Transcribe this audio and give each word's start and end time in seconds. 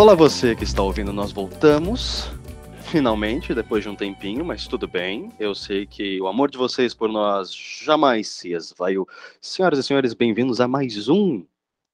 Olá 0.00 0.14
você 0.14 0.56
que 0.56 0.64
está 0.64 0.82
ouvindo, 0.82 1.12
nós 1.12 1.30
voltamos. 1.30 2.30
Finalmente, 2.84 3.54
depois 3.54 3.82
de 3.82 3.90
um 3.90 3.94
tempinho, 3.94 4.42
mas 4.42 4.66
tudo 4.66 4.88
bem. 4.88 5.30
Eu 5.38 5.54
sei 5.54 5.84
que 5.84 6.18
o 6.22 6.26
amor 6.26 6.50
de 6.50 6.56
vocês 6.56 6.94
por 6.94 7.12
nós 7.12 7.54
jamais 7.54 8.28
se 8.28 8.54
esvaiu. 8.54 9.06
Senhoras 9.42 9.78
e 9.78 9.82
senhores, 9.82 10.14
bem-vindos 10.14 10.58
a 10.58 10.66
mais 10.66 11.06
um 11.06 11.44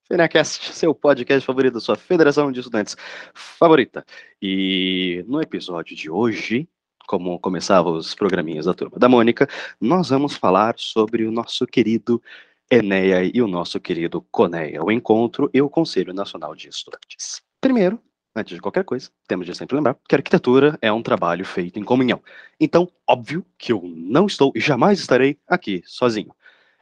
FenaCast, 0.06 0.70
seu 0.72 0.94
podcast 0.94 1.44
favorito, 1.44 1.80
sua 1.80 1.96
federação 1.96 2.52
de 2.52 2.60
estudantes 2.60 2.96
favorita. 3.34 4.06
E 4.40 5.24
no 5.26 5.42
episódio 5.42 5.96
de 5.96 6.08
hoje, 6.08 6.68
como 7.08 7.40
começava 7.40 7.90
os 7.90 8.14
programinhas 8.14 8.66
da 8.66 8.72
turma 8.72 9.00
da 9.00 9.08
Mônica, 9.08 9.48
nós 9.80 10.10
vamos 10.10 10.36
falar 10.36 10.76
sobre 10.78 11.24
o 11.24 11.32
nosso 11.32 11.66
querido 11.66 12.22
Enéia 12.70 13.28
e 13.34 13.42
o 13.42 13.48
nosso 13.48 13.80
querido 13.80 14.24
Coneia, 14.30 14.84
o 14.84 14.92
encontro 14.92 15.50
e 15.52 15.60
o 15.60 15.68
Conselho 15.68 16.14
Nacional 16.14 16.54
de 16.54 16.68
Estudantes. 16.68 17.44
Primeiro, 17.60 18.00
antes 18.34 18.54
de 18.54 18.60
qualquer 18.60 18.84
coisa, 18.84 19.10
temos 19.26 19.46
de 19.46 19.54
sempre 19.54 19.76
lembrar 19.76 19.96
que 20.08 20.14
a 20.14 20.18
arquitetura 20.18 20.78
é 20.80 20.92
um 20.92 21.02
trabalho 21.02 21.44
feito 21.44 21.78
em 21.78 21.84
comunhão. 21.84 22.22
Então, 22.60 22.88
óbvio 23.06 23.44
que 23.58 23.72
eu 23.72 23.82
não 23.84 24.26
estou 24.26 24.52
e 24.54 24.60
jamais 24.60 24.98
estarei 24.98 25.38
aqui 25.48 25.82
sozinho. 25.86 26.34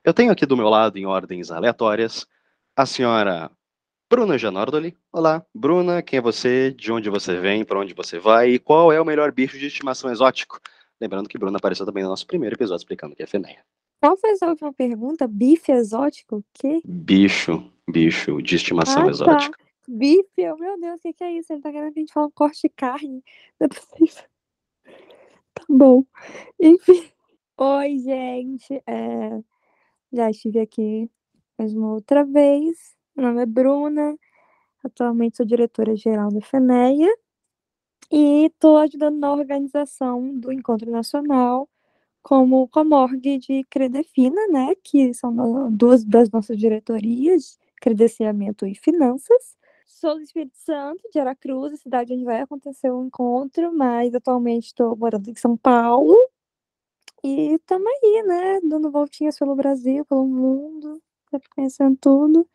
Eu 0.02 0.12
tenho 0.12 0.32
aqui 0.32 0.44
do 0.44 0.56
meu 0.56 0.68
lado, 0.68 0.98
em 0.98 1.06
ordens 1.06 1.50
aleatórias, 1.50 2.26
a 2.76 2.84
senhora 2.84 3.50
Bruna 4.10 4.36
Janordoli. 4.36 4.96
Olá, 5.12 5.44
Bruna, 5.54 6.02
quem 6.02 6.18
é 6.18 6.22
você? 6.22 6.70
De 6.72 6.92
onde 6.92 7.08
você 7.08 7.40
vem? 7.40 7.64
Para 7.64 7.78
onde 7.78 7.94
você 7.94 8.18
vai? 8.18 8.50
E 8.50 8.58
qual 8.58 8.92
é 8.92 9.00
o 9.00 9.04
melhor 9.04 9.32
bicho 9.32 9.58
de 9.58 9.66
estimação 9.66 10.10
exótico? 10.10 10.60
Lembrando 11.00 11.28
que 11.28 11.38
Bruna 11.38 11.56
apareceu 11.56 11.86
também 11.86 12.02
no 12.02 12.10
nosso 12.10 12.26
primeiro 12.26 12.54
episódio 12.54 12.82
explicando 12.82 13.14
o 13.14 13.16
que 13.16 13.22
é 13.22 13.26
feneia. 13.26 13.64
Qual 14.00 14.16
foi 14.16 14.30
a 14.40 14.46
última 14.48 14.72
pergunta? 14.72 15.26
Bife 15.26 15.72
exótico? 15.72 16.44
Que? 16.52 16.82
Bicho, 16.84 17.64
bicho 17.90 18.42
de 18.42 18.56
estimação 18.56 19.06
ah, 19.06 19.10
exótica. 19.10 19.56
Tá. 19.56 19.63
Bife, 19.86 20.50
oh, 20.50 20.56
meu 20.56 20.80
Deus, 20.80 20.98
o 20.98 21.02
que, 21.02 21.12
que, 21.12 21.24
é 21.24 21.32
isso? 21.32 21.52
Ele 21.52 21.60
tá 21.60 21.70
querendo 21.70 21.92
que 21.92 21.98
a 21.98 22.02
gente 22.02 22.12
fale 22.12 22.26
um 22.26 22.30
corte 22.30 22.62
de 22.62 22.68
carne. 22.70 23.22
Não 23.60 23.66
é 23.66 23.68
possível. 23.68 24.24
Tá 25.54 25.64
bom. 25.68 26.04
Enfim. 26.58 27.10
Oi, 27.58 27.98
gente. 27.98 28.82
É... 28.86 29.40
Já 30.12 30.30
estive 30.30 30.60
aqui 30.60 31.10
mais 31.58 31.74
uma 31.74 31.92
outra 31.94 32.24
vez. 32.24 32.96
Meu 33.14 33.26
nome 33.26 33.42
é 33.42 33.46
Bruna. 33.46 34.16
Atualmente 34.82 35.36
sou 35.36 35.46
diretora-geral 35.46 36.30
da 36.30 36.40
FENEA. 36.40 37.14
E 38.10 38.46
estou 38.46 38.78
ajudando 38.78 39.18
na 39.18 39.32
organização 39.32 40.38
do 40.38 40.52
Encontro 40.52 40.90
Nacional 40.90 41.68
como 42.22 42.68
comorgue 42.68 43.38
de 43.38 43.64
Credefina, 43.64 44.46
né? 44.48 44.74
Que 44.82 45.12
são 45.14 45.70
duas 45.70 46.04
das 46.04 46.30
nossas 46.30 46.58
diretorias, 46.58 47.58
credenciamento 47.80 48.66
e 48.66 48.74
finanças 48.74 49.56
sou 49.84 50.16
do 50.16 50.22
Espírito 50.22 50.56
Santo, 50.56 51.02
de 51.12 51.18
Aracruz, 51.18 51.72
a 51.74 51.76
cidade 51.76 52.12
onde 52.14 52.24
vai 52.24 52.40
acontecer 52.40 52.90
o 52.90 53.04
encontro, 53.04 53.72
mas 53.72 54.14
atualmente 54.14 54.66
estou 54.66 54.96
morando 54.96 55.28
em 55.30 55.34
São 55.36 55.56
Paulo. 55.56 56.14
E 57.22 57.54
estamos 57.54 57.86
aí, 57.86 58.22
né? 58.26 58.60
Dando 58.62 58.90
voltinhas 58.90 59.38
pelo 59.38 59.54
Brasil, 59.56 60.04
pelo 60.04 60.26
mundo, 60.26 61.00
conhecendo 61.54 61.96
tudo. 62.00 62.46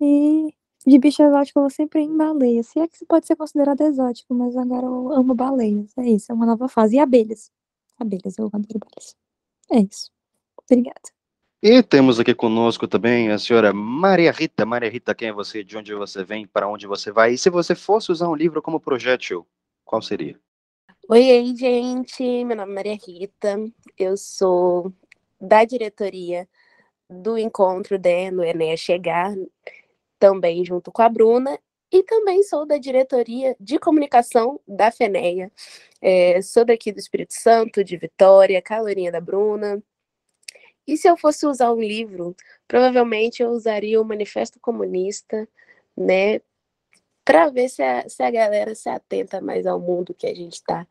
E 0.00 0.54
de 0.86 0.98
bicho 0.98 1.22
exótico 1.22 1.58
eu 1.58 1.62
vou 1.64 1.70
sempre 1.70 2.00
em 2.00 2.16
baleia. 2.16 2.62
Se 2.62 2.78
é 2.80 2.88
que 2.88 3.04
pode 3.06 3.26
ser 3.26 3.36
considerado 3.36 3.80
exótico, 3.82 4.34
mas 4.34 4.56
agora 4.56 4.86
eu 4.86 5.12
amo 5.12 5.34
baleias. 5.34 5.92
É 5.98 6.08
isso, 6.08 6.32
é 6.32 6.34
uma 6.34 6.46
nova 6.46 6.68
fase. 6.68 6.96
E 6.96 6.98
abelhas. 7.00 7.52
Abelhas, 7.98 8.38
eu 8.38 8.46
adoro 8.46 8.80
abelhas. 8.82 9.16
É 9.70 9.80
isso. 9.80 10.10
Obrigada. 10.64 11.17
E 11.60 11.82
temos 11.82 12.20
aqui 12.20 12.32
conosco 12.36 12.86
também 12.86 13.32
a 13.32 13.38
senhora 13.38 13.72
Maria 13.72 14.30
Rita. 14.30 14.64
Maria 14.64 14.88
Rita, 14.88 15.12
quem 15.12 15.30
é 15.30 15.32
você? 15.32 15.64
De 15.64 15.76
onde 15.76 15.92
você 15.92 16.22
vem? 16.22 16.46
Para 16.46 16.68
onde 16.68 16.86
você 16.86 17.10
vai? 17.10 17.32
E 17.32 17.38
se 17.38 17.50
você 17.50 17.74
fosse 17.74 18.12
usar 18.12 18.28
um 18.28 18.34
livro 18.36 18.62
como 18.62 18.78
projétil, 18.78 19.44
qual 19.84 20.00
seria? 20.00 20.38
Oi, 21.08 21.52
gente. 21.56 22.22
Meu 22.44 22.56
nome 22.56 22.70
é 22.70 22.74
Maria 22.76 22.94
Rita. 23.04 23.56
Eu 23.98 24.16
sou 24.16 24.92
da 25.40 25.64
diretoria 25.64 26.48
do 27.10 27.36
encontro 27.36 27.98
né, 27.98 28.30
no 28.30 28.44
Enéa 28.44 28.76
Chegar, 28.76 29.34
também 30.16 30.64
junto 30.64 30.92
com 30.92 31.02
a 31.02 31.08
Bruna. 31.08 31.58
E 31.90 32.04
também 32.04 32.40
sou 32.44 32.66
da 32.66 32.78
diretoria 32.78 33.56
de 33.58 33.80
comunicação 33.80 34.60
da 34.64 34.92
FENEA. 34.92 35.50
É, 36.00 36.40
sou 36.40 36.64
daqui 36.64 36.92
do 36.92 37.00
Espírito 37.00 37.34
Santo, 37.34 37.82
de 37.82 37.96
Vitória, 37.96 38.62
calorinha 38.62 39.10
da 39.10 39.20
Bruna. 39.20 39.82
E 40.88 40.96
se 40.96 41.06
eu 41.06 41.18
fosse 41.18 41.46
usar 41.46 41.70
um 41.70 41.80
livro, 41.80 42.34
provavelmente 42.66 43.42
eu 43.42 43.50
usaria 43.50 44.00
o 44.00 44.04
Manifesto 44.04 44.58
Comunista, 44.58 45.46
né? 45.94 46.40
Para 47.22 47.50
ver 47.50 47.68
se 47.68 47.82
a, 47.82 48.08
se 48.08 48.22
a 48.22 48.30
galera 48.30 48.74
se 48.74 48.88
atenta 48.88 49.38
mais 49.38 49.66
ao 49.66 49.78
mundo 49.78 50.14
que 50.14 50.26
a 50.26 50.34
gente 50.34 50.54
está 50.54 50.86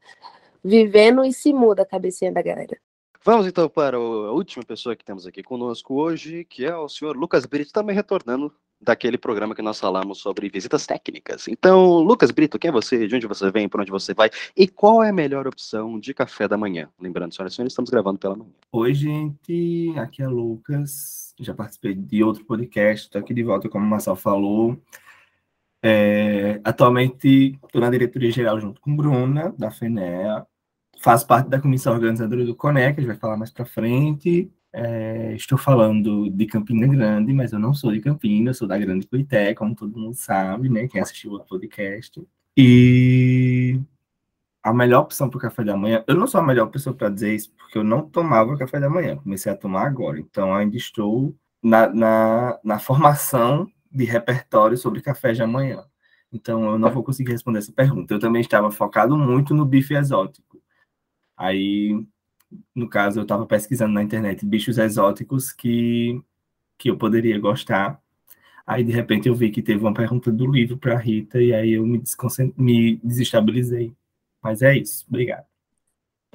vivendo 0.63 1.25
e 1.25 1.33
se 1.33 1.51
muda 1.51 1.81
a 1.81 1.85
cabecinha 1.85 2.31
da 2.31 2.43
galera. 2.43 2.77
Vamos 3.25 3.47
então 3.47 3.67
para 3.67 3.97
a 3.97 4.31
última 4.31 4.63
pessoa 4.63 4.95
que 4.95 5.03
temos 5.03 5.25
aqui 5.25 5.41
conosco 5.41 5.95
hoje, 5.95 6.45
que 6.45 6.63
é 6.63 6.75
o 6.75 6.87
senhor 6.87 7.17
Lucas 7.17 7.47
Brito, 7.47 7.71
também 7.71 7.95
retornando 7.95 8.53
daquele 8.79 9.17
programa 9.17 9.55
que 9.55 9.61
nós 9.61 9.79
falamos 9.79 10.19
sobre 10.19 10.49
visitas 10.49 10.85
técnicas. 10.85 11.47
Então, 11.47 11.99
Lucas 11.99 12.31
Brito, 12.31 12.59
quem 12.59 12.69
é 12.69 12.71
você? 12.71 13.07
De 13.07 13.15
onde 13.15 13.27
você 13.27 13.51
vem? 13.51 13.67
Para 13.67 13.81
onde 13.81 13.91
você 13.91 14.13
vai? 14.13 14.29
E 14.55 14.67
qual 14.67 15.03
é 15.03 15.09
a 15.09 15.13
melhor 15.13 15.47
opção 15.47 15.99
de 15.99 16.13
café 16.13 16.47
da 16.47 16.57
manhã? 16.57 16.89
Lembrando, 16.99 17.33
senhoras 17.33 17.53
e 17.53 17.55
senhores, 17.55 17.73
estamos 17.73 17.89
gravando 17.89 18.19
pela 18.19 18.35
manhã. 18.35 18.51
Oi, 18.71 18.93
gente. 18.93 19.93
Aqui 19.97 20.21
é 20.21 20.27
Lucas. 20.27 21.33
Já 21.39 21.53
participei 21.53 21.95
de 21.95 22.23
outro 22.23 22.45
podcast. 22.45 23.07
Estou 23.07 23.21
aqui 23.21 23.33
de 23.33 23.43
volta, 23.43 23.67
como 23.69 23.85
o 23.85 23.87
Marcel 23.89 24.15
falou. 24.15 24.77
É, 25.81 26.59
atualmente, 26.63 27.57
estou 27.63 27.81
na 27.81 27.89
diretoria 27.89 28.31
geral 28.31 28.59
junto 28.59 28.81
com 28.81 28.95
Bruna, 28.95 29.53
da 29.57 29.71
FENEA. 29.71 30.45
Faço 30.99 31.27
parte 31.27 31.47
da 31.47 31.61
comissão 31.61 31.93
organizadora 31.93 32.43
do 32.43 32.55
CONEC, 32.55 32.97
a 32.97 33.01
gente 33.01 33.07
vai 33.07 33.15
falar 33.15 33.37
mais 33.37 33.51
para 33.51 33.65
frente. 33.65 34.51
É, 34.73 35.33
estou 35.33 35.57
falando 35.57 36.29
de 36.29 36.45
Campina 36.45 36.87
Grande, 36.87 37.33
mas 37.33 37.51
eu 37.53 37.59
não 37.59 37.73
sou 37.73 37.91
de 37.91 37.99
Campina, 38.01 38.49
eu 38.49 38.53
sou 38.53 38.67
da 38.67 38.77
Grande 38.77 39.07
Coité, 39.07 39.53
como 39.53 39.75
todo 39.75 39.97
mundo 39.97 40.15
sabe, 40.15 40.69
né? 40.69 40.87
Quem 40.87 41.01
assistiu 41.01 41.33
o 41.33 41.43
podcast. 41.43 42.21
E 42.55 43.79
a 44.63 44.73
melhor 44.73 45.01
opção 45.03 45.29
para 45.29 45.37
o 45.37 45.41
café 45.41 45.63
da 45.63 45.77
manhã, 45.77 46.03
eu 46.07 46.15
não 46.15 46.27
sou 46.27 46.41
a 46.41 46.43
melhor 46.43 46.67
pessoa 46.67 46.95
para 46.95 47.09
dizer 47.09 47.33
isso, 47.35 47.51
porque 47.53 47.77
eu 47.77 47.83
não 47.83 48.07
tomava 48.09 48.57
café 48.57 48.79
da 48.79 48.89
manhã, 48.89 49.15
comecei 49.17 49.51
a 49.51 49.55
tomar 49.55 49.87
agora. 49.87 50.19
Então, 50.19 50.53
ainda 50.53 50.75
estou 50.75 51.35
na, 51.63 51.87
na, 51.93 52.59
na 52.63 52.79
formação 52.79 53.71
de 53.91 54.03
repertório 54.03 54.77
sobre 54.77 55.01
café 55.01 55.33
da 55.33 55.47
manhã. 55.47 55.83
Então, 56.31 56.71
eu 56.71 56.77
não 56.79 56.91
vou 56.91 57.03
conseguir 57.03 57.31
responder 57.31 57.59
essa 57.59 57.71
pergunta. 57.71 58.13
Eu 58.13 58.19
também 58.19 58.41
estava 58.41 58.69
focado 58.69 59.17
muito 59.17 59.53
no 59.53 59.65
bife 59.65 59.93
exótico. 59.95 60.61
Aí, 61.37 62.05
no 62.73 62.87
caso, 62.89 63.19
eu 63.19 63.23
estava 63.23 63.45
pesquisando 63.45 63.93
na 63.93 64.03
internet 64.03 64.45
bichos 64.45 64.77
exóticos 64.77 65.51
que, 65.51 66.21
que 66.77 66.89
eu 66.89 66.97
poderia 66.97 67.39
gostar. 67.39 68.01
Aí, 68.65 68.83
de 68.83 68.91
repente, 68.91 69.27
eu 69.27 69.35
vi 69.35 69.49
que 69.49 69.61
teve 69.61 69.81
uma 69.81 69.93
pergunta 69.93 70.31
do 70.31 70.45
livro 70.45 70.77
para 70.77 70.97
Rita, 70.97 71.41
e 71.41 71.53
aí 71.53 71.73
eu 71.73 71.85
me, 71.85 72.01
me 72.57 72.95
desestabilizei. 72.97 73.93
Mas 74.41 74.61
é 74.61 74.77
isso. 74.77 75.05
Obrigado. 75.07 75.45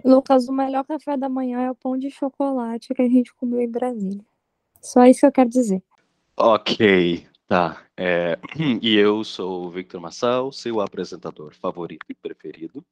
Lucas, 0.04 0.48
o 0.48 0.52
melhor 0.52 0.84
café 0.84 1.16
da 1.16 1.28
manhã 1.28 1.60
é 1.60 1.70
o 1.70 1.74
pão 1.74 1.96
de 1.96 2.10
chocolate 2.10 2.94
que 2.94 3.02
a 3.02 3.08
gente 3.08 3.34
comeu 3.34 3.60
em 3.60 3.70
Brasília. 3.70 4.24
Só 4.80 5.04
isso 5.06 5.20
que 5.20 5.26
eu 5.26 5.32
quero 5.32 5.48
dizer. 5.48 5.82
Ok, 6.36 7.26
tá. 7.46 7.82
É, 7.96 8.38
e 8.82 8.96
eu 8.96 9.22
sou 9.22 9.66
o 9.66 9.70
Victor 9.70 10.00
Massal, 10.00 10.50
seu 10.50 10.80
apresentador 10.80 11.54
favorito 11.54 12.04
e 12.08 12.14
preferido 12.14 12.84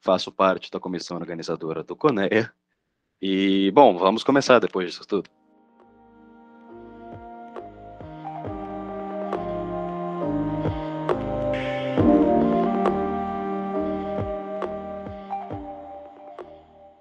faço 0.00 0.32
parte 0.32 0.70
da 0.70 0.80
comissão 0.80 1.16
organizadora 1.16 1.82
do 1.84 1.94
CONEA. 1.94 2.52
E, 3.20 3.70
bom, 3.72 3.96
vamos 3.98 4.24
começar 4.24 4.58
depois 4.58 4.90
disso 4.90 5.06
tudo. 5.06 5.28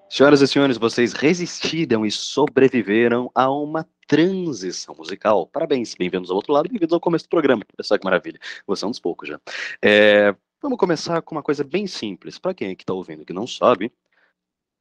Senhoras 0.09 0.41
e 0.41 0.47
senhores, 0.47 0.77
vocês 0.77 1.13
resistiram 1.13 2.05
e 2.05 2.11
sobreviveram 2.11 3.31
a 3.33 3.49
uma 3.49 3.87
transição 4.05 4.93
musical. 4.93 5.47
Parabéns, 5.47 5.95
bem-vindos 5.95 6.29
ao 6.29 6.35
outro 6.35 6.51
lado, 6.51 6.67
bem-vindos 6.67 6.91
ao 6.91 6.99
começo 6.99 7.23
do 7.23 7.29
programa. 7.29 7.63
Só 7.81 7.97
que 7.97 8.03
maravilha, 8.03 8.37
você 8.67 8.83
é 8.83 8.87
um 8.87 8.91
dos 8.91 8.99
poucos 8.99 9.29
já. 9.29 9.39
É, 9.81 10.35
Vamos 10.61 10.77
começar 10.77 11.21
com 11.21 11.35
uma 11.35 11.43
coisa 11.43 11.63
bem 11.63 11.87
simples. 11.87 12.37
Para 12.37 12.53
quem 12.53 12.73
está 12.73 12.93
ouvindo 12.93 13.25
que 13.25 13.31
não 13.31 13.47
sabe, 13.47 13.93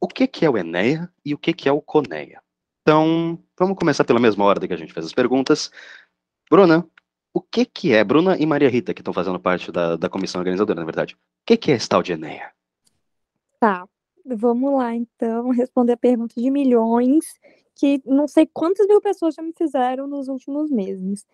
o 0.01 0.09
que, 0.09 0.27
que 0.27 0.45
é 0.45 0.51
o 0.51 0.59
Enéia 0.59 1.13
e 1.25 1.35
o 1.35 1.39
que, 1.39 1.53
que 1.53 1.69
é 1.69 1.73
o 1.73 1.81
Coneia? 1.81 2.43
Então, 2.83 3.39
vamos 3.57 3.77
começar 3.77 4.05
pela 4.05 4.19
mesma 4.19 4.45
ordem 4.45 4.67
que 4.67 4.75
a 4.75 4.79
gente 4.79 4.93
fez 4.93 5.07
as 5.07 5.13
perguntas. 5.13 5.71
Bruna, 6.51 6.85
o 7.33 7.41
que, 7.41 7.65
que 7.65 7.93
é, 7.93 8.03
Bruna 8.03 8.37
e 8.37 8.45
Maria 8.45 8.69
Rita, 8.69 8.93
que 8.93 9.01
estão 9.01 9.15
fazendo 9.15 9.39
parte 9.39 9.71
da, 9.71 9.95
da 9.95 10.09
comissão 10.09 10.41
organizadora, 10.41 10.81
na 10.81 10.85
verdade, 10.85 11.15
o 11.15 11.19
que, 11.47 11.57
que 11.57 11.71
é 11.71 11.77
esse 11.77 11.89
tal 11.89 12.03
de 12.03 12.13
Enéia? 12.13 12.53
Tá, 13.61 13.87
vamos 14.25 14.73
lá 14.73 14.95
então 14.95 15.51
responder 15.51 15.93
a 15.93 15.97
pergunta 15.97 16.41
de 16.41 16.51
milhões, 16.51 17.39
que 17.75 18.03
não 18.05 18.27
sei 18.27 18.47
quantas 18.47 18.87
mil 18.89 19.01
pessoas 19.01 19.35
já 19.35 19.43
me 19.43 19.53
fizeram 19.53 20.09
nos 20.09 20.27
últimos 20.27 20.71
meses. 20.71 21.25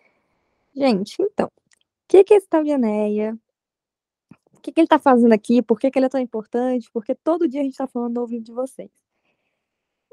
Gente, 0.75 1.15
então, 1.19 1.47
o 1.47 1.51
que, 2.07 2.23
que 2.23 2.33
é 2.33 2.37
esse 2.37 2.47
tal 2.47 2.63
de 2.63 2.69
Enéia? 2.69 3.35
Que, 4.65 4.71
que 4.71 4.79
ele 4.81 4.85
está 4.85 4.97
fazendo 4.97 5.33
aqui, 5.33 5.61
por 5.61 5.79
que, 5.79 5.91
que 5.91 5.99
ele 5.99 6.07
é 6.07 6.09
tão 6.09 6.19
importante, 6.19 6.89
porque 6.91 7.13
todo 7.13 7.47
dia 7.47 7.61
a 7.61 7.63
gente 7.63 7.73
está 7.73 7.87
falando 7.87 8.15
no 8.15 8.21
ouvido 8.21 8.43
de 8.43 8.51
vocês. 8.51 8.89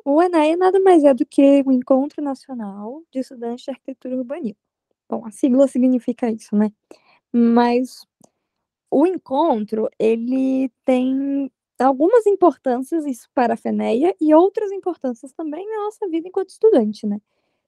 O 0.04 0.20
ENEA 0.20 0.56
nada 0.56 0.81
mais 0.81 1.04
é 1.04 1.14
do 1.14 1.25
que 1.25 1.62
o 1.64 1.72
Encontro 1.72 2.22
Nacional 2.22 3.02
de 3.10 3.20
Estudantes 3.20 3.64
de 3.64 3.70
Arquitetura 3.70 4.14
e 4.14 4.19
Urbanismo. 4.19 4.58
Bom, 5.08 5.25
a 5.25 5.31
sigla 5.31 5.69
significa 5.69 6.31
isso, 6.31 6.54
né? 6.56 6.72
Mas 7.32 8.06
o 8.90 9.06
encontro, 9.06 9.88
ele 9.99 10.70
tem 10.84 11.50
algumas 11.78 12.26
importâncias 12.26 13.06
isso 13.06 13.28
para 13.34 13.54
a 13.54 13.56
FENEA 13.56 14.14
e 14.20 14.34
outras 14.34 14.70
importâncias 14.70 15.32
também 15.32 15.66
na 15.66 15.84
nossa 15.84 16.08
vida 16.08 16.28
enquanto 16.28 16.50
estudante, 16.50 17.06
né? 17.06 17.20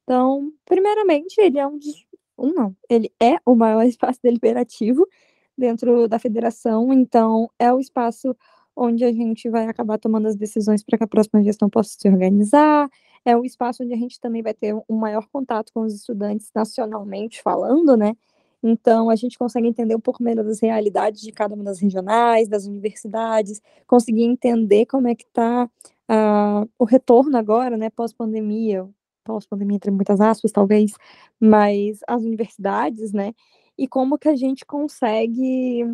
Então, 0.03 0.53
primeiramente, 0.67 1.41
ele 1.41 1.59
é 1.59 1.67
um 1.67 1.79
dos, 1.79 2.07
um 2.37 2.53
não, 2.53 2.77
ele 2.91 3.11
é 3.21 3.39
o 3.47 3.55
maior 3.55 3.85
espaço 3.87 4.21
deliberativo 4.23 5.07
dentro 5.57 6.09
da 6.09 6.19
federação, 6.19 6.93
então 6.93 7.51
é 7.59 7.73
o 7.73 7.81
espaço 7.81 8.37
onde 8.77 9.05
a 9.05 9.13
gente 9.13 9.49
vai 9.49 9.67
acabar 9.67 9.99
tomando 9.99 10.27
as 10.27 10.37
decisões 10.37 10.83
para 10.83 10.99
que 10.99 11.05
a 11.05 11.09
próxima 11.09 11.43
gestão 11.43 11.71
possa 11.71 11.97
se 11.99 12.09
organizar, 12.09 12.89
é 13.25 13.37
o 13.37 13.45
espaço 13.45 13.83
onde 13.83 13.95
a 13.95 13.97
gente 13.97 14.21
também 14.21 14.43
vai 14.43 14.53
ter 14.53 14.75
um 14.75 14.97
maior 14.97 15.27
contato 15.33 15.73
com 15.73 15.83
os 15.83 15.95
estudantes 15.95 16.51
nacionalmente 16.55 17.41
falando, 17.41 17.97
né? 17.97 18.15
Então, 18.63 19.11
a 19.11 19.17
gente 19.17 19.39
consegue 19.39 19.69
entender 19.69 19.95
um 19.95 20.01
pouco 20.01 20.23
melhor 20.23 20.45
das 20.45 20.61
realidades 20.61 21.21
de 21.21 21.31
cada 21.33 21.55
uma 21.55 21.63
das 21.65 21.79
regionais, 21.79 22.49
das 22.49 22.67
universidades, 22.67 23.61
conseguir 23.87 24.25
entender 24.25 24.87
como 24.87 25.07
é 25.07 25.15
que 25.15 25.25
está 25.25 25.65
uh, 25.65 25.69
ah, 26.09 26.67
o 26.79 26.85
retorno 26.85 27.37
agora, 27.37 27.77
né, 27.77 27.91
pós-pandemia, 27.91 28.89
pós-pandemia 29.23 29.77
entre 29.77 29.91
muitas 29.91 30.19
aspas, 30.19 30.51
talvez, 30.51 30.95
mas 31.39 32.01
as 32.09 32.23
universidades, 32.23 33.13
né, 33.13 33.35
e 33.77 33.89
como 33.89 34.19
que 34.19 34.29
a 34.29 34.37
gente 34.37 34.65
consegue 34.65 35.85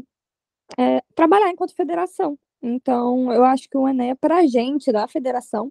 é, 0.79 1.03
trabalhar 1.15 1.51
enquanto 1.51 1.75
federação. 1.75 2.39
Então, 2.63 3.33
eu 3.33 3.45
acho 3.45 3.69
que 3.69 3.77
o 3.77 3.89
Ené, 3.89 4.15
para 4.15 4.39
a 4.39 4.47
gente 4.47 4.93
da 4.93 5.09
federação, 5.09 5.71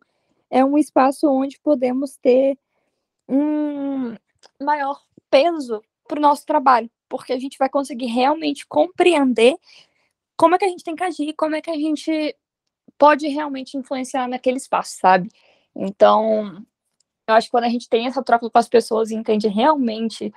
é 0.50 0.66
um 0.66 0.78
espaço 0.78 1.28
onde 1.28 1.60
podemos 1.60 2.18
ter 2.18 2.58
um 3.28 4.16
maior 4.60 5.02
peso 5.30 5.82
para 6.08 6.18
o 6.18 6.22
nosso 6.22 6.46
trabalho, 6.46 6.90
porque 7.08 7.32
a 7.32 7.40
gente 7.40 7.58
vai 7.58 7.70
conseguir 7.70 8.08
realmente 8.08 8.66
compreender 8.68 9.56
como 10.36 10.56
é 10.56 10.58
que 10.58 10.66
a 10.66 10.70
gente 10.70 10.84
tem 10.84 10.96
que 10.96 11.04
agir, 11.04 11.34
como 11.34 11.56
é 11.56 11.62
que 11.62 11.70
a 11.70 11.76
gente 11.76 12.36
pode 12.98 13.28
realmente 13.28 13.78
influenciar 13.78 14.28
naquele 14.28 14.58
espaço, 14.58 14.98
sabe? 15.00 15.30
Então, 15.76 16.66
eu 17.28 17.36
acho 17.36 17.48
que 17.48 17.52
quando 17.52 17.66
a 17.66 17.70
gente 17.70 17.88
tem 17.88 18.08
essa 18.08 18.24
troca 18.24 18.50
com 18.50 18.58
as 18.58 18.68
pessoas 18.68 19.12
e 19.12 19.16
entende 19.16 19.48
realmente 19.48 20.34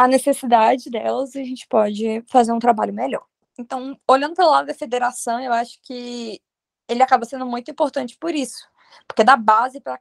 a 0.00 0.08
necessidade 0.08 0.88
delas, 0.88 1.36
a 1.36 1.44
gente 1.44 1.68
pode 1.68 2.24
fazer 2.26 2.52
um 2.52 2.58
trabalho 2.58 2.90
melhor. 2.90 3.22
Então, 3.58 4.00
olhando 4.08 4.34
pelo 4.34 4.50
lado 4.50 4.66
da 4.66 4.72
federação, 4.72 5.38
eu 5.38 5.52
acho 5.52 5.78
que 5.82 6.40
ele 6.88 7.02
acaba 7.02 7.26
sendo 7.26 7.44
muito 7.44 7.70
importante 7.70 8.16
por 8.18 8.34
isso, 8.34 8.66
porque 9.06 9.22
dá 9.22 9.36
base 9.36 9.78
para 9.78 9.98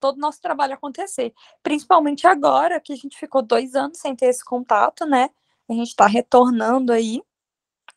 todo 0.00 0.16
o 0.16 0.20
nosso 0.20 0.40
trabalho 0.40 0.72
acontecer. 0.72 1.34
Principalmente 1.62 2.26
agora, 2.26 2.80
que 2.80 2.94
a 2.94 2.96
gente 2.96 3.18
ficou 3.18 3.42
dois 3.42 3.74
anos 3.74 3.98
sem 3.98 4.16
ter 4.16 4.24
esse 4.28 4.42
contato, 4.42 5.04
né? 5.04 5.28
A 5.68 5.74
gente 5.74 5.88
está 5.88 6.06
retornando 6.06 6.90
aí. 6.90 7.22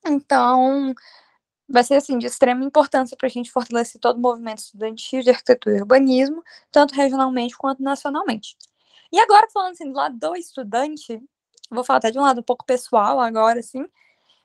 Então, 0.06 0.94
vai 1.70 1.86
ser 1.86 1.96
assim 1.96 2.18
de 2.18 2.26
extrema 2.26 2.66
importância 2.66 3.16
para 3.16 3.28
a 3.28 3.32
gente 3.32 3.50
fortalecer 3.50 4.02
todo 4.02 4.18
o 4.18 4.22
movimento 4.22 4.60
estudantil 4.60 5.22
de 5.22 5.30
arquitetura 5.30 5.78
e 5.78 5.80
urbanismo, 5.80 6.44
tanto 6.70 6.94
regionalmente 6.94 7.58
quanto 7.58 7.82
nacionalmente. 7.82 8.58
E 9.12 9.20
agora, 9.20 9.48
falando 9.52 9.74
assim, 9.74 9.92
do 9.92 9.98
lado 9.98 10.18
do 10.18 10.36
estudante, 10.36 11.22
vou 11.70 11.84
falar 11.84 11.98
até 12.00 12.12
de 12.12 12.20
um 12.20 12.22
lado 12.24 12.42
um 12.42 12.44
pouco 12.44 12.66
pessoal 12.66 13.20
agora, 13.20 13.60
assim, 13.60 13.86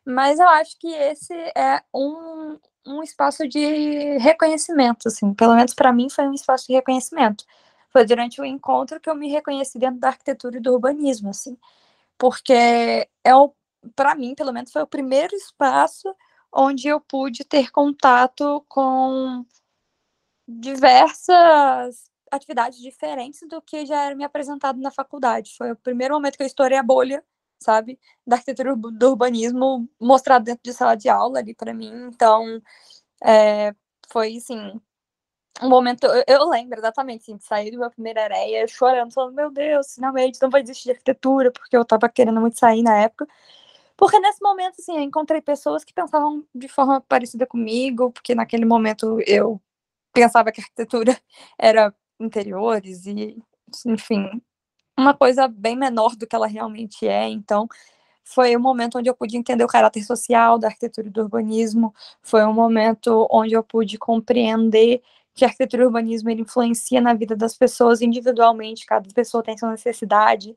mas 0.05 0.39
eu 0.39 0.49
acho 0.49 0.79
que 0.79 0.89
esse 0.89 1.35
é 1.57 1.83
um, 1.95 2.59
um 2.87 3.03
espaço 3.03 3.49
de 3.49 4.19
reconhecimento, 4.19 5.09
assim, 5.09 5.35
pelo 5.35 5.55
menos 5.57 5.75
para 5.75 5.93
mim 5.93 6.11
foi 6.11 6.27
um 6.29 6.35
espaço 6.35 6.67
de 6.67 6.75
reconhecimento. 6.75 7.45
Foi 7.91 8.05
durante 8.05 8.41
o 8.41 8.45
encontro 8.45 9.01
que 9.01 9.09
eu 9.11 9.15
me 9.15 9.31
reconheci 9.31 9.79
dentro 9.79 10.01
da 10.01 10.09
arquitetura 10.09 10.59
e 10.59 10.61
do 10.61 10.73
urbanismo, 10.73 11.31
assim, 11.31 11.57
porque 12.19 13.09
é 13.25 13.35
o, 13.37 13.55
para 13.97 14.15
mim, 14.15 14.35
pelo 14.35 14.53
menos, 14.53 14.73
foi 14.73 14.83
o 14.83 14.87
primeiro 14.87 15.35
espaço 15.37 16.15
onde 16.53 16.89
eu 16.89 17.01
pude 17.01 17.45
ter 17.45 17.71
contato 17.73 18.65
com 18.69 19.45
diversas 20.47 22.05
atividades 22.35 22.79
diferentes 22.79 23.41
do 23.49 23.63
que 23.63 23.87
já 23.87 24.05
era 24.07 24.15
me 24.15 24.25
apresentado 24.25 24.81
na 24.81 24.91
faculdade. 24.91 25.55
Foi 25.57 25.73
o 25.73 25.77
primeiro 25.77 26.15
momento 26.15 26.37
que 26.37 26.43
eu 26.43 26.47
estourei 26.47 26.79
a 26.79 26.83
bolha 26.83 27.25
sabe? 27.65 27.99
Da 28.27 28.37
arquitetura 28.37 28.77
do 28.77 29.11
urbanismo 29.11 29.89
mostrado 30.01 30.45
dentro 30.45 30.63
de 30.63 30.73
sala 30.73 30.97
de 30.97 31.09
aula 31.09 31.39
ali 31.39 31.55
para 31.55 31.75
mim. 31.75 31.93
Então, 32.09 32.61
é, 33.25 33.75
foi 34.11 34.37
assim. 34.37 34.81
Um 35.63 35.69
momento, 35.69 36.05
eu, 36.07 36.25
eu 36.27 36.49
lembro 36.49 36.79
exatamente 36.79 37.23
assim, 37.23 37.37
de 37.37 37.45
sair 37.45 37.71
do 37.71 37.79
meu 37.79 37.91
primeiro 37.91 38.21
areia 38.21 38.67
chorando, 38.69 39.13
falando: 39.13 39.35
Meu 39.35 39.51
Deus, 39.51 39.95
finalmente 39.95 40.41
não 40.43 40.51
vai 40.51 40.63
existir 40.63 40.91
arquitetura, 40.93 41.53
porque 41.53 41.77
eu 41.77 41.85
tava 41.85 42.09
querendo 42.09 42.41
muito 42.41 42.59
sair 42.59 42.83
na 42.83 42.99
época. 43.01 43.27
Porque 43.97 44.19
nesse 44.21 44.43
momento, 44.43 44.77
assim, 44.81 44.97
eu 44.97 45.03
encontrei 45.03 45.41
pessoas 45.41 45.85
que 45.85 45.95
pensavam 45.95 46.45
de 46.55 46.69
forma 46.69 47.01
parecida 47.03 47.47
comigo, 47.47 48.11
porque 48.13 48.35
naquele 48.35 48.65
momento 48.65 49.19
eu 49.27 49.61
pensava 50.13 50.53
que 50.53 50.61
a 50.61 50.65
arquitetura 50.65 51.19
era 51.59 51.95
interiores 52.21 53.07
e, 53.07 53.37
enfim, 53.87 54.43
uma 54.99 55.15
coisa 55.15 55.49
bem 55.49 55.77
menor 55.77 56.17
do 56.17 56.27
que 56.27 56.37
ela 56.37 56.47
realmente 56.47 57.07
é. 57.07 57.29
Então, 57.29 57.69
foi 58.25 58.57
um 58.57 58.61
momento 58.61 58.99
onde 58.99 59.09
eu 59.09 59.15
pude 59.15 59.37
entender 59.37 59.65
o 59.65 59.69
caráter 59.69 60.03
social 60.03 60.59
da 60.59 60.69
arquitetura 60.69 61.09
e 61.09 61.11
do 61.11 61.23
urbanismo, 61.23 61.95
foi 62.23 62.45
um 62.45 62.53
momento 62.53 63.29
onde 63.31 63.55
eu 63.55 63.63
pude 63.63 63.99
compreender 63.99 65.03
que 65.35 65.45
a 65.45 65.49
arquitetura 65.49 65.83
e 65.83 65.85
o 65.85 65.89
urbanismo 65.89 66.31
ele 66.31 66.43
influencia 66.43 67.01
na 67.01 67.13
vida 67.15 67.37
das 67.37 67.57
pessoas 67.57 68.01
individualmente, 68.01 68.87
cada 68.87 69.09
pessoa 69.13 69.43
tem 69.43 69.59
sua 69.59 69.71
necessidade. 69.73 70.55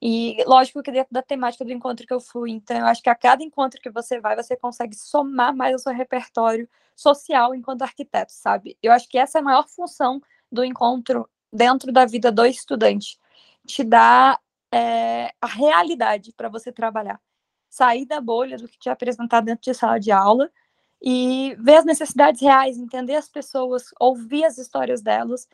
E 0.00 0.42
lógico 0.46 0.82
que 0.82 0.92
dentro 0.92 1.12
da 1.12 1.22
temática 1.22 1.64
do 1.64 1.72
encontro 1.72 2.06
que 2.06 2.12
eu 2.12 2.20
fui, 2.20 2.50
então 2.50 2.76
eu 2.78 2.86
acho 2.86 3.02
que 3.02 3.10
a 3.10 3.14
cada 3.14 3.42
encontro 3.42 3.80
que 3.80 3.90
você 3.90 4.20
vai, 4.20 4.36
você 4.36 4.56
consegue 4.56 4.94
somar 4.96 5.54
mais 5.54 5.74
o 5.74 5.78
seu 5.78 5.92
repertório 5.92 6.68
social 6.94 7.54
enquanto 7.54 7.82
arquiteto, 7.82 8.32
sabe? 8.32 8.76
Eu 8.82 8.92
acho 8.92 9.08
que 9.08 9.18
essa 9.18 9.38
é 9.38 9.40
a 9.40 9.44
maior 9.44 9.68
função 9.68 10.20
do 10.56 10.64
encontro 10.64 11.28
dentro 11.52 11.92
da 11.92 12.04
vida 12.04 12.32
do 12.32 12.44
estudante 12.44 13.18
te 13.66 13.84
dá 13.84 14.38
é, 14.72 15.32
a 15.40 15.46
realidade 15.46 16.32
para 16.32 16.48
você 16.48 16.72
trabalhar. 16.72 17.20
Sair 17.68 18.06
da 18.06 18.20
bolha 18.20 18.56
do 18.56 18.68
que 18.68 18.78
te 18.78 18.88
é 18.88 18.92
apresentar 18.92 19.40
dentro 19.40 19.62
de 19.62 19.74
sala 19.74 19.98
de 19.98 20.10
aula 20.10 20.50
e 21.02 21.56
ver 21.60 21.76
as 21.76 21.84
necessidades 21.84 22.40
reais, 22.40 22.78
entender 22.78 23.16
as 23.16 23.28
pessoas, 23.28 23.90
ouvir 24.00 24.44
as 24.44 24.56
histórias 24.58 25.02
delas 25.02 25.46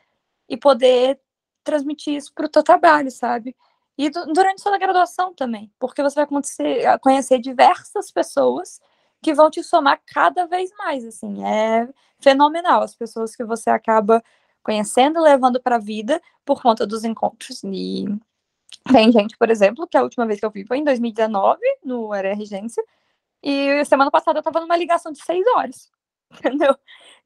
e 0.48 0.56
poder 0.56 1.20
transmitir 1.64 2.14
isso 2.14 2.32
para 2.34 2.46
o 2.46 2.48
teu 2.48 2.62
trabalho, 2.62 3.10
sabe? 3.10 3.56
E 3.96 4.10
durante 4.10 4.62
sua 4.62 4.78
graduação 4.78 5.34
também, 5.34 5.70
porque 5.78 6.02
você 6.02 6.16
vai 6.16 6.26
conhecer, 6.26 6.98
conhecer 7.00 7.38
diversas 7.38 8.10
pessoas 8.10 8.80
que 9.22 9.34
vão 9.34 9.50
te 9.50 9.62
somar 9.62 10.00
cada 10.06 10.46
vez 10.46 10.70
mais, 10.76 11.04
assim, 11.04 11.44
é 11.44 11.88
fenomenal 12.18 12.82
as 12.82 12.94
pessoas 12.94 13.36
que 13.36 13.44
você 13.44 13.70
acaba 13.70 14.22
conhecendo 14.62 15.18
e 15.18 15.22
levando 15.22 15.60
para 15.60 15.76
a 15.76 15.78
vida 15.78 16.20
por 16.44 16.62
conta 16.62 16.86
dos 16.86 17.04
encontros. 17.04 17.62
E 17.64 18.06
tem 18.90 19.12
gente, 19.12 19.36
por 19.36 19.50
exemplo, 19.50 19.86
que 19.86 19.96
a 19.96 20.02
última 20.02 20.26
vez 20.26 20.40
que 20.40 20.46
eu 20.46 20.50
vi 20.50 20.64
foi 20.66 20.78
em 20.78 20.84
2019, 20.84 21.60
no 21.84 22.14
Era 22.14 22.34
Regência, 22.34 22.82
e 23.42 23.84
semana 23.84 24.10
passada 24.10 24.38
eu 24.38 24.40
estava 24.40 24.60
numa 24.60 24.76
ligação 24.76 25.12
de 25.12 25.22
seis 25.22 25.44
horas, 25.56 25.90
entendeu? 26.32 26.76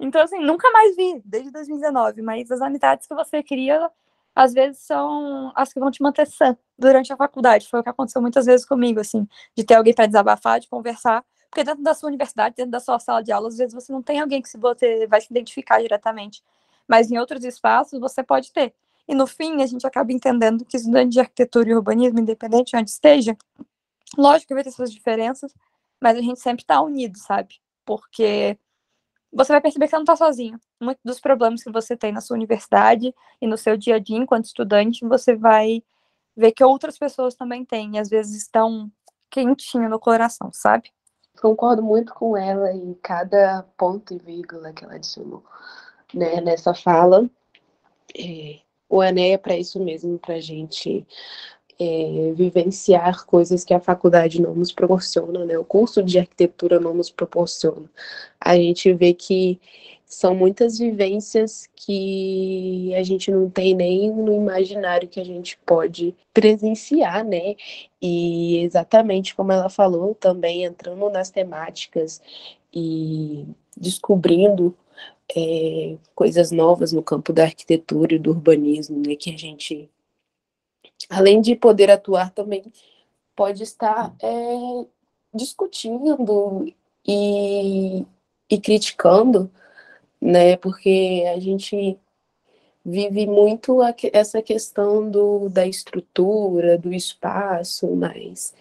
Então, 0.00 0.22
assim, 0.22 0.40
nunca 0.40 0.70
mais 0.70 0.96
vi, 0.96 1.20
desde 1.24 1.50
2019, 1.50 2.22
mas 2.22 2.50
as 2.50 2.60
amizades 2.60 3.06
que 3.06 3.14
você 3.14 3.42
cria, 3.42 3.90
às 4.34 4.52
vezes, 4.52 4.80
são 4.80 5.52
as 5.54 5.72
que 5.72 5.80
vão 5.80 5.90
te 5.90 6.02
manter 6.02 6.26
sã 6.26 6.56
durante 6.78 7.12
a 7.12 7.16
faculdade. 7.16 7.68
Foi 7.68 7.80
o 7.80 7.82
que 7.82 7.88
aconteceu 7.88 8.20
muitas 8.22 8.46
vezes 8.46 8.66
comigo, 8.66 9.00
assim, 9.00 9.26
de 9.54 9.64
ter 9.64 9.74
alguém 9.74 9.94
para 9.94 10.06
desabafar, 10.06 10.60
de 10.60 10.68
conversar, 10.68 11.24
porque 11.50 11.64
dentro 11.64 11.82
da 11.82 11.94
sua 11.94 12.08
universidade, 12.08 12.56
dentro 12.56 12.72
da 12.72 12.80
sua 12.80 12.98
sala 12.98 13.22
de 13.22 13.32
aula, 13.32 13.48
às 13.48 13.56
vezes 13.56 13.74
você 13.74 13.92
não 13.92 14.02
tem 14.02 14.20
alguém 14.20 14.42
que 14.42 14.58
você 14.58 15.06
vai 15.06 15.20
se 15.20 15.28
identificar 15.30 15.80
diretamente 15.80 16.42
mas 16.88 17.10
em 17.10 17.18
outros 17.18 17.44
espaços 17.44 17.98
você 17.98 18.22
pode 18.22 18.52
ter. 18.52 18.74
E 19.08 19.14
no 19.14 19.26
fim, 19.26 19.62
a 19.62 19.66
gente 19.66 19.86
acaba 19.86 20.12
entendendo 20.12 20.64
que 20.64 20.76
estudante 20.76 21.12
de 21.12 21.20
arquitetura 21.20 21.68
e 21.68 21.74
urbanismo, 21.74 22.18
independente 22.18 22.70
de 22.70 22.76
onde 22.76 22.90
esteja, 22.90 23.36
lógico 24.16 24.48
que 24.48 24.54
vai 24.54 24.64
ter 24.64 24.72
suas 24.72 24.92
diferenças, 24.92 25.52
mas 26.00 26.16
a 26.16 26.20
gente 26.20 26.40
sempre 26.40 26.62
está 26.62 26.80
unido, 26.80 27.16
sabe? 27.18 27.56
Porque 27.84 28.58
você 29.32 29.52
vai 29.52 29.60
perceber 29.60 29.86
que 29.86 29.90
você 29.90 29.96
não 29.96 30.02
está 30.02 30.16
sozinho. 30.16 30.58
Muitos 30.80 31.02
dos 31.04 31.20
problemas 31.20 31.62
que 31.62 31.70
você 31.70 31.96
tem 31.96 32.12
na 32.12 32.20
sua 32.20 32.34
universidade 32.34 33.14
e 33.40 33.46
no 33.46 33.56
seu 33.56 33.76
dia 33.76 33.96
a 33.96 33.98
dia 33.98 34.16
enquanto 34.16 34.46
estudante, 34.46 35.06
você 35.06 35.36
vai 35.36 35.82
ver 36.36 36.52
que 36.52 36.64
outras 36.64 36.98
pessoas 36.98 37.34
também 37.34 37.64
têm, 37.64 37.96
e 37.96 37.98
às 37.98 38.10
vezes 38.10 38.36
estão 38.36 38.90
quentinho 39.30 39.88
no 39.88 39.98
coração, 39.98 40.50
sabe? 40.52 40.90
Concordo 41.40 41.82
muito 41.82 42.12
com 42.14 42.36
ela 42.36 42.72
em 42.72 42.94
cada 42.94 43.62
ponto 43.76 44.12
e 44.14 44.18
vírgula 44.18 44.72
que 44.72 44.84
ela 44.84 44.94
adicionou 44.94 45.44
né, 46.12 46.40
nessa 46.40 46.74
fala. 46.74 47.28
É, 48.16 48.56
o 48.88 49.00
ANE 49.00 49.32
é 49.32 49.38
para 49.38 49.56
isso 49.56 49.82
mesmo, 49.82 50.18
para 50.18 50.34
a 50.34 50.40
gente 50.40 51.06
é, 51.78 52.32
vivenciar 52.34 53.26
coisas 53.26 53.64
que 53.64 53.74
a 53.74 53.80
faculdade 53.80 54.40
não 54.40 54.54
nos 54.54 54.72
proporciona, 54.72 55.44
né? 55.44 55.58
O 55.58 55.64
curso 55.64 56.02
de 56.02 56.18
arquitetura 56.18 56.80
não 56.80 56.94
nos 56.94 57.10
proporciona. 57.10 57.90
A 58.40 58.56
gente 58.56 58.92
vê 58.94 59.12
que 59.12 59.60
são 60.06 60.34
muitas 60.34 60.78
vivências 60.78 61.68
que 61.74 62.94
a 62.94 63.02
gente 63.02 63.30
não 63.30 63.50
tem 63.50 63.74
nem 63.74 64.10
no 64.10 64.32
imaginário 64.32 65.08
que 65.08 65.20
a 65.20 65.24
gente 65.24 65.58
pode 65.66 66.14
presenciar, 66.32 67.24
né? 67.24 67.56
E 68.00 68.58
exatamente 68.58 69.34
como 69.34 69.52
ela 69.52 69.68
falou, 69.68 70.14
também 70.14 70.64
entrando 70.64 71.10
nas 71.10 71.28
temáticas 71.28 72.22
e 72.72 73.46
descobrindo 73.76 74.74
é, 75.34 75.96
coisas 76.14 76.50
novas 76.50 76.92
no 76.92 77.02
campo 77.02 77.32
da 77.32 77.44
arquitetura 77.44 78.14
e 78.14 78.18
do 78.18 78.30
urbanismo, 78.30 79.02
né? 79.06 79.16
Que 79.16 79.34
a 79.34 79.36
gente, 79.36 79.90
além 81.08 81.40
de 81.40 81.56
poder 81.56 81.90
atuar, 81.90 82.30
também 82.30 82.64
pode 83.34 83.62
estar 83.62 84.14
é, 84.22 84.86
discutindo 85.34 86.66
e, 87.06 88.04
e 88.50 88.60
criticando 88.60 89.50
né? 90.20 90.56
Porque 90.56 91.24
a 91.34 91.38
gente 91.38 91.98
vive 92.84 93.26
muito 93.26 93.78
essa 94.12 94.42
questão 94.42 95.10
do, 95.10 95.48
da 95.48 95.66
estrutura, 95.66 96.78
do 96.78 96.92
espaço, 96.92 97.94
mas 97.96 98.54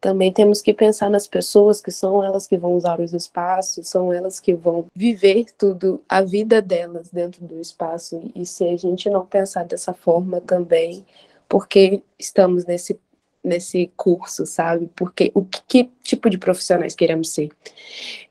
também 0.00 0.32
temos 0.32 0.62
que 0.62 0.72
pensar 0.72 1.10
nas 1.10 1.26
pessoas 1.26 1.80
que 1.80 1.90
são 1.90 2.22
elas 2.22 2.46
que 2.46 2.56
vão 2.56 2.74
usar 2.74 3.00
os 3.00 3.12
espaços, 3.12 3.88
são 3.88 4.12
elas 4.12 4.38
que 4.38 4.54
vão 4.54 4.86
viver 4.94 5.46
tudo, 5.56 6.00
a 6.08 6.22
vida 6.22 6.62
delas 6.62 7.10
dentro 7.10 7.44
do 7.44 7.60
espaço. 7.60 8.30
E 8.34 8.46
se 8.46 8.64
a 8.64 8.76
gente 8.76 9.10
não 9.10 9.26
pensar 9.26 9.64
dessa 9.64 9.92
forma 9.92 10.40
também, 10.40 11.04
porque 11.48 12.02
estamos 12.18 12.64
nesse 12.64 12.98
nesse 13.42 13.90
curso, 13.96 14.44
sabe? 14.44 14.90
Porque 14.94 15.30
o 15.34 15.44
que, 15.44 15.62
que 15.66 15.90
tipo 16.02 16.28
de 16.28 16.38
profissionais 16.38 16.94
queremos 16.94 17.30
ser? 17.30 17.50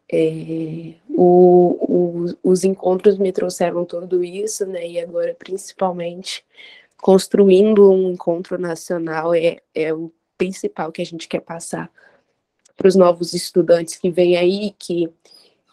É, 0.09 0.93
o, 1.09 1.77
o, 1.81 2.25
os 2.43 2.63
encontros 2.63 3.17
me 3.17 3.31
trouxeram 3.31 3.83
tudo 3.85 4.23
isso, 4.23 4.65
né? 4.65 4.87
E 4.87 4.99
agora, 4.99 5.35
principalmente, 5.37 6.45
construindo 6.97 7.91
um 7.91 8.11
encontro 8.11 8.57
nacional 8.57 9.33
é, 9.33 9.57
é 9.73 9.93
o 9.93 10.11
principal 10.37 10.91
que 10.91 11.01
a 11.01 11.05
gente 11.05 11.27
quer 11.27 11.41
passar 11.41 11.91
para 12.75 12.87
os 12.87 12.95
novos 12.95 13.33
estudantes 13.33 13.97
que 13.97 14.11
vêm 14.11 14.37
aí, 14.37 14.73
que, 14.77 15.09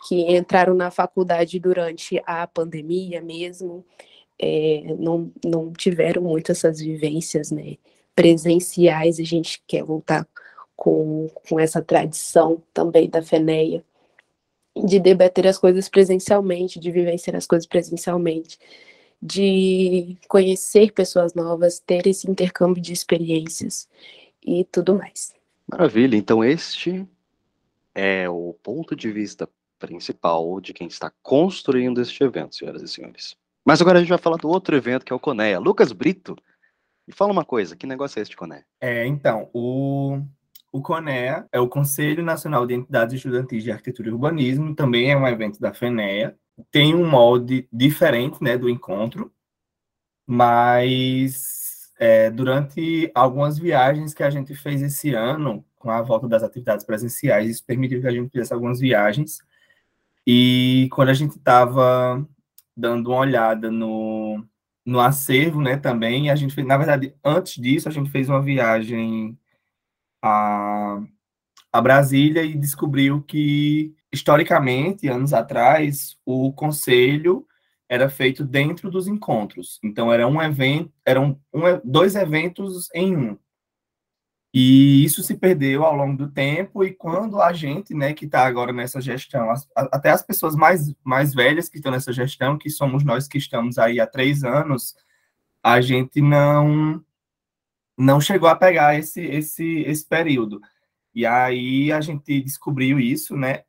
que 0.09 0.35
entraram 0.35 0.75
na 0.75 0.91
faculdade 0.91 1.61
durante 1.61 2.21
a 2.27 2.47
pandemia 2.47 3.21
mesmo, 3.21 3.85
é, 4.39 4.83
não, 4.99 5.31
não 5.45 5.73
tiveram 5.73 6.23
muito 6.23 6.51
essas 6.51 6.81
vivências 6.81 7.51
né, 7.51 7.77
presenciais, 8.17 9.21
a 9.21 9.25
gente 9.25 9.63
quer 9.67 9.85
voltar 9.85 10.27
com, 10.75 11.29
com 11.49 11.61
essa 11.61 11.83
tradição 11.83 12.63
também 12.73 13.09
da 13.09 13.23
FENEA 13.23 13.85
de 14.77 14.99
debater 14.99 15.47
as 15.47 15.59
coisas 15.59 15.89
presencialmente, 15.89 16.81
de 16.81 16.91
vivenciar 16.91 17.37
as 17.37 17.47
coisas 17.47 17.67
presencialmente, 17.67 18.59
de 19.23 20.17
conhecer 20.29 20.93
pessoas 20.93 21.33
novas, 21.33 21.79
ter 21.79 22.07
esse 22.07 22.29
intercâmbio 22.29 22.83
de 22.83 22.93
experiências 22.93 23.89
e 24.45 24.65
tudo 24.65 24.97
mais. 24.97 25.35
Maravilha, 25.67 26.17
então 26.17 26.45
este 26.45 27.07
é 27.95 28.29
o 28.29 28.55
ponto 28.63 28.95
de 28.95 29.11
vista 29.11 29.49
principal 29.79 30.61
de 30.61 30.73
quem 30.73 30.87
está 30.87 31.13
construindo 31.23 32.01
este 32.01 32.23
evento, 32.23 32.55
senhoras 32.55 32.83
e 32.83 32.89
senhores. 32.89 33.37
Mas 33.65 33.81
agora 33.81 33.99
a 33.99 34.01
gente 34.01 34.11
vai 34.11 34.19
falar 34.19 34.37
do 34.37 34.49
outro 34.49 34.77
evento 34.77 35.05
que 35.05 35.13
é 35.13 35.17
o 35.17 35.21
Conéia. 35.21 35.59
Lucas 35.59 35.93
Brito, 35.93 36.37
me 37.07 37.15
fala 37.15 37.33
uma 37.33 37.45
coisa, 37.45 37.77
que 37.77 37.87
negócio 37.87 38.19
é 38.19 38.23
este 38.23 38.37
Conéia? 38.37 38.67
É, 38.81 39.07
então, 39.07 39.49
o 39.53 40.21
o 40.75 40.83
CONEA 40.83 41.47
é 41.53 41.61
o 41.61 41.69
Conselho 41.69 42.25
Nacional 42.25 42.67
de 42.67 42.75
Entidades 42.75 43.15
Estudantis 43.15 43.63
de 43.63 43.71
Arquitetura 43.71 44.09
e 44.09 44.13
Urbanismo, 44.13 44.75
também 44.75 45.09
é 45.09 45.17
um 45.17 45.25
evento 45.25 45.61
da 45.61 45.73
FENEA. 45.73 46.37
Tem 46.69 46.93
um 46.97 47.09
molde 47.09 47.69
diferente 47.73 48.43
né, 48.43 48.59
do 48.59 48.69
encontro, 48.69 49.33
mas 50.27 51.64
é, 51.99 52.31
durante 52.31 53.11
algumas 53.15 53.59
viagens 53.59 54.15
que 54.15 54.23
a 54.23 54.31
gente 54.31 54.55
fez 54.55 54.83
esse 54.83 55.15
ano, 55.15 55.65
com 55.77 55.91
a 55.91 56.03
volta 56.03 56.27
das 56.29 56.43
atividades 56.43 56.85
presenciais, 56.85 57.49
isso 57.51 57.65
permitiu 57.65 58.01
que 58.01 58.07
a 58.07 58.11
gente 58.11 58.31
fizesse 58.31 58.53
algumas 58.53 58.81
viagens. 58.81 59.39
E 60.27 60.89
quando 60.93 61.11
a 61.11 61.15
gente 61.15 61.37
estava 61.37 62.27
dando 62.77 63.11
uma 63.11 63.19
olhada 63.19 63.71
no, 63.71 64.45
no 64.85 65.01
acervo, 65.01 65.61
né, 65.61 65.77
também, 65.77 66.31
a 66.31 66.37
gente 66.37 66.55
fez, 66.55 66.67
na 66.67 66.77
verdade, 66.77 67.15
antes 67.25 67.55
disso, 67.61 67.89
a 67.89 67.93
gente 67.93 68.11
fez 68.11 68.29
uma 68.29 68.43
viagem 68.43 69.39
a, 70.23 71.03
a 71.73 71.81
Brasília 71.81 72.43
e 72.43 72.57
descobriu 72.57 73.23
que, 73.23 73.95
historicamente, 74.13 75.09
anos 75.09 75.33
atrás, 75.33 76.17
o 76.25 76.53
conselho 76.53 77.47
era 77.95 78.09
feito 78.11 78.45
dentro 78.45 78.91
dos 78.91 79.07
encontros. 79.07 79.79
Então, 79.83 80.13
era 80.13 80.27
um 80.27 80.43
evento, 80.43 80.93
eram 81.05 81.41
um, 81.53 81.63
dois 81.85 82.15
eventos 82.15 82.89
em 82.95 83.17
um. 83.17 83.39
E 84.53 85.05
isso 85.05 85.21
se 85.23 85.35
perdeu 85.37 85.85
ao 85.85 85.97
longo 85.97 86.17
do 86.17 86.31
tempo, 86.31 86.85
e 86.85 86.93
quando 86.93 87.43
a 87.43 87.53
gente, 87.53 87.93
né, 87.93 88.15
que 88.15 88.25
está 88.25 88.47
agora 88.47 88.73
nessa 88.73 89.01
gestão, 89.01 89.51
as, 89.51 89.69
até 89.75 90.11
as 90.11 90.23
pessoas 90.23 90.55
mais, 90.55 90.95
mais 91.03 91.35
velhas 91.35 91.69
que 91.69 91.79
estão 91.79 91.91
nessa 91.91 92.13
gestão, 92.13 92.57
que 92.57 92.71
somos 92.71 93.03
nós 93.03 93.27
que 93.27 93.37
estamos 93.37 93.79
aí 93.79 93.99
há 93.99 94.07
três 94.07 94.45
anos, 94.45 94.95
a 95.61 95.81
gente 95.81 96.21
não 96.21 97.05
não 97.97 98.21
chegou 98.21 98.49
a 98.49 98.57
pegar 98.57 98.99
esse, 98.99 99.21
esse, 99.21 99.81
esse 99.83 100.07
período. 100.07 100.61
E 101.15 101.25
aí 101.25 101.93
a 101.93 102.01
gente 102.01 102.41
descobriu 102.41 102.99
isso, 102.99 103.37
né? 103.37 103.63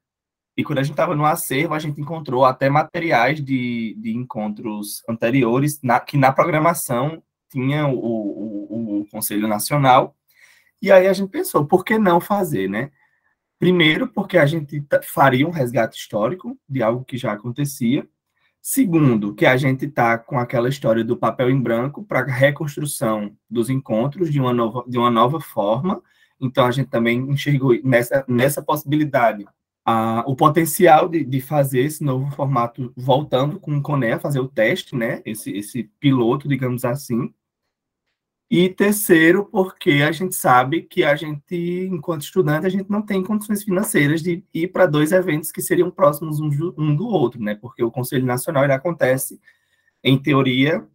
E 0.58 0.64
quando 0.64 0.80
a 0.80 0.84
gente 0.84 0.94
estava 0.94 1.16
no 1.16 1.26
acervo, 1.26 1.74
a 1.74 1.80
gente 1.80 2.00
encontrou 2.00 2.46
até 2.46 2.70
materiais 2.70 3.44
de, 3.44 3.96
de 4.00 4.16
encontros 4.16 5.04
anteriores, 5.08 5.82
na, 5.82 6.00
que 6.00 6.18
na 6.18 6.32
programação 6.32 7.22
tinha 7.50 7.88
o, 7.88 7.98
o, 7.98 9.02
o 9.02 9.08
Conselho 9.12 9.48
Nacional. 9.48 10.16
E 10.82 10.92
aí 10.92 11.08
a 11.08 11.14
gente 11.14 11.30
pensou, 11.30 11.66
por 11.66 11.84
que 11.84 11.98
não 11.98 12.22
fazer, 12.22 12.70
né? 12.70 12.92
Primeiro, 13.60 14.08
porque 14.08 14.38
a 14.38 14.46
gente 14.46 14.86
faria 15.04 15.48
um 15.48 15.52
resgate 15.52 15.98
histórico 15.98 16.58
de 16.68 16.84
algo 16.84 17.04
que 17.04 17.18
já 17.18 17.34
acontecia. 17.34 18.08
Segundo, 18.62 19.34
que 19.34 19.46
a 19.46 19.56
gente 19.58 19.86
está 19.86 20.18
com 20.18 20.40
aquela 20.40 20.68
história 20.68 21.04
do 21.04 21.16
papel 21.16 21.50
em 21.50 21.62
branco 21.62 22.04
para 22.04 22.26
reconstrução 22.26 23.36
dos 23.50 23.70
encontros 23.70 24.32
de 24.32 24.40
uma 24.40 24.54
nova, 24.54 24.84
de 24.88 24.98
uma 24.98 25.12
nova 25.12 25.40
forma. 25.40 26.02
Então, 26.40 26.66
a 26.66 26.72
gente 26.72 26.90
também 26.90 27.20
enxergou 27.30 27.74
nessa, 27.84 28.26
nessa 28.28 28.62
possibilidade 28.62 29.46
a, 29.86 30.24
o 30.28 30.36
potencial 30.36 31.08
de, 31.08 31.24
de 31.24 31.40
fazer 31.40 31.82
esse 31.82 32.04
novo 32.04 32.32
formato 32.36 32.92
voltando 32.98 33.60
com 33.60 33.78
o 33.78 33.82
Coné, 33.82 34.20
fazer 34.20 34.40
o 34.40 34.48
teste, 34.48 34.96
né? 34.96 35.22
Esse, 35.26 35.52
esse 35.52 35.84
piloto, 36.00 36.48
digamos 36.48 36.84
assim, 36.84 37.34
e 38.50 38.70
terceiro, 38.70 39.46
porque 39.46 40.04
a 40.04 40.12
gente 40.12 40.36
sabe 40.36 40.84
que 40.84 41.04
a 41.04 41.16
gente, 41.16 41.56
enquanto 41.92 42.22
estudante, 42.22 42.66
a 42.68 42.70
gente 42.70 42.90
não 42.90 43.02
tem 43.02 43.24
condições 43.24 43.64
financeiras 43.64 44.22
de 44.22 44.44
ir 44.54 44.68
para 44.68 44.86
dois 44.86 45.12
eventos 45.12 45.52
que 45.52 45.62
seriam 45.62 45.90
próximos 45.90 46.40
um 46.40 46.50
do, 46.50 46.76
um 46.78 46.96
do 46.96 47.08
outro, 47.08 47.42
né? 47.42 47.56
Porque 47.56 47.84
o 47.84 47.92
Conselho 47.92 48.26
Nacional 48.26 48.64
ele 48.64 48.74
acontece, 48.74 49.42
em 50.04 50.18
teoria, 50.22 50.88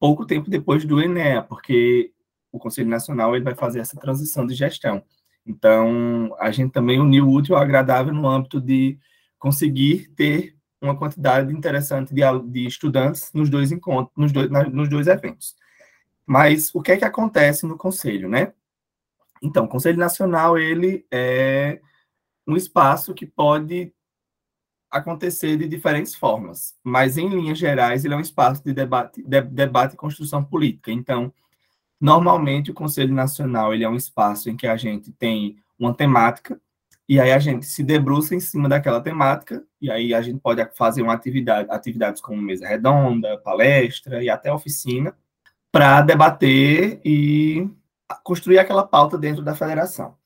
pouco 0.00 0.26
tempo 0.26 0.50
depois 0.50 0.84
do 0.84 1.00
ENEA, 1.00 1.42
porque 1.42 2.12
o 2.50 2.58
Conselho 2.58 2.88
Nacional 2.88 3.36
ele 3.36 3.44
vai 3.44 3.54
fazer 3.54 3.78
essa 3.80 3.96
transição 3.98 4.44
de 4.46 4.54
gestão. 4.54 5.02
Então, 5.46 6.34
a 6.38 6.50
gente 6.50 6.72
também 6.72 7.00
uniu 7.00 7.26
o 7.26 7.32
útil 7.32 7.56
ao 7.56 7.62
agradável 7.62 8.12
no 8.14 8.28
âmbito 8.28 8.60
de 8.60 8.98
conseguir 9.38 10.08
ter 10.14 10.56
uma 10.80 10.96
quantidade 10.96 11.52
interessante 11.52 12.14
de, 12.14 12.22
de 12.48 12.66
estudantes 12.66 13.32
nos 13.32 13.48
dois 13.48 13.72
encontros, 13.72 14.16
nos 14.16 14.32
dois, 14.32 14.50
nos 14.72 14.88
dois 14.88 15.06
eventos. 15.06 15.56
Mas 16.26 16.74
o 16.74 16.80
que 16.80 16.92
é 16.92 16.96
que 16.96 17.04
acontece 17.04 17.66
no 17.66 17.76
conselho, 17.76 18.28
né? 18.28 18.52
Então, 19.42 19.64
o 19.64 19.68
Conselho 19.68 19.98
Nacional, 19.98 20.56
ele 20.56 21.04
é 21.10 21.80
um 22.46 22.56
espaço 22.56 23.12
que 23.12 23.26
pode 23.26 23.92
acontecer 24.88 25.56
de 25.56 25.66
diferentes 25.66 26.14
formas, 26.14 26.76
mas 26.84 27.16
em 27.16 27.28
linhas 27.28 27.58
gerais 27.58 28.04
ele 28.04 28.12
é 28.12 28.16
um 28.16 28.20
espaço 28.20 28.62
de 28.62 28.72
debate, 28.74 29.22
de, 29.22 29.40
debate 29.40 29.94
e 29.94 29.96
construção 29.96 30.44
política. 30.44 30.92
Então, 30.92 31.32
normalmente 32.02 32.72
o 32.72 32.74
Conselho 32.74 33.14
Nacional 33.14 33.72
ele 33.72 33.84
é 33.84 33.88
um 33.88 33.94
espaço 33.94 34.50
em 34.50 34.56
que 34.56 34.66
a 34.66 34.76
gente 34.76 35.12
tem 35.12 35.56
uma 35.78 35.94
temática 35.94 36.60
e 37.08 37.20
aí 37.20 37.30
a 37.30 37.38
gente 37.38 37.64
se 37.64 37.82
debruça 37.84 38.34
em 38.34 38.40
cima 38.40 38.68
daquela 38.68 39.00
temática 39.00 39.62
e 39.80 39.88
aí 39.88 40.12
a 40.12 40.20
gente 40.20 40.40
pode 40.40 40.66
fazer 40.74 41.00
uma 41.00 41.12
atividade, 41.12 41.70
atividades 41.70 42.20
como 42.20 42.42
mesa 42.42 42.66
redonda, 42.66 43.38
palestra 43.38 44.20
e 44.20 44.28
até 44.28 44.52
oficina 44.52 45.16
para 45.70 46.02
debater 46.02 47.00
e 47.04 47.70
construir 48.24 48.58
aquela 48.58 48.84
pauta 48.84 49.16
dentro 49.16 49.42
da 49.44 49.54
federação. 49.54 50.16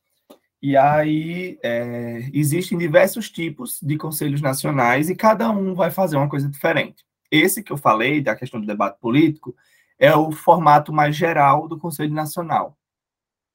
E 0.62 0.78
aí 0.78 1.58
é, 1.62 2.30
existem 2.32 2.78
diversos 2.78 3.30
tipos 3.30 3.78
de 3.82 3.98
conselhos 3.98 4.40
nacionais 4.40 5.10
e 5.10 5.14
cada 5.14 5.50
um 5.50 5.74
vai 5.74 5.90
fazer 5.90 6.16
uma 6.16 6.28
coisa 6.28 6.48
diferente. 6.48 7.04
Esse 7.30 7.62
que 7.62 7.70
eu 7.70 7.76
falei, 7.76 8.22
da 8.22 8.34
questão 8.34 8.60
do 8.60 8.66
debate 8.66 8.98
político, 8.98 9.54
é 9.98 10.14
o 10.14 10.30
formato 10.32 10.92
mais 10.92 11.16
geral 11.16 11.68
do 11.68 11.78
Conselho 11.78 12.12
Nacional. 12.14 12.76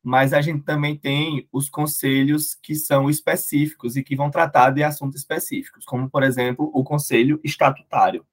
mas 0.04 0.34
a 0.34 0.42
gente 0.42 0.64
também 0.64 0.98
tem 0.98 1.48
os 1.52 1.70
conselhos 1.70 2.56
que 2.56 2.74
são 2.76 3.10
específicos 3.10 3.96
e 3.96 4.04
que 4.04 4.16
vão 4.16 4.32
tratar 4.32 4.72
de 4.72 4.84
assuntos 4.84 5.20
específicos, 5.20 5.86
como, 5.86 6.10
por 6.10 6.24
exemplo, 6.24 6.72
o 6.74 6.84
Conselho 6.84 7.40
Estatutário, 7.44 8.26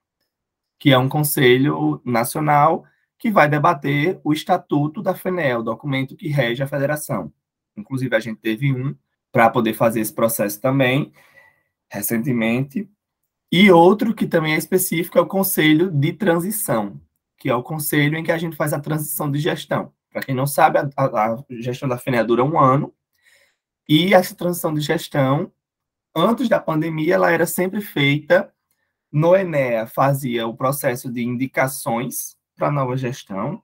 que 0.79 0.93
é 0.93 0.99
um 0.99 1.09
conselho 1.09 2.01
nacional 2.05 2.85
que 3.19 3.31
vai 3.31 3.49
debater 3.49 4.21
o 4.25 4.33
Estatuto 4.33 5.03
da 5.03 5.15
FENEL, 5.15 5.63
documento 5.63 6.17
que 6.17 6.29
rege 6.29 6.63
a 6.63 6.69
federação. 6.69 7.33
Inclusive, 7.77 8.15
a 8.17 8.21
gente 8.21 8.41
teve 8.41 8.73
um 8.73 8.97
para 9.31 9.51
poder 9.51 9.75
fazer 9.75 10.01
esse 10.01 10.15
processo 10.15 10.61
também, 10.61 11.13
recentemente. 11.91 12.89
E 13.53 13.71
outro 13.71 14.15
que 14.15 14.27
também 14.27 14.55
é 14.55 14.59
específico 14.59 15.19
é 15.19 15.21
o 15.21 15.27
Conselho 15.27 15.91
de 15.91 16.13
Transição, 16.13 17.01
que 17.39 17.49
é 17.49 17.55
o 17.55 17.63
conselho 17.63 18.19
em 18.19 18.25
que 18.25 18.33
a 18.33 18.39
gente 18.39 18.57
faz 18.57 18.73
a 18.73 18.81
transição 18.81 19.31
de 19.31 19.39
gestão. 19.39 19.93
Para 20.11 20.23
quem 20.23 20.35
não 20.35 20.47
sabe, 20.47 20.79
a, 20.79 20.89
a, 20.97 21.45
gestão 21.51 21.89
da 21.89 21.99
FENEA 21.99 22.25
dura 22.25 22.45
um 22.45 22.59
ano, 22.59 22.93
e 23.89 24.13
essa 24.13 24.35
transição 24.35 24.75
de 24.75 24.81
gestão, 24.81 25.53
antes 26.15 26.49
da 26.49 26.61
pandemia, 26.61 27.15
ela 27.15 27.31
era 27.31 27.47
sempre 27.47 27.81
feita 27.81 28.53
no 29.11 29.35
Enea, 29.35 29.87
fazia 29.87 30.47
o 30.47 30.57
processo 30.57 31.11
de 31.11 31.23
indicações 31.23 32.37
para 32.57 32.69
a 32.69 32.73
nova 32.73 32.97
gestão, 32.97 33.63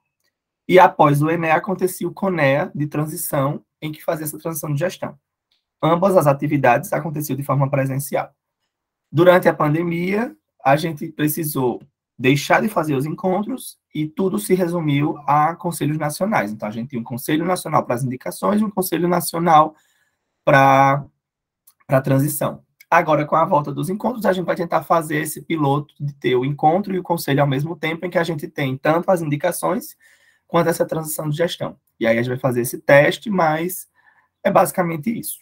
e 0.66 0.78
após 0.78 1.20
o 1.20 1.30
Enea 1.30 1.56
acontecia 1.56 2.08
o 2.08 2.14
CONEA 2.14 2.70
de 2.74 2.86
transição, 2.86 3.62
em 3.82 3.92
que 3.92 4.02
fazia 4.02 4.24
essa 4.24 4.38
transição 4.38 4.72
de 4.72 4.78
gestão. 4.78 5.18
Ambas 5.82 6.16
as 6.16 6.26
atividades 6.26 6.92
aconteciam 6.92 7.36
de 7.36 7.42
forma 7.42 7.68
presencial. 7.68 8.32
Durante 9.12 9.46
a 9.46 9.52
pandemia, 9.52 10.34
a 10.64 10.76
gente 10.76 11.12
precisou 11.12 11.82
deixar 12.18 12.62
de 12.62 12.68
fazer 12.68 12.94
os 12.94 13.06
encontros 13.06 13.78
e 13.94 14.06
tudo 14.06 14.38
se 14.38 14.54
resumiu 14.54 15.18
a 15.26 15.54
conselhos 15.54 15.99
nacionais. 15.99 16.52
Então, 16.52 16.68
a 16.68 16.71
gente 16.71 16.90
tem 16.90 17.00
um 17.00 17.04
conselho 17.04 17.44
nacional 17.44 17.85
para 17.85 17.94
as 17.94 18.04
indicações 18.04 18.61
e 18.61 18.64
um 18.64 18.71
conselho 18.71 19.09
nacional 19.09 19.75
para 20.44 21.04
a 21.88 22.00
transição. 22.00 22.62
Agora, 22.90 23.25
com 23.25 23.35
a 23.35 23.44
volta 23.44 23.73
dos 23.73 23.88
encontros, 23.88 24.25
a 24.25 24.33
gente 24.33 24.44
vai 24.44 24.54
tentar 24.54 24.83
fazer 24.83 25.16
esse 25.16 25.42
piloto 25.42 25.94
de 25.99 26.12
ter 26.14 26.37
o 26.37 26.44
encontro 26.44 26.94
e 26.94 26.99
o 26.99 27.02
conselho 27.02 27.40
ao 27.40 27.47
mesmo 27.47 27.75
tempo, 27.75 28.06
em 28.06 28.11
que 28.11 28.18
a 28.18 28.25
gente 28.25 28.47
tem 28.47 28.76
tanto 28.76 29.11
as 29.11 29.21
indicações 29.21 29.97
quanto 30.47 30.68
essa 30.68 30.87
transição 30.87 31.28
de 31.28 31.37
gestão. 31.37 31.76
E 31.99 32.06
aí 32.06 32.16
a 32.16 32.23
gente 32.23 32.30
vai 32.30 32.38
fazer 32.38 32.61
esse 32.61 32.78
teste, 32.78 33.30
mas 33.30 33.88
é 34.44 34.50
basicamente 34.50 35.11
isso. 35.11 35.38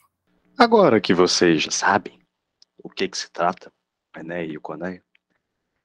Agora 0.56 1.00
que 1.00 1.12
vocês 1.12 1.62
já 1.62 1.70
sabem 1.70 2.18
o 2.82 2.88
que, 2.88 3.08
que 3.08 3.18
se 3.18 3.30
trata, 3.30 3.72
Enéia 4.16 4.52
e 4.52 4.56
o 4.56 4.60
Conéia, 4.60 5.02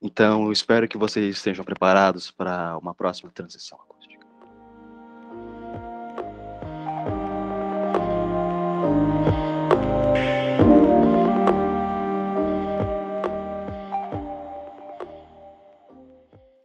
então, 0.02 0.46
eu 0.46 0.52
espero 0.52 0.88
que 0.88 0.98
vocês 0.98 1.36
estejam 1.36 1.66
preparados 1.66 2.30
para 2.30 2.78
uma 2.78 2.94
próxima 2.94 3.32
transição 3.32 3.80
acústica. 3.80 4.26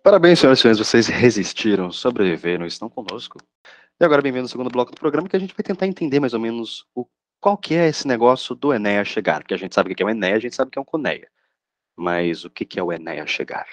Parabéns, 0.03 0.41
senhoras 0.41 0.59
e 0.59 0.63
senhores, 0.63 0.79
vocês 0.79 1.07
resistiram, 1.07 1.91
sobreviveram, 1.91 2.67
estão 2.67 2.89
conosco. 2.91 3.39
E 3.99 4.05
agora, 4.05 4.21
bem-vindo 4.21 4.45
ao 4.45 4.49
segundo 4.49 4.69
bloco 4.69 4.91
do 4.91 4.99
programa, 4.99 5.29
que 5.29 5.37
a 5.37 5.39
gente 5.39 5.55
vai 5.55 5.63
tentar 5.63 5.87
entender 5.87 6.21
mais 6.21 6.35
ou 6.35 6.41
menos 6.41 6.85
o, 6.95 7.07
qual 7.41 7.57
que 7.57 7.75
é 7.75 7.89
esse 7.89 8.07
negócio 8.07 8.55
do 8.55 8.75
Enéa 8.75 9.05
chegar, 9.05 9.41
porque 9.41 9.55
a 9.55 9.57
gente 9.57 9.75
sabe 9.75 9.93
o 9.93 9.95
que 9.95 10.03
é 10.03 10.07
o 10.07 10.11
Enéa, 10.11 10.37
a 10.37 10.41
gente 10.41 10.55
sabe 10.55 10.69
o 10.69 10.71
que 10.71 10.79
é 10.79 10.83
um 10.83 10.85
Conéia. 10.85 11.29
Mas 11.97 12.45
o 12.45 12.51
que 12.51 12.79
é 12.79 12.83
o 12.83 12.93
Enéa 12.93 13.27
chegar? 13.27 13.67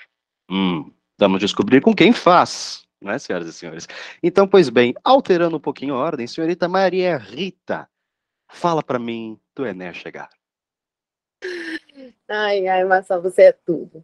Hum, 0.50 0.92
vamos 1.18 1.40
descobrir 1.40 1.82
com 1.82 1.94
quem 1.94 2.12
faz, 2.12 2.86
não 3.02 3.12
é, 3.12 3.20
senhoras 3.20 3.48
e 3.48 3.54
senhores? 3.54 3.88
Então, 4.22 4.48
pois 4.48 4.70
bem, 4.70 4.94
alterando 5.04 5.58
um 5.58 5.60
pouquinho 5.60 5.96
a 5.96 5.98
ordem, 5.98 6.28
senhorita 6.28 6.68
Maria 6.68 7.18
Rita, 7.18 7.90
fala 8.48 8.84
para 8.84 9.00
mim 9.00 9.40
do 9.56 9.66
Enéa 9.66 9.94
chegar. 9.94 10.30
Ai, 12.28 12.68
ai, 12.68 12.84
Marcelo, 12.84 13.22
você 13.22 13.44
é 13.44 13.52
tudo. 13.52 14.04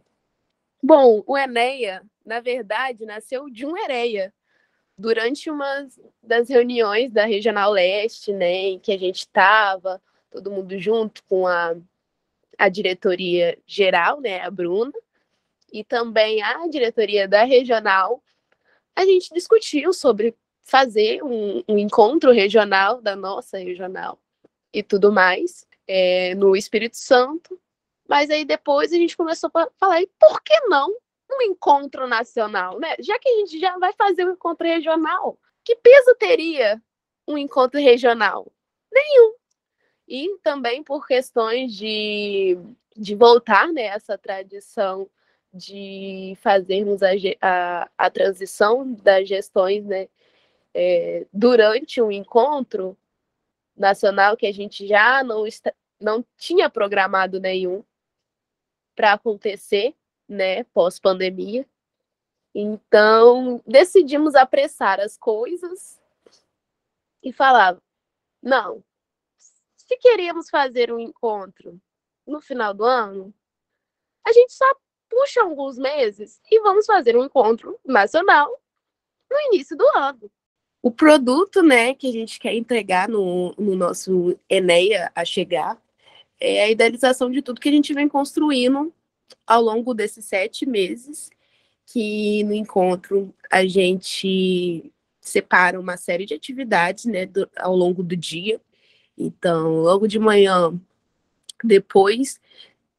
Bom, 0.82 1.22
o 1.26 1.36
Enéia, 1.36 2.02
na 2.24 2.40
verdade, 2.40 3.04
nasceu 3.04 3.50
de 3.50 3.66
um 3.66 3.76
Ereia. 3.76 4.32
Durante 4.98 5.50
uma 5.50 5.86
das 6.22 6.48
reuniões 6.48 7.12
da 7.12 7.26
Regional 7.26 7.70
Leste, 7.70 8.32
né, 8.32 8.50
em 8.50 8.78
que 8.78 8.92
a 8.92 8.98
gente 8.98 9.18
estava, 9.18 10.00
todo 10.30 10.50
mundo 10.50 10.78
junto 10.78 11.22
com 11.24 11.46
a 11.46 11.74
a 12.58 12.68
diretoria 12.68 13.58
geral, 13.66 14.20
né, 14.20 14.42
a 14.42 14.50
Bruna, 14.50 14.92
e 15.72 15.84
também 15.84 16.42
a 16.42 16.66
diretoria 16.68 17.28
da 17.28 17.44
regional, 17.44 18.22
a 18.94 19.04
gente 19.04 19.32
discutiu 19.34 19.92
sobre 19.92 20.34
fazer 20.62 21.22
um, 21.22 21.62
um 21.68 21.78
encontro 21.78 22.32
regional 22.32 23.00
da 23.00 23.14
nossa 23.14 23.58
regional 23.58 24.18
e 24.72 24.82
tudo 24.82 25.12
mais 25.12 25.66
é, 25.86 26.34
no 26.34 26.56
Espírito 26.56 26.96
Santo. 26.96 27.60
Mas 28.08 28.30
aí 28.30 28.44
depois 28.44 28.92
a 28.92 28.96
gente 28.96 29.16
começou 29.16 29.50
a 29.54 29.68
falar, 29.78 30.02
e 30.02 30.10
por 30.18 30.42
que 30.42 30.58
não 30.68 30.90
um 31.30 31.42
encontro 31.42 32.06
nacional, 32.06 32.78
né? 32.78 32.94
Já 33.00 33.18
que 33.18 33.28
a 33.28 33.36
gente 33.38 33.58
já 33.58 33.76
vai 33.78 33.92
fazer 33.92 34.24
um 34.24 34.32
encontro 34.32 34.66
regional, 34.66 35.38
que 35.64 35.74
peso 35.76 36.14
teria 36.14 36.80
um 37.26 37.36
encontro 37.36 37.80
regional? 37.80 38.50
Nenhum 38.92 39.34
e 40.06 40.38
também 40.42 40.82
por 40.82 41.06
questões 41.06 41.74
de, 41.74 42.58
de 42.96 43.14
voltar 43.14 43.72
né, 43.72 43.82
essa 43.82 44.16
tradição 44.16 45.08
de 45.52 46.36
fazermos 46.40 47.02
a, 47.02 47.10
a, 47.40 47.90
a 47.96 48.10
transição 48.10 48.92
das 48.92 49.28
gestões 49.28 49.84
né, 49.84 50.08
é, 50.74 51.26
durante 51.32 52.00
um 52.00 52.10
encontro 52.10 52.96
nacional 53.76 54.36
que 54.36 54.46
a 54.46 54.52
gente 54.52 54.86
já 54.86 55.24
não, 55.24 55.46
está, 55.46 55.72
não 56.00 56.24
tinha 56.36 56.68
programado 56.70 57.40
nenhum 57.40 57.82
para 58.94 59.14
acontecer 59.14 59.94
né, 60.28 60.64
pós-pandemia. 60.64 61.66
Então, 62.54 63.62
decidimos 63.66 64.34
apressar 64.34 64.98
as 65.00 65.16
coisas 65.16 66.00
e 67.22 67.32
falar: 67.32 67.76
não, 68.42 68.82
se 69.86 69.96
queríamos 69.98 70.50
fazer 70.50 70.92
um 70.92 70.98
encontro 70.98 71.80
no 72.26 72.40
final 72.40 72.74
do 72.74 72.84
ano, 72.84 73.32
a 74.26 74.32
gente 74.32 74.52
só 74.52 74.66
puxa 75.08 75.42
alguns 75.42 75.78
meses 75.78 76.40
e 76.50 76.60
vamos 76.60 76.84
fazer 76.84 77.16
um 77.16 77.24
encontro 77.24 77.78
nacional 77.84 78.50
no 79.30 79.38
início 79.52 79.76
do 79.76 79.86
ano. 79.96 80.30
O 80.82 80.90
produto 80.90 81.62
né, 81.62 81.94
que 81.94 82.08
a 82.08 82.12
gente 82.12 82.38
quer 82.38 82.54
entregar 82.54 83.08
no, 83.08 83.54
no 83.56 83.76
nosso 83.76 84.38
Eneia 84.48 85.10
a 85.14 85.24
chegar 85.24 85.80
é 86.38 86.64
a 86.64 86.70
idealização 86.70 87.30
de 87.30 87.40
tudo 87.40 87.60
que 87.60 87.68
a 87.68 87.72
gente 87.72 87.94
vem 87.94 88.08
construindo 88.08 88.92
ao 89.46 89.62
longo 89.62 89.94
desses 89.94 90.24
sete 90.24 90.66
meses, 90.66 91.30
que 91.86 92.44
no 92.44 92.52
encontro 92.52 93.34
a 93.50 93.64
gente 93.64 94.92
separa 95.20 95.80
uma 95.80 95.96
série 95.96 96.26
de 96.26 96.34
atividades 96.34 97.04
né, 97.04 97.26
do, 97.26 97.48
ao 97.56 97.74
longo 97.74 98.02
do 98.02 98.16
dia 98.16 98.60
então, 99.16 99.76
logo 99.76 100.06
de 100.06 100.18
manhã, 100.18 100.78
depois 101.62 102.40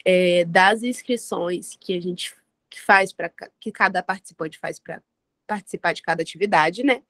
é, 0.03 0.45
das 0.45 0.83
inscrições 0.83 1.77
que 1.79 1.95
a 1.95 2.01
gente 2.01 2.33
faz 2.75 3.11
para 3.13 3.31
que 3.59 3.71
cada 3.71 4.01
participante 4.01 4.57
faz 4.57 4.79
para 4.79 5.01
participar 5.45 5.93
de 5.93 6.01
cada 6.01 6.21
atividade, 6.21 6.83
né? 6.83 7.01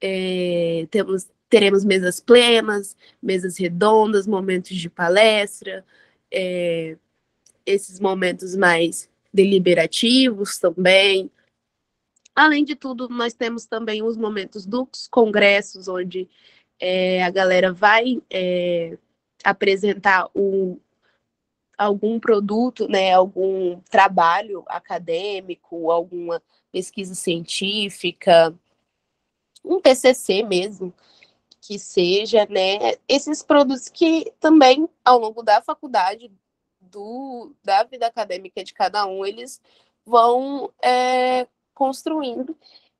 É, 0.00 0.86
temos, 0.90 1.28
teremos 1.48 1.84
mesas 1.84 2.20
plenas, 2.20 2.96
mesas 3.22 3.56
redondas, 3.56 4.26
momentos 4.26 4.76
de 4.76 4.88
palestra, 4.88 5.84
é, 6.30 6.96
esses 7.64 7.98
momentos 7.98 8.54
mais 8.54 9.08
deliberativos 9.32 10.58
também. 10.58 11.30
Além 12.34 12.64
de 12.64 12.76
tudo, 12.76 13.08
nós 13.08 13.34
temos 13.34 13.66
também 13.66 14.02
os 14.02 14.16
momentos 14.16 14.64
dos 14.64 15.08
congressos, 15.10 15.88
onde 15.88 16.28
é, 16.80 17.22
a 17.22 17.30
galera 17.30 17.72
vai 17.72 18.22
é, 18.30 18.96
apresentar 19.44 20.28
um, 20.34 20.78
algum 21.76 22.18
produto, 22.18 22.88
né, 22.88 23.12
algum 23.12 23.80
trabalho 23.90 24.64
acadêmico, 24.66 25.90
alguma 25.90 26.42
pesquisa 26.72 27.14
científica, 27.14 28.54
um 29.64 29.80
TCC 29.80 30.42
mesmo, 30.42 30.92
que 31.60 31.78
seja, 31.78 32.46
né, 32.50 32.94
esses 33.08 33.42
produtos 33.42 33.88
que 33.88 34.32
também 34.40 34.88
ao 35.04 35.18
longo 35.18 35.42
da 35.42 35.62
faculdade, 35.62 36.30
do, 36.80 37.52
da 37.62 37.82
vida 37.84 38.06
acadêmica 38.06 38.64
de 38.64 38.72
cada 38.72 39.06
um, 39.06 39.24
eles 39.24 39.60
vão 40.06 40.72
é, 40.82 41.46
construindo 41.74 42.56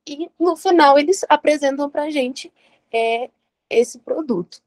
e 0.06 0.30
no 0.38 0.56
final 0.56 0.98
eles 0.98 1.24
apresentam 1.28 1.88
para 1.88 2.04
a 2.04 2.10
gente 2.10 2.52
é, 2.92 3.30
esse 3.70 3.98
produto. 3.98 4.60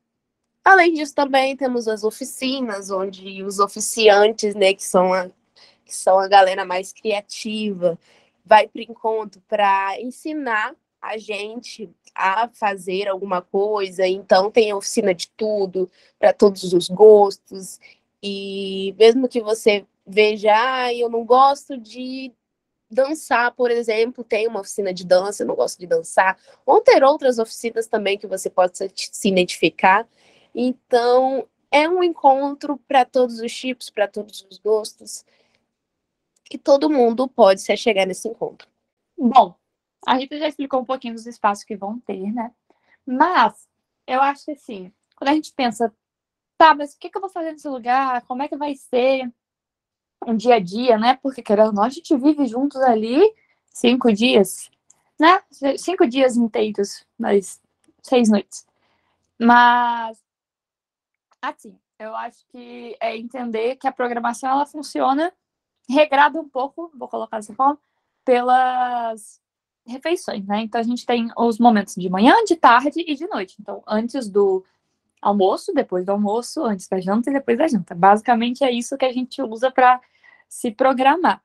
Além 0.64 0.94
disso, 0.94 1.16
também 1.16 1.56
temos 1.58 1.88
as 1.88 2.04
oficinas, 2.04 2.92
onde 2.92 3.44
os 3.44 3.60
oficiantes, 3.60 4.54
né, 4.56 4.74
que 4.74 4.84
são 4.84 5.14
a, 5.14 5.30
que 5.86 5.96
são 5.96 6.20
a 6.20 6.28
galera 6.28 6.64
mais 6.66 6.94
criativa, 6.94 7.98
vai 8.46 8.68
para 8.68 8.82
encontro 8.84 9.42
para 9.48 10.00
ensinar 10.00 10.76
a 11.02 11.18
gente 11.18 11.90
a 12.14 12.48
fazer 12.50 13.08
alguma 13.08 13.42
coisa, 13.42 14.06
então 14.08 14.52
tem 14.52 14.74
oficina 14.74 15.16
de 15.16 15.30
tudo, 15.32 15.90
para 16.20 16.32
todos 16.32 16.74
os 16.74 16.88
gostos, 16.90 17.80
e 18.22 18.94
mesmo 19.00 19.28
que 19.28 19.42
você 19.42 19.86
veja, 20.06 20.52
ah, 20.54 20.94
eu 20.94 21.10
não 21.10 21.26
gosto 21.26 21.78
de 21.78 22.32
dançar, 22.92 23.54
por 23.54 23.72
exemplo, 23.72 24.24
tem 24.24 24.48
uma 24.48 24.60
oficina 24.60 24.94
de 24.94 25.06
dança, 25.06 25.44
eu 25.44 25.48
não 25.48 25.56
gosto 25.56 25.80
de 25.80 25.88
dançar, 25.88 26.38
vão 26.66 26.84
ter 26.84 27.04
outras 27.04 27.40
oficinas 27.40 27.88
também 27.88 28.18
que 28.18 28.28
você 28.28 28.50
pode 28.50 28.78
se 28.96 29.30
identificar. 29.30 30.08
Então, 30.54 31.48
é 31.72 31.88
um 31.88 32.04
encontro 32.04 32.78
para 32.88 33.06
todos 33.06 33.40
os 33.40 33.54
tipos, 33.54 33.90
para 33.90 34.08
todos 34.08 34.46
os 34.50 34.58
gostos, 34.58 35.24
e 36.52 36.58
todo 36.58 36.90
mundo 36.90 37.30
pode 37.30 37.62
se 37.62 37.76
chegar 37.78 38.06
nesse 38.06 38.28
encontro. 38.28 38.68
Bom, 39.18 39.56
a 40.06 40.16
Rita 40.16 40.38
já 40.38 40.50
explicou 40.50 40.82
um 40.82 40.86
pouquinho 40.86 41.14
dos 41.14 41.26
espaços 41.26 41.64
que 41.64 41.78
vão 41.78 41.98
ter, 42.00 42.32
né? 42.34 42.52
Mas 43.06 43.68
eu 44.06 44.22
acho 44.22 44.46
que 44.46 44.52
assim, 44.52 44.92
quando 45.16 45.30
a 45.30 45.34
gente 45.34 45.54
pensa, 45.54 45.94
tá, 46.58 46.76
mas 46.76 46.94
o 46.94 47.00
que, 47.00 47.10
que 47.10 47.18
eu 47.18 47.22
vou 47.22 47.30
fazer 47.30 47.54
nesse 47.54 47.70
lugar? 47.70 48.22
Como 48.24 48.44
é 48.44 48.50
que 48.50 48.58
vai 48.58 48.76
ser 48.76 49.32
um 50.26 50.36
dia 50.36 50.56
a 50.56 50.60
dia, 50.60 50.98
né? 50.98 51.18
Porque 51.22 51.42
querendo 51.42 51.74
não, 51.74 51.84
a 51.84 51.90
gente 51.90 52.16
vive 52.16 52.46
juntos 52.46 52.82
ali 52.82 53.22
cinco 53.74 54.12
dias, 54.12 54.70
né? 55.20 55.42
Cinco 55.78 56.08
dias 56.08 56.38
inteiros, 56.38 57.06
mas 57.18 57.62
seis 58.02 58.30
noites. 58.30 58.66
Mas 59.40 60.22
assim, 61.42 61.78
eu 61.98 62.16
acho 62.16 62.46
que 62.48 62.96
é 63.00 63.18
entender 63.18 63.76
que 63.76 63.88
a 63.88 63.92
programação 63.92 64.50
ela 64.50 64.66
funciona 64.66 65.34
regrada 65.90 66.40
um 66.40 66.48
pouco, 66.48 66.92
vou 66.96 67.08
colocar 67.08 67.38
dessa 67.38 67.54
forma, 67.54 67.80
pelas 68.24 69.42
refeições, 69.86 70.46
né? 70.46 70.62
Então 70.62 70.80
a 70.80 70.84
gente 70.84 71.06
tem 71.06 71.30
os 71.38 71.58
momentos 71.60 71.96
de 71.96 72.10
manhã, 72.10 72.36
de 72.46 72.56
tarde 72.56 73.04
e 73.06 73.16
de 73.16 73.28
noite. 73.28 73.56
Então, 73.60 73.84
antes 73.88 74.30
do 74.30 74.64
almoço, 75.22 75.74
depois 75.74 76.06
do 76.06 76.12
almoço, 76.12 76.64
antes 76.64 76.88
da 76.88 77.00
janta 77.00 77.30
e 77.30 77.34
depois 77.34 77.58
da 77.58 77.68
janta. 77.68 77.94
Basicamente 77.94 78.64
é 78.64 78.72
isso 78.72 78.98
que 78.98 79.06
a 79.06 79.14
gente 79.14 79.42
usa 79.42 79.72
para 79.72 80.02
se 80.50 80.72
programar. 80.72 81.42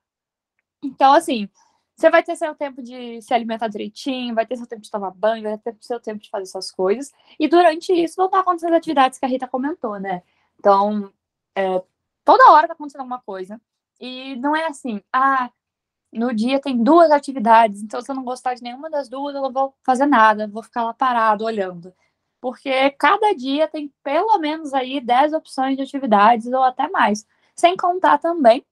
Então, 0.83 1.12
assim, 1.12 1.49
você 1.97 2.11
vai 2.11 2.23
ter 2.23 2.37
seu 2.37 2.55
tempo 2.55 2.83
de 2.83 3.21
se 3.23 3.33
alimentar 3.35 3.69
direitinho, 3.69 4.35
vai 4.35 4.47
ter 4.47 4.57
seu 4.57 4.67
tempo 4.67 4.83
de 4.83 4.91
tomar 4.91 5.11
banho, 5.12 5.45
vai 5.45 5.59
ter 5.59 5.77
seu 5.81 6.01
tempo 6.01 6.21
de 6.23 6.31
fazer 6.31 6.47
suas 6.47 6.71
coisas. 6.71 7.12
E 7.39 7.49
durante 7.49 7.93
isso 7.93 8.17
vão 8.17 8.27
estar 8.27 8.41
acontecendo 8.41 8.75
atividades 8.75 9.19
que 9.19 9.25
a 9.25 9.29
Rita 9.29 9.49
comentou, 9.49 9.99
né? 9.99 10.23
Então, 10.59 11.12
é, 11.55 11.83
toda 12.25 12.51
hora 12.53 12.67
tá 12.67 12.75
acontecendo 12.75 13.01
alguma 13.01 13.21
coisa. 13.21 13.61
E 14.01 14.37
não 14.37 14.55
é 14.55 14.67
assim, 14.67 15.03
ah, 15.12 15.51
no 16.12 16.35
dia 16.35 16.61
tem 16.61 16.83
duas 16.83 17.11
atividades, 17.11 17.83
então 17.83 18.01
se 18.01 18.11
eu 18.11 18.15
não 18.15 18.25
gostar 18.25 18.55
de 18.55 18.62
nenhuma 18.62 18.91
das 18.91 19.09
duas, 19.09 19.35
eu 19.35 19.43
não 19.43 19.53
vou 19.53 19.75
fazer 19.83 20.07
nada, 20.07 20.47
vou 20.47 20.62
ficar 20.62 20.85
lá 20.85 20.95
parado 20.95 21.45
olhando. 21.45 21.95
Porque 22.47 22.91
cada 22.93 23.35
dia 23.35 23.67
tem 23.67 23.93
pelo 24.05 24.39
menos 24.39 24.73
aí 24.73 25.01
10 25.01 25.33
opções 25.33 25.77
de 25.77 25.83
atividades 25.83 26.47
ou 26.47 26.63
até 26.63 26.89
mais. 26.89 27.27
Sem 27.57 27.77
contar 27.77 28.19
também 28.19 28.65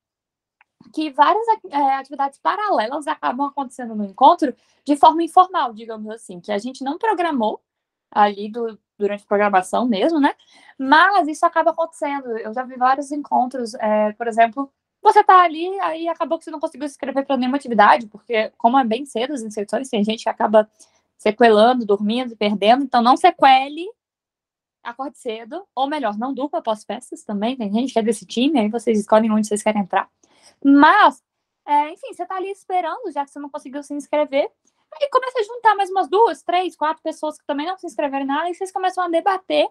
que 0.92 1.10
várias 1.10 1.44
é, 1.68 1.96
atividades 1.96 2.38
paralelas 2.38 3.08
acabam 3.08 3.48
acontecendo 3.48 3.96
no 3.96 4.04
encontro 4.04 4.54
de 4.84 4.94
forma 4.94 5.24
informal, 5.24 5.74
digamos 5.74 6.08
assim, 6.08 6.40
que 6.40 6.52
a 6.52 6.58
gente 6.58 6.84
não 6.84 6.98
programou 6.98 7.60
ali 8.12 8.48
do, 8.48 8.78
durante 8.96 9.24
a 9.24 9.26
programação 9.26 9.88
mesmo, 9.88 10.20
né? 10.20 10.36
Mas 10.78 11.26
isso 11.26 11.44
acaba 11.44 11.72
acontecendo. 11.72 12.38
Eu 12.38 12.54
já 12.54 12.62
vi 12.62 12.76
vários 12.76 13.10
encontros, 13.10 13.74
é, 13.74 14.12
por 14.12 14.28
exemplo, 14.28 14.70
você 15.02 15.24
tá 15.24 15.42
ali, 15.42 15.66
aí 15.80 16.06
acabou 16.06 16.38
que 16.38 16.44
você 16.44 16.50
não 16.52 16.60
conseguiu 16.60 16.86
se 16.86 16.92
inscrever 16.94 17.26
para 17.26 17.36
nenhuma 17.36 17.56
atividade, 17.56 18.06
porque 18.06 18.52
como 18.56 18.78
é 18.78 18.84
bem 18.84 19.04
cedo 19.04 19.32
as 19.32 19.42
inscrições, 19.42 19.88
tem 19.88 20.04
gente 20.04 20.22
que 20.22 20.30
acaba 20.30 20.70
sequelando, 21.16 21.86
dormindo, 21.86 22.36
perdendo, 22.36 22.84
então 22.84 23.02
não 23.02 23.16
sequele, 23.16 23.86
acorde 24.82 25.18
cedo, 25.18 25.66
ou 25.74 25.88
melhor, 25.88 26.16
não 26.18 26.34
durma 26.34 26.58
após 26.58 26.84
festas 26.84 27.22
também, 27.22 27.56
tem 27.56 27.72
gente 27.72 27.92
que 27.92 27.98
é 27.98 28.02
desse 28.02 28.26
time, 28.26 28.60
aí 28.60 28.68
vocês 28.68 28.98
escolhem 28.98 29.30
onde 29.30 29.46
vocês 29.46 29.62
querem 29.62 29.82
entrar. 29.82 30.08
Mas, 30.62 31.22
é, 31.66 31.90
enfim, 31.90 32.12
você 32.12 32.26
tá 32.26 32.36
ali 32.36 32.50
esperando, 32.50 33.10
já 33.10 33.24
que 33.24 33.30
você 33.30 33.38
não 33.38 33.48
conseguiu 33.48 33.82
se 33.82 33.94
inscrever, 33.94 34.50
aí 34.92 35.08
começa 35.10 35.38
a 35.38 35.42
juntar 35.42 35.74
mais 35.74 35.90
umas 35.90 36.08
duas, 36.08 36.42
três, 36.42 36.76
quatro 36.76 37.02
pessoas 37.02 37.38
que 37.38 37.46
também 37.46 37.66
não 37.66 37.78
se 37.78 37.86
inscreveram 37.86 38.24
em 38.24 38.28
nada, 38.28 38.50
e 38.50 38.54
vocês 38.54 38.70
começam 38.70 39.02
a 39.02 39.08
debater 39.08 39.66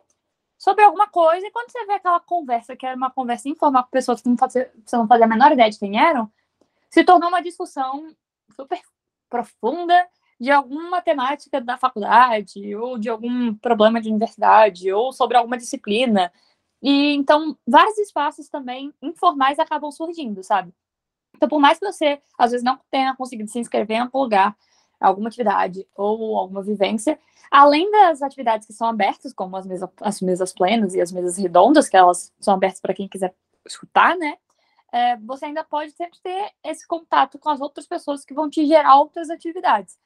sobre 0.58 0.84
alguma 0.84 1.08
coisa, 1.08 1.46
e 1.46 1.52
quando 1.52 1.70
você 1.70 1.86
vê 1.86 1.94
aquela 1.94 2.20
conversa, 2.20 2.76
que 2.76 2.86
era 2.86 2.96
uma 2.96 3.12
conversa 3.12 3.48
informal 3.48 3.84
com 3.84 3.90
pessoas 3.90 4.22
que 4.22 4.30
não 4.30 4.38
fazia, 4.38 4.72
você 4.84 4.98
não 4.98 5.08
fazia 5.08 5.26
a 5.26 5.30
menor 5.30 5.52
ideia 5.52 5.70
de 5.70 5.78
quem 5.78 6.00
eram, 6.00 6.32
se 6.90 7.04
tornou 7.04 7.30
uma 7.30 7.42
discussão 7.42 8.16
super 8.56 8.82
profunda 9.30 10.08
de 10.40 10.52
alguma 10.52 11.02
temática 11.02 11.62
da 11.62 11.78
faculdade, 11.78 12.76
ou 12.76 12.98
de 12.98 13.10
algum 13.10 13.54
problema 13.56 14.02
de 14.02 14.10
universidade, 14.10 14.92
ou 14.92 15.14
sobre 15.14 15.38
alguma 15.38 15.58
disciplina. 15.58 16.32
E 16.82 17.14
então, 17.16 17.58
vários 17.68 17.98
espaços 17.98 18.50
também 18.50 18.94
informais 19.02 19.60
acabam 19.60 19.92
surgindo, 19.92 20.44
sabe? 20.44 20.74
Então, 21.36 21.50
por 21.50 21.60
mais 21.60 21.80
que 21.80 21.86
você, 21.86 22.22
às 22.38 22.52
vezes, 22.52 22.64
não 22.64 22.80
tenha 22.92 23.16
conseguido 23.16 23.50
se 23.50 23.60
inscrever 23.60 23.98
em 23.98 24.02
algum 24.02 24.20
lugar, 24.20 24.56
alguma 25.00 25.28
atividade 25.28 25.88
ou 25.96 26.38
alguma 26.38 26.62
vivência, 26.64 27.20
além 27.52 27.90
das 27.92 28.22
atividades 28.22 28.66
que 28.68 28.74
são 28.74 28.88
abertas, 28.88 29.34
como 29.34 29.56
as 29.56 29.66
mesas, 29.66 29.90
as 30.02 30.22
mesas 30.22 30.54
plenas 30.54 30.94
e 30.96 31.02
as 31.02 31.12
mesas 31.12 31.38
redondas, 31.38 31.90
que 31.90 31.98
elas 31.98 32.34
são 32.40 32.54
abertas 32.54 32.80
para 32.80 32.94
quem 32.94 33.08
quiser 33.08 33.34
escutar, 33.66 34.16
né? 34.18 34.38
É, 34.92 35.18
você 35.18 35.46
ainda 35.46 35.64
pode 35.64 35.92
sempre 35.92 36.20
ter 36.22 36.52
esse 36.64 36.88
contato 36.88 37.40
com 37.40 37.50
as 37.50 37.60
outras 37.60 37.88
pessoas 37.88 38.24
que 38.24 38.34
vão 38.34 38.50
te 38.50 38.66
gerar 38.66 38.96
outras 38.98 39.30
atividades. 39.30 39.98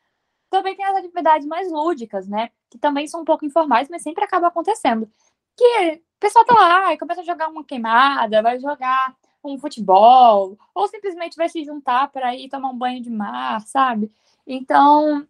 Também 0.49 0.75
tem 0.75 0.85
as 0.85 0.95
atividades 0.95 1.47
mais 1.47 1.71
lúdicas, 1.71 2.27
né? 2.27 2.49
Que 2.69 2.77
também 2.77 3.07
são 3.07 3.21
um 3.21 3.25
pouco 3.25 3.45
informais, 3.45 3.89
mas 3.89 4.01
sempre 4.01 4.23
acaba 4.23 4.47
acontecendo. 4.47 5.09
Que 5.55 5.93
o 5.95 6.19
pessoal 6.19 6.45
tá 6.45 6.53
lá 6.53 6.93
e 6.93 6.97
começa 6.97 7.21
a 7.21 7.23
jogar 7.23 7.49
uma 7.49 7.63
queimada, 7.63 8.41
vai 8.41 8.59
jogar 8.59 9.15
um 9.43 9.57
futebol, 9.57 10.57
ou 10.73 10.87
simplesmente 10.87 11.37
vai 11.37 11.49
se 11.49 11.63
juntar 11.63 12.09
para 12.11 12.35
ir 12.35 12.49
tomar 12.49 12.69
um 12.69 12.77
banho 12.77 13.01
de 13.01 13.09
mar, 13.09 13.61
sabe? 13.61 14.11
Então, 14.45 15.27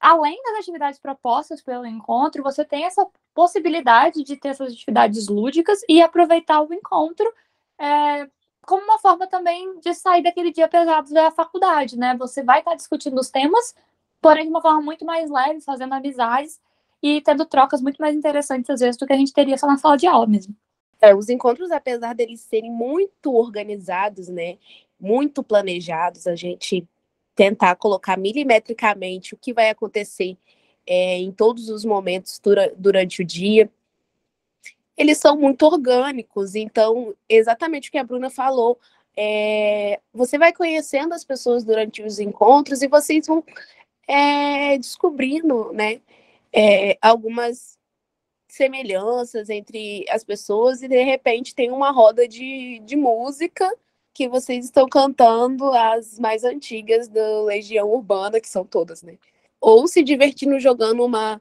além 0.00 0.40
das 0.42 0.58
atividades 0.60 0.98
propostas 1.00 1.62
pelo 1.62 1.86
encontro, 1.86 2.42
você 2.42 2.64
tem 2.64 2.84
essa 2.84 3.06
possibilidade 3.34 4.22
de 4.22 4.36
ter 4.36 4.48
essas 4.48 4.72
atividades 4.72 5.28
lúdicas 5.28 5.80
e 5.88 6.02
aproveitar 6.02 6.60
o 6.60 6.72
encontro 6.74 7.32
é, 7.78 8.28
como 8.66 8.82
uma 8.84 8.98
forma 8.98 9.26
também 9.26 9.78
de 9.80 9.94
sair 9.94 10.22
daquele 10.22 10.52
dia 10.52 10.68
pesado 10.68 11.12
da 11.12 11.30
faculdade, 11.30 11.98
né? 11.98 12.16
Você 12.16 12.42
vai 12.42 12.60
estar 12.60 12.74
discutindo 12.74 13.18
os 13.18 13.30
temas, 13.30 13.74
porém 14.22 14.44
de 14.44 14.50
uma 14.50 14.62
forma 14.62 14.80
muito 14.80 15.04
mais 15.04 15.28
leve, 15.28 15.60
fazendo 15.60 15.92
amizades 15.92 16.60
e 17.02 17.20
tendo 17.20 17.44
trocas 17.44 17.82
muito 17.82 18.00
mais 18.00 18.14
interessantes, 18.14 18.70
às 18.70 18.80
vezes, 18.80 18.96
do 18.96 19.06
que 19.06 19.12
a 19.12 19.16
gente 19.16 19.32
teria 19.32 19.58
só 19.58 19.66
na 19.66 19.76
sala 19.76 19.96
de 19.96 20.06
aula 20.06 20.26
mesmo. 20.26 20.54
É, 21.00 21.12
os 21.12 21.28
encontros, 21.28 21.72
apesar 21.72 22.14
deles 22.14 22.40
serem 22.40 22.70
muito 22.70 23.34
organizados, 23.34 24.28
né? 24.28 24.56
Muito 25.00 25.42
planejados, 25.42 26.28
a 26.28 26.36
gente 26.36 26.86
tentar 27.34 27.74
colocar 27.74 28.16
milimetricamente 28.16 29.34
o 29.34 29.36
que 29.36 29.52
vai 29.52 29.68
acontecer 29.70 30.36
é, 30.86 31.18
em 31.18 31.32
todos 31.32 31.68
os 31.68 31.84
momentos 31.84 32.38
dura, 32.38 32.72
durante 32.76 33.20
o 33.20 33.24
dia. 33.24 33.68
Eles 34.96 35.18
são 35.18 35.36
muito 35.36 35.66
orgânicos, 35.66 36.54
então, 36.54 37.12
exatamente 37.28 37.88
o 37.88 37.92
que 37.92 37.98
a 37.98 38.04
Bruna 38.04 38.30
falou, 38.30 38.78
é, 39.16 39.98
você 40.12 40.38
vai 40.38 40.52
conhecendo 40.52 41.12
as 41.14 41.24
pessoas 41.24 41.64
durante 41.64 42.02
os 42.02 42.20
encontros 42.20 42.82
e 42.82 42.88
vocês 42.88 43.26
vão 43.26 43.42
é, 44.06 44.76
descobrindo 44.78 45.72
né, 45.72 46.00
é, 46.52 46.98
algumas 47.00 47.78
semelhanças 48.48 49.48
entre 49.48 50.04
as 50.10 50.22
pessoas 50.22 50.82
e 50.82 50.88
de 50.88 51.02
repente 51.02 51.54
tem 51.54 51.70
uma 51.70 51.90
roda 51.90 52.28
de, 52.28 52.80
de 52.80 52.96
música 52.96 53.66
que 54.12 54.28
vocês 54.28 54.66
estão 54.66 54.86
cantando 54.88 55.72
as 55.72 56.18
mais 56.18 56.44
antigas 56.44 57.08
da 57.08 57.42
Legião 57.44 57.88
Urbana, 57.90 58.40
que 58.40 58.48
são 58.48 58.64
todas, 58.64 59.02
né? 59.02 59.16
Ou 59.60 59.86
se 59.88 60.02
divertindo 60.02 60.60
jogando 60.60 61.04
uma, 61.04 61.40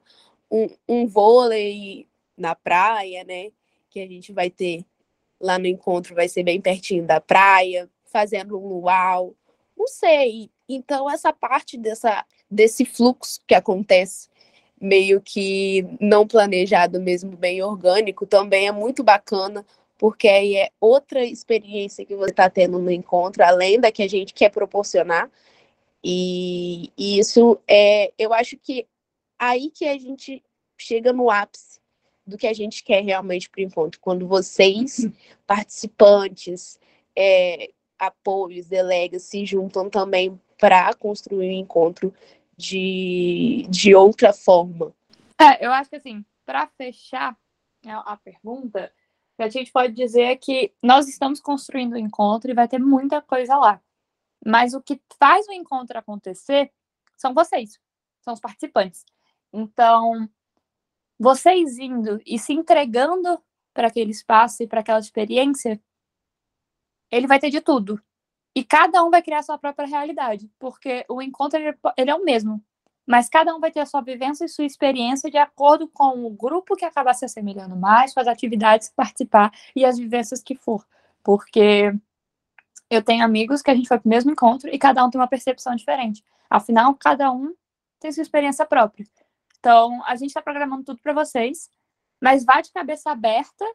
um, 0.50 0.70
um 0.88 1.06
vôlei 1.06 2.08
na 2.38 2.56
praia, 2.56 3.24
né? 3.26 3.52
Que 3.90 4.00
a 4.00 4.08
gente 4.08 4.32
vai 4.32 4.50
ter 4.50 4.86
lá 5.40 5.60
no 5.60 5.68
encontro, 5.68 6.16
vai 6.16 6.30
ser 6.30 6.44
bem 6.44 6.62
pertinho 6.62 7.06
da 7.06 7.20
praia, 7.20 7.90
fazendo 8.06 8.58
um 8.58 8.68
luau. 8.68 9.36
Não 9.78 9.88
sei. 9.88 10.50
Então, 10.70 11.10
essa 11.10 11.34
parte 11.34 11.78
dessa, 11.78 12.26
desse 12.52 12.86
fluxo 12.86 13.40
que 13.48 13.56
acontece 13.56 14.30
meio 14.80 15.22
que 15.22 15.88
não 16.00 16.28
planejado 16.28 17.00
mesmo, 17.00 17.38
bem 17.38 17.62
orgânico, 17.62 18.26
também 18.26 18.68
é 18.68 18.72
muito 18.72 19.04
bacana 19.04 19.66
porque 20.02 20.28
aí 20.28 20.56
é 20.56 20.72
outra 20.80 21.24
experiência 21.24 22.04
que 22.04 22.16
você 22.16 22.32
está 22.32 22.50
tendo 22.50 22.80
no 22.80 22.90
encontro, 22.90 23.44
além 23.44 23.80
da 23.80 23.92
que 23.92 24.02
a 24.02 24.10
gente 24.10 24.34
quer 24.34 24.50
proporcionar. 24.50 25.30
E, 26.04 26.92
e 26.98 27.20
isso 27.20 27.60
é, 27.68 28.12
eu 28.18 28.34
acho 28.34 28.58
que 28.58 28.88
aí 29.38 29.70
que 29.70 29.86
a 29.86 29.96
gente 30.00 30.44
chega 30.76 31.14
no 31.14 31.30
ápice 31.30 31.80
do 32.26 32.36
que 32.36 32.48
a 32.48 32.54
gente 32.54 32.84
quer 32.84 33.04
realmente 33.04 33.48
para 33.48 33.62
o 33.62 33.64
encontro, 33.64 34.00
quando 34.02 34.28
vocês, 34.28 35.08
participantes, 35.46 36.80
é, 37.16 37.70
apoios, 38.00 38.66
delegas, 38.66 39.22
se 39.22 39.46
juntam 39.46 39.88
também 39.88 40.42
para 40.58 40.92
construir 40.96 41.50
um 41.50 41.60
encontro 41.60 42.12
de, 42.62 43.66
de 43.70 43.96
outra 43.96 44.32
forma. 44.32 44.94
É, 45.40 45.66
eu 45.66 45.72
acho 45.72 45.90
que 45.90 45.96
assim, 45.96 46.24
para 46.46 46.68
fechar 46.68 47.36
a, 47.86 48.14
a 48.14 48.18
pergunta, 48.18 48.94
o 49.34 49.38
que 49.38 49.44
a 49.44 49.50
gente 49.50 49.72
pode 49.72 49.94
dizer 49.94 50.24
é 50.24 50.36
que 50.36 50.74
nós 50.82 51.08
estamos 51.08 51.40
construindo 51.40 51.94
o 51.94 51.98
encontro 51.98 52.52
e 52.52 52.54
vai 52.54 52.68
ter 52.68 52.80
muita 52.80 53.22
coisa 53.22 53.58
lá. 53.58 53.82
Mas 54.46 54.74
o 54.74 54.82
que 54.82 55.02
faz 55.20 55.48
o 55.48 55.52
encontro 55.52 55.98
acontecer 55.98 56.72
são 57.18 57.34
vocês, 57.34 57.80
são 58.22 58.34
os 58.34 58.40
participantes. 58.40 59.04
Então, 59.52 60.30
vocês 61.20 61.78
indo 61.78 62.20
e 62.26 62.40
se 62.40 62.54
entregando 62.54 63.42
para 63.74 63.88
aquele 63.88 64.12
espaço 64.12 64.64
e 64.64 64.68
para 64.68 64.82
aquela 64.82 65.00
experiência, 65.00 65.82
ele 67.10 67.28
vai 67.28 67.40
ter 67.40 67.50
de 67.50 67.62
tudo. 67.62 68.02
E 68.56 68.64
cada 68.64 69.04
um 69.04 69.10
vai 69.10 69.22
criar 69.22 69.44
sua 69.44 69.58
própria 69.58 69.88
realidade, 69.88 70.50
porque 70.60 71.06
o 71.10 71.22
encontro 71.22 71.58
ele, 71.60 71.78
ele 71.98 72.12
é 72.12 72.16
o 72.16 72.24
mesmo, 72.24 72.62
mas 73.06 73.30
cada 73.30 73.56
um 73.56 73.60
vai 73.60 73.72
ter 73.72 73.80
a 73.80 73.86
sua 73.86 74.02
vivência 74.02 74.46
e 74.46 74.50
sua 74.50 74.66
experiência 74.66 75.30
de 75.30 75.38
acordo 75.38 75.88
com 75.88 76.26
o 76.26 76.30
grupo 76.30 76.76
que 76.76 76.86
acabar 76.86 77.14
se 77.14 77.26
assemelhando 77.26 77.76
mais, 77.76 78.14
com 78.14 78.20
as 78.20 78.28
atividades 78.28 78.90
que 78.90 78.96
participar 78.96 79.52
e 79.76 79.86
as 79.86 79.98
vivências 79.98 80.42
que 80.42 80.56
for. 80.56 80.86
Porque 81.24 81.94
eu 82.90 83.02
tenho 83.02 83.24
amigos 83.24 83.62
que 83.62 83.72
a 83.72 83.76
gente 83.76 83.88
foi 83.88 84.00
para 84.00 84.08
o 84.08 84.10
mesmo 84.10 84.32
encontro 84.32 84.70
e 84.70 84.78
cada 84.78 85.04
um 85.04 85.10
tem 85.10 85.20
uma 85.20 85.28
percepção 85.28 85.76
diferente. 85.76 86.24
Afinal, 86.50 86.94
cada 86.96 87.32
um 87.32 87.54
tem 88.00 88.12
sua 88.12 88.22
experiência 88.22 88.66
própria. 88.66 89.06
Então, 89.60 90.04
a 90.06 90.16
gente 90.16 90.30
está 90.30 90.42
programando 90.42 90.84
tudo 90.84 91.00
para 91.02 91.14
vocês, 91.14 91.70
mas 92.22 92.44
vá 92.44 92.62
de 92.62 92.72
cabeça 92.72 93.12
aberta 93.12 93.66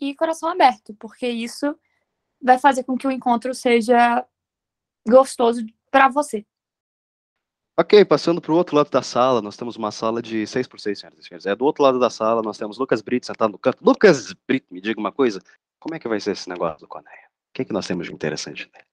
e 0.00 0.14
coração 0.14 0.48
aberto, 0.48 0.94
porque 0.98 1.28
isso 1.28 1.76
vai 2.40 2.58
fazer 2.58 2.84
com 2.84 2.96
que 2.96 3.06
o 3.06 3.10
encontro 3.10 3.54
seja 3.54 4.24
gostoso 5.06 5.64
para 5.90 6.08
você. 6.08 6.44
Ok, 7.78 8.04
passando 8.06 8.40
para 8.40 8.52
o 8.52 8.56
outro 8.56 8.74
lado 8.74 8.88
da 8.90 9.02
sala, 9.02 9.42
nós 9.42 9.56
temos 9.56 9.76
uma 9.76 9.90
sala 9.90 10.22
de 10.22 10.46
6 10.46 10.66
por 10.66 10.80
6 10.80 10.98
senhoras 10.98 11.18
e 11.18 11.22
senhores. 11.22 11.44
É 11.44 11.54
do 11.54 11.64
outro 11.64 11.82
lado 11.82 11.98
da 11.98 12.08
sala, 12.08 12.40
nós 12.40 12.56
temos 12.56 12.78
Lucas 12.78 13.02
Brito 13.02 13.26
sentado 13.26 13.52
no 13.52 13.58
canto. 13.58 13.84
Lucas 13.84 14.34
Brito, 14.48 14.66
me 14.70 14.80
diga 14.80 14.98
uma 14.98 15.12
coisa, 15.12 15.42
como 15.78 15.94
é 15.94 15.98
que 15.98 16.08
vai 16.08 16.18
ser 16.18 16.32
esse 16.32 16.48
negócio 16.48 16.80
do 16.80 16.88
Coneia? 16.88 17.26
O 17.50 17.52
que, 17.52 17.62
é 17.62 17.64
que 17.66 17.74
nós 17.74 17.86
temos 17.86 18.06
de 18.06 18.14
interessante 18.14 18.70
nele? 18.72 18.86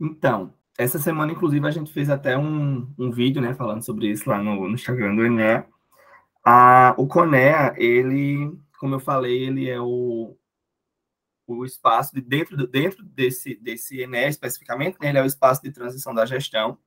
Então, 0.00 0.52
essa 0.76 0.98
semana, 0.98 1.30
inclusive, 1.30 1.64
a 1.64 1.70
gente 1.70 1.92
fez 1.92 2.10
até 2.10 2.36
um, 2.36 2.92
um 2.98 3.12
vídeo, 3.12 3.40
né, 3.40 3.54
falando 3.54 3.84
sobre 3.84 4.08
isso 4.08 4.28
lá 4.28 4.42
no, 4.42 4.68
no 4.68 4.74
Instagram 4.74 5.14
do 5.14 5.24
Ené. 5.24 5.64
A, 6.44 6.92
o 6.98 7.06
Conea, 7.06 7.72
ele, 7.76 8.52
como 8.80 8.96
eu 8.96 9.00
falei, 9.00 9.44
ele 9.44 9.70
é 9.70 9.80
o, 9.80 10.36
o 11.46 11.64
espaço 11.64 12.14
de 12.14 12.20
dentro, 12.20 12.66
dentro 12.66 13.02
desse, 13.04 13.54
desse 13.56 14.00
ENE 14.00 14.28
especificamente, 14.28 14.96
né, 15.00 15.10
ele 15.10 15.18
é 15.18 15.22
o 15.22 15.26
espaço 15.26 15.62
de 15.62 15.70
transição 15.70 16.14
da 16.14 16.24
gestão. 16.24 16.78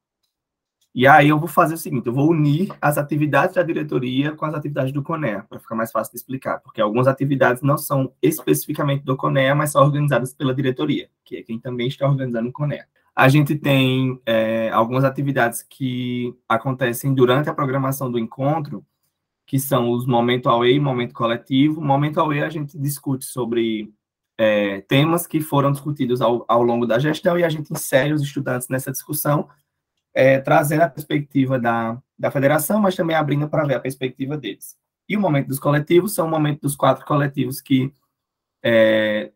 E 0.94 1.06
aí 1.06 1.30
eu 1.30 1.38
vou 1.38 1.48
fazer 1.48 1.76
o 1.76 1.78
seguinte, 1.78 2.08
eu 2.08 2.14
vou 2.14 2.32
unir 2.32 2.74
as 2.82 2.98
atividades 2.98 3.56
da 3.56 3.62
diretoria 3.62 4.32
com 4.32 4.46
as 4.46 4.56
atividades 4.56 4.92
do 4.92 5.04
CONEA, 5.04 5.46
para 5.48 5.60
ficar 5.60 5.76
mais 5.76 5.92
fácil 5.92 6.12
de 6.12 6.18
explicar, 6.18 6.60
porque 6.60 6.82
algumas 6.82 7.08
atividades 7.08 7.62
não 7.62 7.78
são 7.78 8.12
especificamente 8.20 9.04
do 9.04 9.16
CONEA, 9.16 9.54
mas 9.54 9.72
são 9.72 9.84
organizadas 9.84 10.34
pela 10.34 10.56
diretoria, 10.56 11.08
que 11.24 11.38
é 11.38 11.44
quem 11.44 11.60
também 11.60 11.88
está 11.88 12.08
organizando 12.10 12.50
o 12.50 12.52
CONEA. 12.52 12.88
A 13.16 13.30
gente 13.30 13.56
tem 13.56 14.20
é, 14.26 14.70
algumas 14.72 15.04
atividades 15.04 15.62
que 15.62 16.36
acontecem 16.50 17.14
durante 17.14 17.50
a 17.50 17.54
programação 17.54 18.12
do 18.12 18.18
encontro, 18.18 18.84
que 19.46 19.60
são 19.60 19.92
os 19.92 20.06
momento 20.06 20.50
away 20.50 20.76
e 20.76 20.80
momento 20.80 21.14
coletivo. 21.14 21.82
Momento 21.82 22.20
away 22.20 22.44
a 22.44 22.50
gente 22.50 22.78
discute 22.78 23.26
sobre 23.26 23.92
é, 24.38 24.82
temas 24.82 25.26
que 25.26 25.42
foram 25.42 25.72
discutidos 25.72 26.22
ao, 26.22 26.46
ao, 26.48 26.62
longo 26.62 26.86
da 26.86 27.00
gestão 27.00 27.38
e 27.40 27.44
a 27.44 27.50
gente 27.50 27.74
insere 27.74 28.14
os 28.14 28.22
estudantes 28.22 28.68
nessa 28.68 28.92
discussão, 28.92 29.50
é, 30.14 30.40
trazendo 30.40 30.82
a 30.82 30.90
perspectiva 30.90 31.60
da, 31.60 32.02
da 32.18 32.30
federação, 32.30 32.80
mas 32.80 32.96
também 32.96 33.16
abrindo 33.16 33.50
para 33.50 33.66
ver 33.66 33.76
a 33.76 33.80
perspectiva 33.80 34.38
deles. 34.38 34.76
E 35.10 35.18
o 35.18 35.22
momento 35.22 35.48
dos 35.48 35.60
coletivos 35.60 36.14
são 36.14 36.28
o 36.28 36.30
momento 36.30 36.62
dos 36.62 36.76
quatro 36.76 37.06
coletivos 37.06 37.62
que 37.62 37.94
é, 38.64 39.32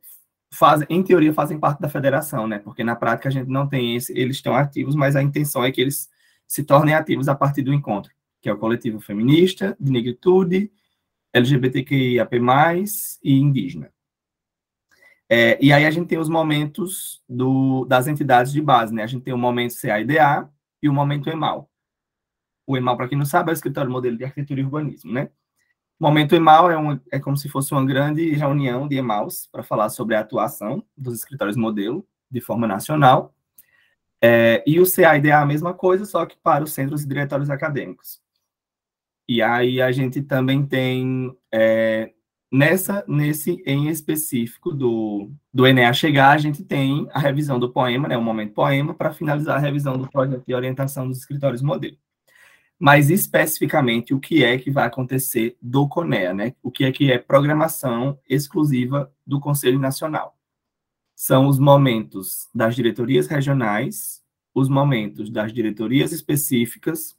fazem, 0.54 0.86
em 0.90 1.02
teoria, 1.02 1.34
fazem 1.34 1.60
parte 1.60 1.80
da 1.80 1.90
federação, 1.90 2.46
né? 2.48 2.60
Porque 2.60 2.84
na 2.84 2.96
prática 2.96 3.30
a 3.30 3.32
gente 3.32 3.48
não 3.50 3.68
tem 3.68 3.96
esse, 3.96 4.12
eles 4.18 4.36
estão 4.38 4.56
ativos, 4.56 4.96
mas 4.96 5.16
a 5.16 5.24
intenção 5.24 5.64
é 5.64 5.72
que 5.72 5.82
eles 5.82 6.10
se 6.48 6.64
tornem 6.64 6.94
ativos 6.94 7.30
a 7.30 7.36
partir 7.36 7.62
do 7.62 7.74
encontro, 7.74 8.12
que 8.42 8.50
é 8.50 8.54
o 8.54 8.58
coletivo 8.58 9.00
feminista, 9.00 9.76
de 9.80 9.92
negritude, 9.92 10.72
LGBTQIAP+, 11.34 12.36
e 13.24 13.40
indígena. 13.40 13.90
É, 15.34 15.58
e 15.62 15.72
aí 15.72 15.86
a 15.86 15.92
gente 15.92 16.10
tem 16.10 16.18
os 16.18 16.28
momentos 16.28 17.24
do, 17.28 17.86
das 17.86 18.06
entidades 18.06 18.52
de 18.52 18.62
base, 18.62 18.94
né? 18.94 19.02
A 19.02 19.08
gente 19.08 19.24
tem 19.24 19.34
o 19.34 19.38
momento 19.38 19.80
CAIDA 19.80 20.52
e 20.84 20.90
o 20.90 20.94
momento 20.94 21.30
EMAL. 21.30 21.72
O 22.68 22.76
EMAL, 22.76 22.98
para 22.98 23.08
quem 23.08 23.18
não 23.18 23.24
sabe, 23.24 23.50
é 23.50 23.54
o 23.54 23.56
Escritório 23.56 23.90
Modelo 23.90 24.18
de 24.18 24.26
Arquitetura 24.26 24.60
e 24.60 24.64
Urbanismo, 24.66 25.14
né? 25.14 25.30
O 25.98 26.04
momento 26.04 26.36
EMAL 26.36 26.70
é, 26.70 26.78
um, 26.78 27.00
é 27.10 27.18
como 27.18 27.38
se 27.38 27.48
fosse 27.48 27.72
uma 27.72 27.86
grande 27.86 28.30
reunião 28.32 28.90
de 28.90 28.98
EMALs 28.98 29.48
para 29.50 29.64
falar 29.64 29.88
sobre 29.88 30.16
a 30.16 30.20
atuação 30.20 30.84
dos 30.98 31.16
escritórios 31.16 31.56
modelo 31.56 32.06
de 32.30 32.42
forma 32.42 32.68
nacional. 32.68 33.34
É, 34.22 34.62
e 34.68 34.82
o 34.82 34.84
CAIDA 34.86 35.30
é 35.30 35.32
a 35.32 35.46
mesma 35.46 35.74
coisa, 35.74 36.04
só 36.04 36.26
que 36.26 36.36
para 36.44 36.66
os 36.66 36.74
centros 36.74 37.04
e 37.04 37.08
diretórios 37.08 37.50
acadêmicos. 37.50 38.22
E 39.30 39.42
aí 39.42 39.82
a 39.82 39.94
gente 39.94 40.22
também 40.22 40.66
tem 40.66 41.34
é, 41.54 42.12
Nessa, 42.54 43.06
nesse 43.08 43.64
em 43.66 43.88
específico 43.88 44.74
do, 44.74 45.32
do 45.54 45.66
Enéa 45.66 45.94
chegar, 45.94 46.32
a 46.32 46.38
gente 46.38 46.66
tem 46.66 47.08
a 47.12 47.20
revisão 47.20 47.58
do 47.58 47.72
poema, 47.72 48.10
né, 48.10 48.18
o 48.18 48.22
momento 48.22 48.54
poema, 48.54 48.94
para 48.94 49.14
finalizar 49.14 49.56
a 49.56 49.60
revisão 49.60 49.98
do 49.98 50.10
projeto 50.10 50.44
de 50.46 50.54
orientação 50.54 51.08
dos 51.08 51.20
escritórios 51.20 51.62
modelo. 51.62 51.96
Mas 52.78 53.10
especificamente 53.10 54.14
o 54.14 54.20
que 54.20 54.44
é 54.44 54.58
que 54.58 54.70
vai 54.70 54.86
acontecer 54.86 55.56
do 55.62 55.88
CONEA, 55.88 56.34
né? 56.34 56.54
O 56.62 56.70
que 56.70 56.84
é 56.84 56.92
que 56.92 57.10
é 57.10 57.18
programação 57.18 58.20
exclusiva 58.28 59.10
do 59.26 59.40
Conselho 59.40 59.80
Nacional. 59.80 60.36
São 61.16 61.48
os 61.48 61.58
momentos 61.58 62.50
das 62.54 62.76
diretorias 62.76 63.28
regionais, 63.28 64.22
os 64.54 64.68
momentos 64.68 65.30
das 65.30 65.54
diretorias 65.54 66.12
específicas 66.12 67.16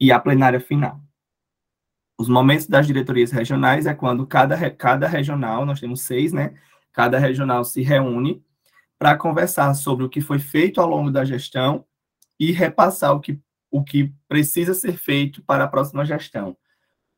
e 0.00 0.10
a 0.10 0.18
plenária 0.18 0.60
final. 0.60 1.03
Os 2.16 2.28
momentos 2.28 2.66
das 2.66 2.86
diretorias 2.86 3.32
regionais 3.32 3.86
é 3.86 3.94
quando 3.94 4.26
cada, 4.26 4.70
cada 4.70 5.06
regional, 5.08 5.66
nós 5.66 5.80
temos 5.80 6.02
seis, 6.02 6.32
né? 6.32 6.54
Cada 6.92 7.18
regional 7.18 7.64
se 7.64 7.82
reúne 7.82 8.44
para 8.98 9.16
conversar 9.16 9.74
sobre 9.74 10.04
o 10.04 10.08
que 10.08 10.20
foi 10.20 10.38
feito 10.38 10.80
ao 10.80 10.88
longo 10.88 11.10
da 11.10 11.24
gestão 11.24 11.84
e 12.38 12.52
repassar 12.52 13.12
o 13.12 13.20
que, 13.20 13.40
o 13.70 13.82
que 13.82 14.14
precisa 14.28 14.74
ser 14.74 14.96
feito 14.96 15.42
para 15.42 15.64
a 15.64 15.68
próxima 15.68 16.04
gestão. 16.04 16.56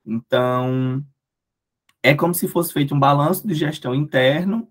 Então, 0.04 1.04
é 2.02 2.14
como 2.14 2.34
se 2.34 2.48
fosse 2.48 2.72
feito 2.72 2.94
um 2.94 2.98
balanço 2.98 3.46
de 3.46 3.54
gestão 3.54 3.94
interno 3.94 4.68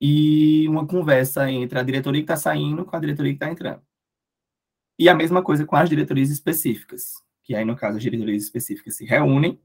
e 0.00 0.68
uma 0.68 0.86
conversa 0.86 1.48
entre 1.50 1.78
a 1.78 1.82
diretoria 1.84 2.20
que 2.20 2.24
está 2.24 2.36
saindo 2.36 2.84
com 2.84 2.96
a 2.96 3.00
diretoria 3.00 3.32
que 3.32 3.36
está 3.36 3.50
entrando. 3.50 3.82
E 4.98 5.08
a 5.08 5.14
mesma 5.14 5.42
coisa 5.42 5.64
com 5.64 5.76
as 5.76 5.88
diretorias 5.88 6.30
específicas 6.30 7.21
que 7.42 7.54
aí, 7.54 7.64
no 7.64 7.76
caso, 7.76 7.96
as 7.96 8.02
diretorias 8.02 8.42
específicas 8.42 8.96
se 8.96 9.04
reúnem 9.04 9.60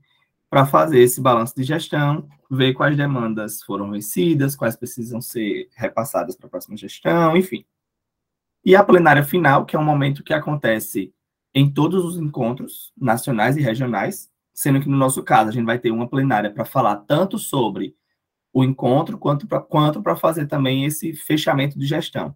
para 0.50 0.66
fazer 0.66 1.00
esse 1.00 1.20
balanço 1.20 1.56
de 1.56 1.64
gestão, 1.64 2.28
ver 2.50 2.74
quais 2.74 2.96
demandas 2.96 3.62
foram 3.64 3.92
vencidas, 3.92 4.56
quais 4.56 4.76
precisam 4.76 5.20
ser 5.20 5.70
repassadas 5.76 6.36
para 6.36 6.48
a 6.48 6.50
próxima 6.50 6.78
gestão, 6.78 7.36
enfim. 7.36 7.66
E 8.64 8.76
a 8.76 8.84
plenária 8.84 9.24
final, 9.24 9.66
que 9.66 9.76
é 9.76 9.80
um 9.80 9.84
momento 9.84 10.24
que 10.24 10.34
acontece 10.34 11.14
em 11.54 11.72
todos 11.72 12.04
os 12.06 12.18
encontros 12.18 12.94
nacionais 12.98 13.58
e 13.58 13.62
regionais, 13.62 14.30
sendo 14.54 14.80
que 14.80 14.90
no 14.90 14.98
nosso 14.98 15.24
caso 15.24 15.50
a 15.50 15.54
gente 15.54 15.66
vai 15.66 15.80
ter 15.80 15.92
uma 15.92 16.08
plenária 16.08 16.52
para 16.52 16.66
falar 16.66 16.98
tanto 16.98 17.38
sobre 17.38 17.96
o 18.54 18.64
encontro 18.64 19.18
quanto 19.18 19.48
para 19.48 19.60
quanto 19.60 20.02
fazer 20.18 20.48
também 20.48 20.86
esse 20.86 21.14
fechamento 21.14 21.78
de 21.78 21.86
gestão. 21.86 22.36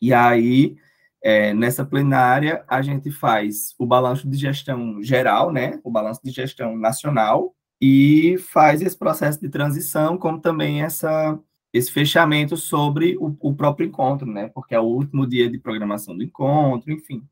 E 0.00 0.12
aí 0.12 0.76
é, 1.22 1.54
nessa 1.54 1.84
plenária, 1.84 2.64
a 2.66 2.82
gente 2.82 3.10
faz 3.10 3.74
o 3.78 3.86
balanço 3.86 4.28
de 4.28 4.36
gestão 4.36 5.02
geral, 5.02 5.52
né, 5.52 5.80
o 5.84 5.90
balanço 5.90 6.20
de 6.22 6.30
gestão 6.30 6.76
nacional, 6.76 7.54
e 7.80 8.36
faz 8.38 8.82
esse 8.82 8.96
processo 8.96 9.40
de 9.40 9.48
transição, 9.48 10.18
como 10.18 10.40
também 10.40 10.82
essa, 10.82 11.38
esse 11.72 11.92
fechamento 11.92 12.56
sobre 12.56 13.16
o, 13.18 13.36
o 13.40 13.54
próprio 13.54 13.86
encontro, 13.86 14.26
né, 14.26 14.48
porque 14.48 14.74
é 14.74 14.80
o 14.80 14.84
último 14.84 15.26
dia 15.26 15.48
de 15.48 15.58
programação 15.58 16.16
do 16.16 16.24
encontro, 16.24 16.92
enfim. 16.92 17.24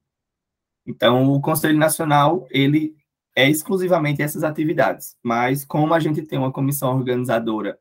Então, 0.87 1.29
o 1.29 1.40
Conselho 1.40 1.79
Nacional, 1.79 2.46
ele 2.50 2.94
é 3.37 3.48
exclusivamente 3.48 4.22
essas 4.22 4.44
atividades, 4.44 5.16
mas 5.22 5.64
como 5.64 5.94
a 5.94 6.00
gente 6.00 6.22
tem 6.22 6.38
uma 6.38 6.53
comissão 6.53 6.96
organizadora 6.96 7.79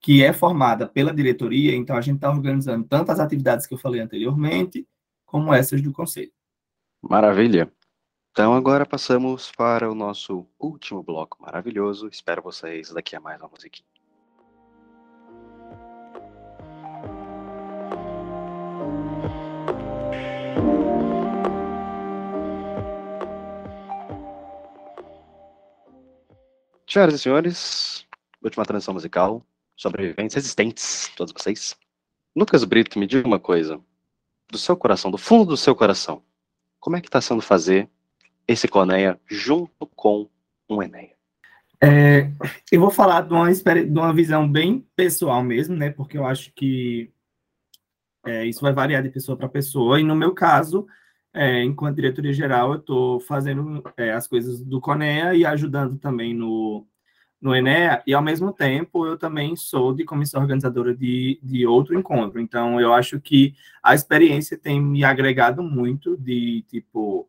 que 0.00 0.22
é 0.22 0.32
formada 0.32 0.86
pela 0.86 1.12
diretoria, 1.12 1.74
então 1.74 1.96
a 1.96 2.00
gente 2.00 2.16
está 2.16 2.30
organizando 2.30 2.86
tantas 2.86 3.18
atividades 3.18 3.66
que 3.66 3.74
eu 3.74 3.78
falei 3.78 4.00
anteriormente, 4.00 4.86
como 5.28 5.52
essas 5.52 5.82
do 5.82 5.92
Conselho. 5.92 6.32
Maravilha! 7.02 7.70
Então, 8.30 8.54
agora 8.54 8.86
passamos 8.86 9.52
para 9.52 9.90
o 9.90 9.94
nosso 9.94 10.46
último 10.58 11.02
bloco 11.02 11.40
maravilhoso. 11.40 12.08
Espero 12.08 12.42
vocês 12.42 12.90
daqui 12.90 13.14
a 13.14 13.20
mais 13.20 13.38
uma 13.38 13.48
musiquinha. 13.48 13.86
Senhoras 26.88 27.14
e 27.14 27.18
senhores, 27.18 28.06
última 28.42 28.64
transição 28.64 28.94
musical, 28.94 29.44
sobreviventes, 29.76 30.34
resistentes, 30.34 31.10
todos 31.14 31.34
vocês. 31.34 31.76
Lucas 32.34 32.64
Brito, 32.64 32.98
me 32.98 33.06
diga 33.06 33.28
uma 33.28 33.38
coisa. 33.38 33.78
Do 34.50 34.58
seu 34.58 34.76
coração, 34.76 35.10
do 35.10 35.18
fundo 35.18 35.46
do 35.46 35.56
seu 35.56 35.74
coração, 35.74 36.22
como 36.80 36.96
é 36.96 37.00
que 37.00 37.08
está 37.08 37.20
sendo 37.20 37.42
fazer 37.42 37.88
esse 38.46 38.66
Coneia 38.66 39.20
junto 39.26 39.86
com 39.94 40.28
um 40.68 40.82
Enéia? 40.82 41.18
É, 41.80 42.30
eu 42.72 42.80
vou 42.80 42.90
falar 42.90 43.20
de 43.22 43.32
uma, 43.32 43.52
de 43.52 43.98
uma 43.98 44.12
visão 44.12 44.50
bem 44.50 44.86
pessoal 44.96 45.42
mesmo, 45.42 45.76
né? 45.76 45.90
Porque 45.90 46.18
eu 46.18 46.26
acho 46.26 46.52
que 46.54 47.12
é, 48.26 48.46
isso 48.46 48.60
vai 48.60 48.72
variar 48.72 49.02
de 49.02 49.10
pessoa 49.10 49.36
para 49.36 49.48
pessoa. 49.48 50.00
E 50.00 50.02
no 50.02 50.16
meu 50.16 50.34
caso, 50.34 50.86
é, 51.32 51.62
enquanto 51.62 51.96
diretoria 51.96 52.32
geral, 52.32 52.72
eu 52.72 52.78
estou 52.78 53.20
fazendo 53.20 53.82
é, 53.96 54.12
as 54.12 54.26
coisas 54.26 54.60
do 54.60 54.80
CONEA 54.80 55.34
e 55.34 55.44
ajudando 55.44 55.98
também 55.98 56.34
no, 56.34 56.86
no 57.40 57.54
Enea, 57.54 58.02
e 58.06 58.12
ao 58.14 58.22
mesmo 58.22 58.52
tempo 58.52 59.06
eu 59.06 59.16
também 59.16 59.54
sou 59.54 59.94
de 59.94 60.04
comissão 60.04 60.40
organizadora 60.42 60.94
de, 60.94 61.38
de 61.42 61.66
outro 61.66 61.96
encontro. 61.96 62.40
Então, 62.40 62.80
eu 62.80 62.92
acho 62.92 63.20
que 63.20 63.54
a 63.82 63.94
experiência 63.94 64.58
tem 64.58 64.80
me 64.80 65.04
agregado 65.04 65.62
muito 65.62 66.16
de, 66.16 66.62
tipo, 66.62 67.28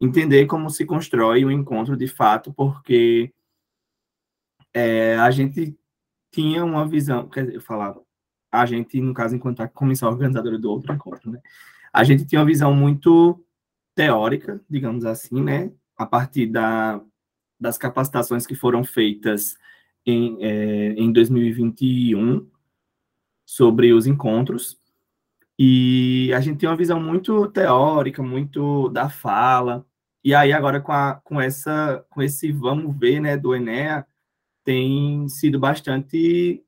entender 0.00 0.46
como 0.46 0.70
se 0.70 0.84
constrói 0.84 1.44
um 1.44 1.50
encontro 1.50 1.96
de 1.96 2.08
fato, 2.08 2.52
porque 2.52 3.32
é, 4.72 5.16
a 5.16 5.30
gente 5.30 5.76
tinha 6.32 6.64
uma 6.64 6.86
visão, 6.86 7.28
quer 7.28 7.44
dizer, 7.44 7.56
eu 7.56 7.60
falava, 7.60 8.02
a 8.50 8.66
gente, 8.66 9.00
no 9.00 9.14
caso, 9.14 9.36
enquanto 9.36 9.60
a 9.60 9.68
comissão 9.68 10.08
organizadora 10.08 10.58
do 10.58 10.70
outro 10.70 10.92
encontro, 10.92 11.30
né? 11.30 11.40
A 11.92 12.02
gente 12.04 12.26
tinha 12.26 12.40
uma 12.40 12.46
visão 12.46 12.74
muito 12.74 13.40
teórica, 13.94 14.60
digamos 14.68 15.04
assim, 15.04 15.40
né? 15.42 15.72
A 15.96 16.06
partir 16.06 16.46
da, 16.46 17.00
das 17.64 17.78
capacitações 17.78 18.46
que 18.46 18.54
foram 18.54 18.84
feitas 18.84 19.56
em, 20.04 20.36
é, 20.44 20.92
em 20.92 21.10
2021 21.10 22.46
sobre 23.46 23.94
os 23.94 24.06
encontros. 24.06 24.78
E 25.58 26.30
a 26.34 26.40
gente 26.40 26.58
tem 26.58 26.68
uma 26.68 26.76
visão 26.76 27.00
muito 27.00 27.48
teórica, 27.48 28.22
muito 28.22 28.90
da 28.90 29.08
fala. 29.08 29.86
E 30.22 30.34
aí 30.34 30.52
agora 30.52 30.78
com, 30.78 30.92
a, 30.92 31.14
com 31.24 31.40
essa 31.40 32.04
com 32.10 32.20
esse 32.22 32.52
vamos 32.52 32.94
ver, 32.98 33.18
né, 33.20 33.34
do 33.36 33.54
Enea, 33.54 34.06
tem 34.62 35.26
sido 35.28 35.58
bastante 35.58 36.62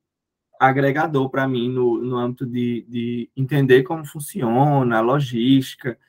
agregador 0.59 1.29
para 1.29 1.47
mim 1.47 1.69
no, 1.69 2.01
no 2.01 2.17
âmbito 2.17 2.43
de, 2.43 2.85
de 2.89 3.29
entender 3.37 3.83
como 3.83 4.03
funciona 4.03 4.97
a 4.97 5.01
logística, 5.01 5.99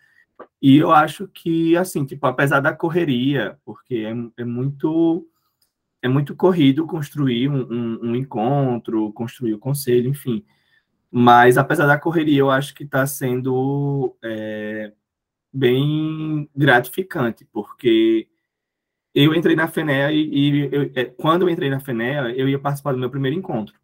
e 0.61 0.77
eu 0.77 0.92
acho 0.92 1.29
que, 1.29 1.77
assim, 1.77 2.05
tipo, 2.05 2.27
apesar 2.27 2.61
da 2.61 2.74
correria, 2.74 3.59
porque 3.64 3.96
é, 3.96 4.42
é 4.42 4.44
muito 4.44 5.27
é 6.03 6.09
muito 6.09 6.35
corrido 6.37 6.87
construir 6.87 7.48
um, 7.48 7.62
um, 7.72 8.11
um, 8.11 8.16
encontro, 8.16 9.12
construir 9.12 9.55
o 9.55 9.59
conselho, 9.59 10.09
enfim. 10.09 10.44
Mas, 11.11 11.59
apesar 11.59 11.87
da 11.87 11.98
correria, 11.98 12.38
eu 12.40 12.51
acho 12.51 12.74
que 12.74 12.85
está 12.85 13.07
sendo 13.07 14.16
é, 14.22 14.92
bem 15.53 16.48
gratificante, 16.55 17.44
porque 17.53 18.29
eu 19.14 19.35
entrei 19.35 19.57
na 19.57 19.68
FENEA 19.68 20.12
e, 20.12 20.29
e 20.33 20.68
eu, 20.72 20.90
é, 20.94 21.05
quando 21.05 21.42
eu 21.42 21.51
entrei 21.51 21.70
na 21.70 21.81
FENEA, 21.81 22.31
eu 22.37 22.48
ia 22.48 22.59
participar 22.59 22.92
do 22.92 22.98
meu 22.98 23.11
primeiro 23.11 23.37
encontro. 23.37 23.74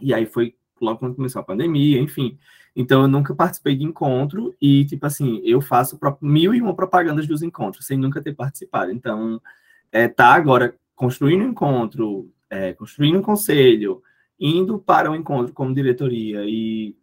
E 0.00 0.14
aí 0.14 0.26
foi 0.26 0.56
logo 0.80 0.98
quando 0.98 1.16
começou 1.16 1.40
a 1.40 1.44
pandemia, 1.44 2.00
enfim. 2.00 2.38
Então, 2.80 3.02
eu 3.02 3.08
nunca 3.08 3.34
participei 3.34 3.74
de 3.74 3.82
encontro 3.82 4.54
e, 4.62 4.84
tipo 4.84 5.04
assim, 5.04 5.42
eu 5.44 5.60
faço 5.60 5.98
mil 6.22 6.54
e 6.54 6.62
uma 6.62 6.76
propagandas 6.76 7.26
dos 7.26 7.42
encontros, 7.42 7.84
sem 7.84 7.98
nunca 7.98 8.22
ter 8.22 8.32
participado. 8.36 8.92
Então, 8.92 9.42
é, 9.90 10.06
tá 10.06 10.32
agora 10.32 10.78
construindo 10.94 11.42
um 11.42 11.48
encontro, 11.48 12.32
é, 12.48 12.72
construindo 12.74 13.18
um 13.18 13.22
conselho, 13.22 14.00
indo 14.38 14.78
para 14.78 15.10
o 15.10 15.12
um 15.12 15.16
encontro 15.16 15.52
como 15.52 15.74
diretoria 15.74 16.44
e, 16.44 16.96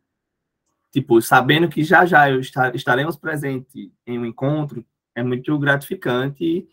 tipo, 0.94 1.22
sabendo 1.22 1.68
que 1.68 1.84
já 1.84 2.06
já 2.06 2.32
eu 2.32 2.40
estar, 2.40 2.74
estaremos 2.74 3.18
presentes 3.18 3.92
em 4.08 4.18
um 4.18 4.26
encontro, 4.26 4.86
é 5.14 5.22
muito 5.22 5.60
gratificante 5.60 6.66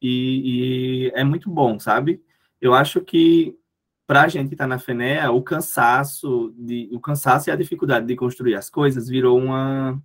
e, 0.00 1.08
e 1.10 1.12
é 1.12 1.24
muito 1.24 1.50
bom, 1.50 1.76
sabe? 1.80 2.22
Eu 2.60 2.72
acho 2.72 3.00
que 3.00 3.57
para 4.08 4.22
a 4.22 4.28
gente 4.28 4.48
que 4.48 4.54
está 4.54 4.66
na 4.66 4.78
FENEA, 4.78 5.30
o 5.30 5.42
cansaço, 5.42 6.54
de, 6.56 6.88
o 6.90 6.98
cansaço 6.98 7.50
e 7.50 7.52
a 7.52 7.56
dificuldade 7.56 8.06
de 8.06 8.16
construir 8.16 8.54
as 8.54 8.70
coisas 8.70 9.06
virou 9.06 9.38
uma, 9.38 10.02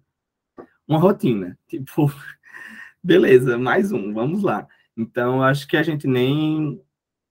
uma 0.86 1.00
rotina. 1.00 1.58
Tipo, 1.66 2.13
beleza, 3.02 3.58
mais 3.58 3.94
um, 3.94 4.13
vamos 4.13 4.44
lá. 4.44 4.68
Então, 4.98 5.42
acho 5.42 5.66
que 5.66 5.78
a 5.78 5.84
gente 5.84 6.06
nem. 6.06 6.82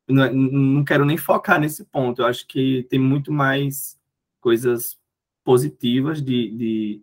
Não, 0.09 0.33
não 0.33 0.85
quero 0.85 1.05
nem 1.05 1.19
focar 1.19 1.61
nesse 1.61 1.85
ponto. 1.85 2.23
Eu 2.23 2.27
acho 2.27 2.47
que 2.47 2.87
tem 2.89 2.99
muito 2.99 3.31
mais 3.31 3.99
coisas 4.41 4.99
positivas 5.45 6.23
de, 6.23 6.51
de, 6.57 7.03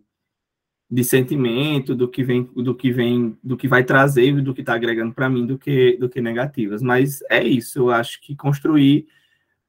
de 0.90 1.04
sentimento 1.04 1.94
do 1.94 2.08
que 2.08 2.24
vem 2.24 2.42
do 2.56 2.74
que 2.74 2.90
vem 2.90 3.38
do 3.42 3.56
que 3.56 3.68
vai 3.68 3.84
trazer 3.84 4.42
do 4.42 4.52
que 4.52 4.62
está 4.62 4.74
agregando 4.74 5.14
para 5.14 5.28
mim 5.28 5.46
do 5.46 5.58
que 5.58 5.96
do 5.98 6.08
que 6.08 6.20
negativas 6.20 6.82
mas 6.82 7.20
é 7.30 7.42
isso 7.42 7.80
eu 7.80 7.90
acho 7.90 8.20
que 8.20 8.34
construir 8.34 9.06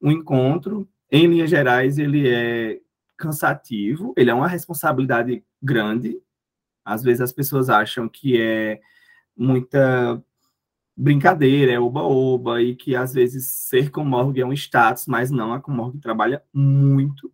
um 0.01 0.11
encontro, 0.11 0.89
em 1.11 1.27
linhas 1.27 1.49
gerais, 1.49 1.97
ele 1.97 2.27
é 2.27 2.79
cansativo, 3.17 4.13
ele 4.17 4.29
é 4.29 4.33
uma 4.33 4.47
responsabilidade 4.47 5.43
grande. 5.61 6.19
Às 6.83 7.03
vezes 7.03 7.21
as 7.21 7.33
pessoas 7.33 7.69
acham 7.69 8.09
que 8.09 8.41
é 8.41 8.81
muita 9.37 10.23
brincadeira, 10.95 11.71
é 11.71 11.79
oba-oba, 11.79 12.61
e 12.61 12.75
que 12.75 12.95
às 12.95 13.13
vezes 13.13 13.47
ser 13.47 13.91
comorgue 13.91 14.41
é 14.41 14.45
um 14.45 14.53
status, 14.53 15.05
mas 15.07 15.31
não, 15.31 15.53
a 15.53 15.61
comorgue 15.61 15.99
trabalha 15.99 16.43
muito. 16.53 17.31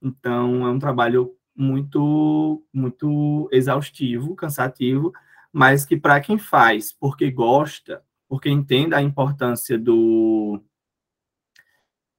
Então, 0.00 0.66
é 0.66 0.70
um 0.70 0.78
trabalho 0.78 1.34
muito, 1.54 2.64
muito 2.72 3.48
exaustivo, 3.52 4.34
cansativo, 4.34 5.12
mas 5.52 5.84
que 5.84 5.96
para 5.96 6.20
quem 6.20 6.38
faz 6.38 6.92
porque 6.92 7.30
gosta, 7.30 8.02
porque 8.28 8.48
entende 8.48 8.94
a 8.94 9.02
importância 9.02 9.78
do, 9.78 10.62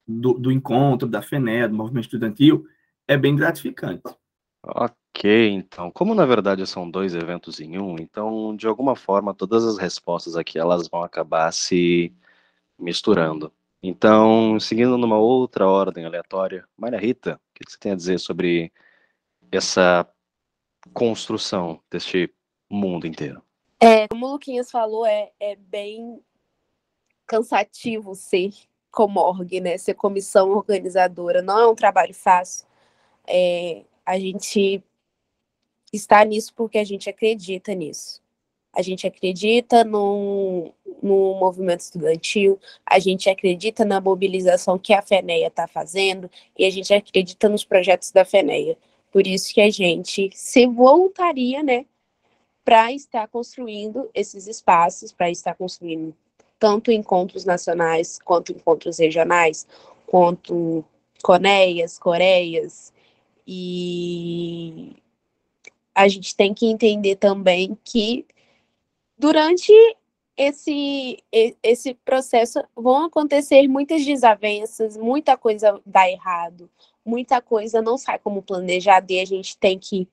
do, 0.08 0.34
do 0.34 0.52
encontro, 0.52 1.08
da 1.08 1.22
FENE, 1.22 1.68
do 1.68 1.76
movimento 1.76 2.06
estudantil, 2.06 2.66
é 3.08 3.18
bem 3.18 3.36
gratificante. 3.36 4.04
Ok, 4.64 5.50
então, 5.50 5.92
como 5.92 6.16
na 6.16 6.26
verdade 6.26 6.66
são 6.66 6.90
dois 6.90 7.14
eventos 7.14 7.60
em 7.60 7.78
um, 7.78 7.96
então, 8.00 8.56
de 8.56 8.68
alguma 8.68 8.96
forma, 8.96 9.34
todas 9.34 9.66
as 9.66 9.78
respostas 9.78 10.36
aqui, 10.36 10.58
elas 10.58 10.88
vão 10.88 11.04
acabar 11.04 11.52
se 11.52 12.14
misturando. 12.80 13.52
Então, 13.82 14.58
seguindo 14.60 14.98
numa 14.98 15.18
outra 15.18 15.68
ordem 15.68 16.06
aleatória, 16.06 16.66
Maria 16.78 17.00
Rita, 17.00 17.36
o 17.36 17.54
que 17.54 17.70
você 17.70 17.78
tem 17.78 17.92
a 17.92 17.96
dizer 17.96 18.18
sobre 18.18 18.72
essa 19.52 20.08
construção 20.94 21.82
deste 21.92 22.34
mundo 22.70 23.06
inteiro? 23.06 23.44
É, 23.80 24.08
como 24.08 24.26
o 24.26 24.32
Luquinhas 24.32 24.72
falou, 24.72 25.06
é, 25.06 25.32
é 25.40 25.58
bem 25.58 26.22
cansativo 27.28 28.16
ser 28.16 28.52
Comorg, 28.94 29.60
né? 29.60 29.78
Ser 29.78 29.96
comissão 29.96 30.52
organizadora 30.52 31.42
não 31.42 31.60
é 31.60 31.68
um 31.68 31.76
trabalho 31.76 32.14
fácil. 32.14 32.66
É, 33.28 33.84
a 34.06 34.20
gente 34.20 34.84
está 35.92 36.24
nisso 36.24 36.54
porque 36.56 36.78
a 36.78 36.84
gente 36.84 37.10
acredita 37.10 37.74
nisso. 37.74 38.22
A 38.72 38.82
gente 38.82 39.06
acredita 39.06 39.84
no, 39.84 40.72
no 41.02 41.36
movimento 41.36 41.82
estudantil, 41.82 42.60
a 42.86 43.00
gente 43.00 43.30
acredita 43.30 43.86
na 43.86 44.02
mobilização 44.02 44.80
que 44.80 44.94
a 44.94 45.02
FENEA 45.02 45.48
está 45.48 45.68
fazendo 45.68 46.30
e 46.58 46.66
a 46.66 46.70
gente 46.72 46.94
acredita 46.94 47.50
nos 47.50 47.64
projetos 47.66 48.12
da 48.12 48.26
FENEA. 48.26 48.78
Por 49.12 49.28
isso 49.28 49.54
que 49.54 49.62
a 49.62 49.70
gente 49.70 50.32
se 50.34 50.66
voluntaria, 50.68 51.62
né, 51.62 51.86
para 52.66 52.92
estar 52.94 53.28
construindo 53.28 54.10
esses 54.14 54.48
espaços, 54.48 55.12
para 55.12 55.30
estar 55.30 55.54
construindo 55.56 56.16
tanto 56.64 56.94
encontros 56.94 57.44
nacionais 57.44 58.18
quanto 58.24 58.54
encontros 58.54 58.98
regionais, 58.98 59.68
quanto 60.08 60.82
Coreias, 61.22 62.00
Coreias, 62.00 62.94
e 63.46 64.96
a 65.94 66.08
gente 66.08 66.34
tem 66.34 66.54
que 66.54 66.66
entender 66.68 67.18
também 67.18 67.78
que 67.84 68.26
durante 69.18 69.74
esse, 70.38 71.22
esse 71.62 71.96
processo 71.96 72.64
vão 72.74 73.08
acontecer 73.08 73.68
muitas 73.68 74.06
desavenças, 74.06 74.96
muita 74.96 75.36
coisa 75.36 75.82
dá 75.86 76.10
errado, 76.10 76.70
muita 77.04 77.42
coisa 77.42 77.82
não 77.82 77.98
sai 77.98 78.18
como 78.20 78.42
planejado 78.42 79.12
e 79.12 79.20
a 79.20 79.26
gente 79.26 79.58
tem 79.58 79.78
que 79.78 80.08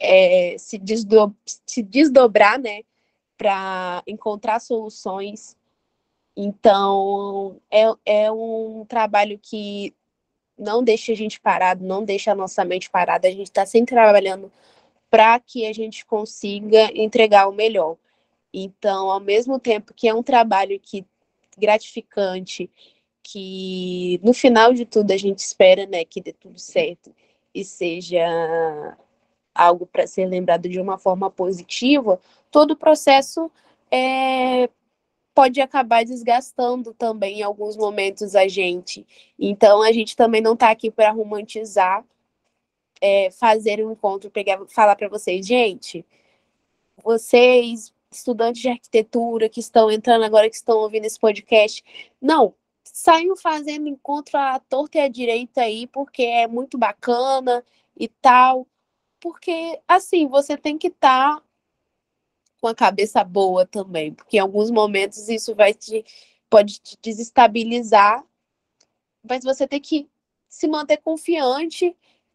é, 0.00 0.56
se, 0.58 0.78
desdo 0.78 1.32
se 1.64 1.80
desdobrar, 1.80 2.58
né, 2.58 2.82
para 3.38 4.02
encontrar 4.06 4.60
soluções. 4.60 5.56
Então, 6.36 7.60
é, 7.70 7.84
é 8.04 8.32
um 8.32 8.84
trabalho 8.86 9.38
que 9.40 9.94
não 10.58 10.82
deixa 10.82 11.12
a 11.12 11.14
gente 11.14 11.40
parado, 11.40 11.84
não 11.84 12.04
deixa 12.04 12.32
a 12.32 12.34
nossa 12.34 12.64
mente 12.64 12.90
parada. 12.90 13.28
A 13.28 13.30
gente 13.30 13.46
está 13.46 13.64
sempre 13.64 13.94
trabalhando 13.94 14.52
para 15.08 15.38
que 15.40 15.64
a 15.66 15.72
gente 15.72 16.04
consiga 16.04 16.90
entregar 16.94 17.48
o 17.48 17.52
melhor. 17.52 17.96
Então, 18.52 19.10
ao 19.10 19.20
mesmo 19.20 19.58
tempo 19.58 19.94
que 19.94 20.08
é 20.08 20.14
um 20.14 20.22
trabalho 20.22 20.78
que 20.80 21.06
gratificante, 21.56 22.70
que 23.22 24.20
no 24.22 24.32
final 24.32 24.72
de 24.72 24.84
tudo 24.84 25.12
a 25.12 25.16
gente 25.16 25.38
espera, 25.40 25.86
né, 25.86 26.04
que 26.04 26.20
dê 26.20 26.32
tudo 26.32 26.58
certo 26.58 27.14
e 27.54 27.64
seja 27.64 28.96
algo 29.58 29.86
para 29.86 30.06
ser 30.06 30.26
lembrado 30.26 30.68
de 30.68 30.80
uma 30.80 30.96
forma 30.96 31.30
positiva, 31.30 32.20
todo 32.50 32.72
o 32.72 32.76
processo 32.76 33.50
é, 33.90 34.70
pode 35.34 35.60
acabar 35.60 36.04
desgastando 36.04 36.94
também 36.94 37.40
em 37.40 37.42
alguns 37.42 37.76
momentos 37.76 38.36
a 38.36 38.46
gente. 38.46 39.06
Então 39.38 39.82
a 39.82 39.92
gente 39.92 40.16
também 40.16 40.40
não 40.40 40.54
está 40.54 40.70
aqui 40.70 40.90
para 40.90 41.10
romantizar, 41.10 42.04
é, 43.00 43.30
fazer 43.30 43.84
um 43.84 43.92
encontro, 43.92 44.30
pegar, 44.30 44.60
falar 44.68 44.96
para 44.96 45.08
vocês, 45.08 45.46
gente, 45.46 46.04
vocês 47.02 47.92
estudantes 48.10 48.62
de 48.62 48.68
arquitetura 48.68 49.48
que 49.48 49.60
estão 49.60 49.90
entrando 49.90 50.24
agora, 50.24 50.48
que 50.48 50.56
estão 50.56 50.78
ouvindo 50.78 51.04
esse 51.04 51.18
podcast, 51.18 51.84
não, 52.20 52.54
saiam 52.84 53.36
fazendo 53.36 53.86
encontro 53.88 54.38
à 54.38 54.58
torta 54.58 54.98
e 54.98 55.00
à 55.02 55.08
direita 55.08 55.62
aí, 55.62 55.86
porque 55.86 56.22
é 56.22 56.46
muito 56.46 56.78
bacana 56.78 57.62
e 57.96 58.08
tal. 58.08 58.66
Porque, 59.20 59.80
assim, 59.86 60.26
você 60.28 60.56
tem 60.56 60.78
que 60.78 60.88
estar 60.88 61.36
tá 61.36 61.42
com 62.60 62.68
a 62.68 62.74
cabeça 62.74 63.22
boa 63.24 63.66
também, 63.66 64.12
porque 64.12 64.36
em 64.36 64.40
alguns 64.40 64.70
momentos 64.70 65.28
isso 65.28 65.54
vai 65.54 65.72
te 65.72 66.04
pode 66.50 66.80
te 66.80 66.96
desestabilizar, 67.02 68.24
mas 69.28 69.44
você 69.44 69.66
tem 69.68 69.80
que 69.80 70.08
se 70.48 70.66
manter 70.66 70.96
confiante 70.96 71.94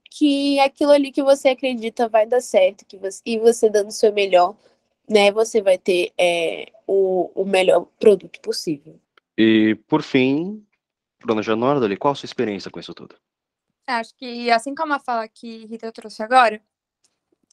que 0.10 0.60
aquilo 0.60 0.92
ali 0.92 1.12
que 1.12 1.24
você 1.24 1.50
acredita 1.50 2.08
vai 2.08 2.28
dar 2.28 2.42
certo, 2.42 2.86
que 2.86 2.98
você, 2.98 3.20
e 3.26 3.40
você 3.40 3.70
dando 3.70 3.88
o 3.88 3.92
seu 3.92 4.14
melhor, 4.14 4.56
né, 5.10 5.32
você 5.32 5.62
vai 5.62 5.78
ter 5.78 6.14
é, 6.18 6.72
o, 6.86 7.32
o 7.34 7.44
melhor 7.44 7.88
produto 8.00 8.40
possível. 8.40 9.00
E 9.36 9.76
por 9.88 10.04
fim, 10.04 10.64
Bruna 11.20 11.42
Janordali, 11.42 11.98
qual 11.98 12.12
a 12.12 12.16
sua 12.16 12.28
experiência 12.28 12.70
com 12.70 12.80
isso 12.80 12.94
tudo? 12.94 13.16
Acho 13.88 14.14
que 14.16 14.52
assim 14.52 14.76
como 14.76 14.94
a 14.94 15.00
fala 15.00 15.28
que 15.28 15.66
Rita 15.66 15.92
trouxe 15.92 16.22
agora, 16.22 16.62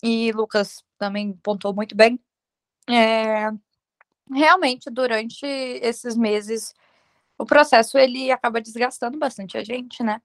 e 0.03 0.33
Lucas 0.33 0.85
também 0.99 1.33
pontuou 1.43 1.75
muito 1.75 1.97
bem, 1.97 2.21
é, 2.89 3.51
realmente, 4.33 4.91
durante 4.91 5.47
esses 5.47 6.17
meses, 6.17 6.75
o 7.39 7.47
processo 7.47 7.99
ele 7.99 8.31
acaba 8.31 8.61
desgastando 8.61 9.19
bastante 9.19 9.59
a 9.59 9.65
gente, 9.65 10.03
né? 10.03 10.21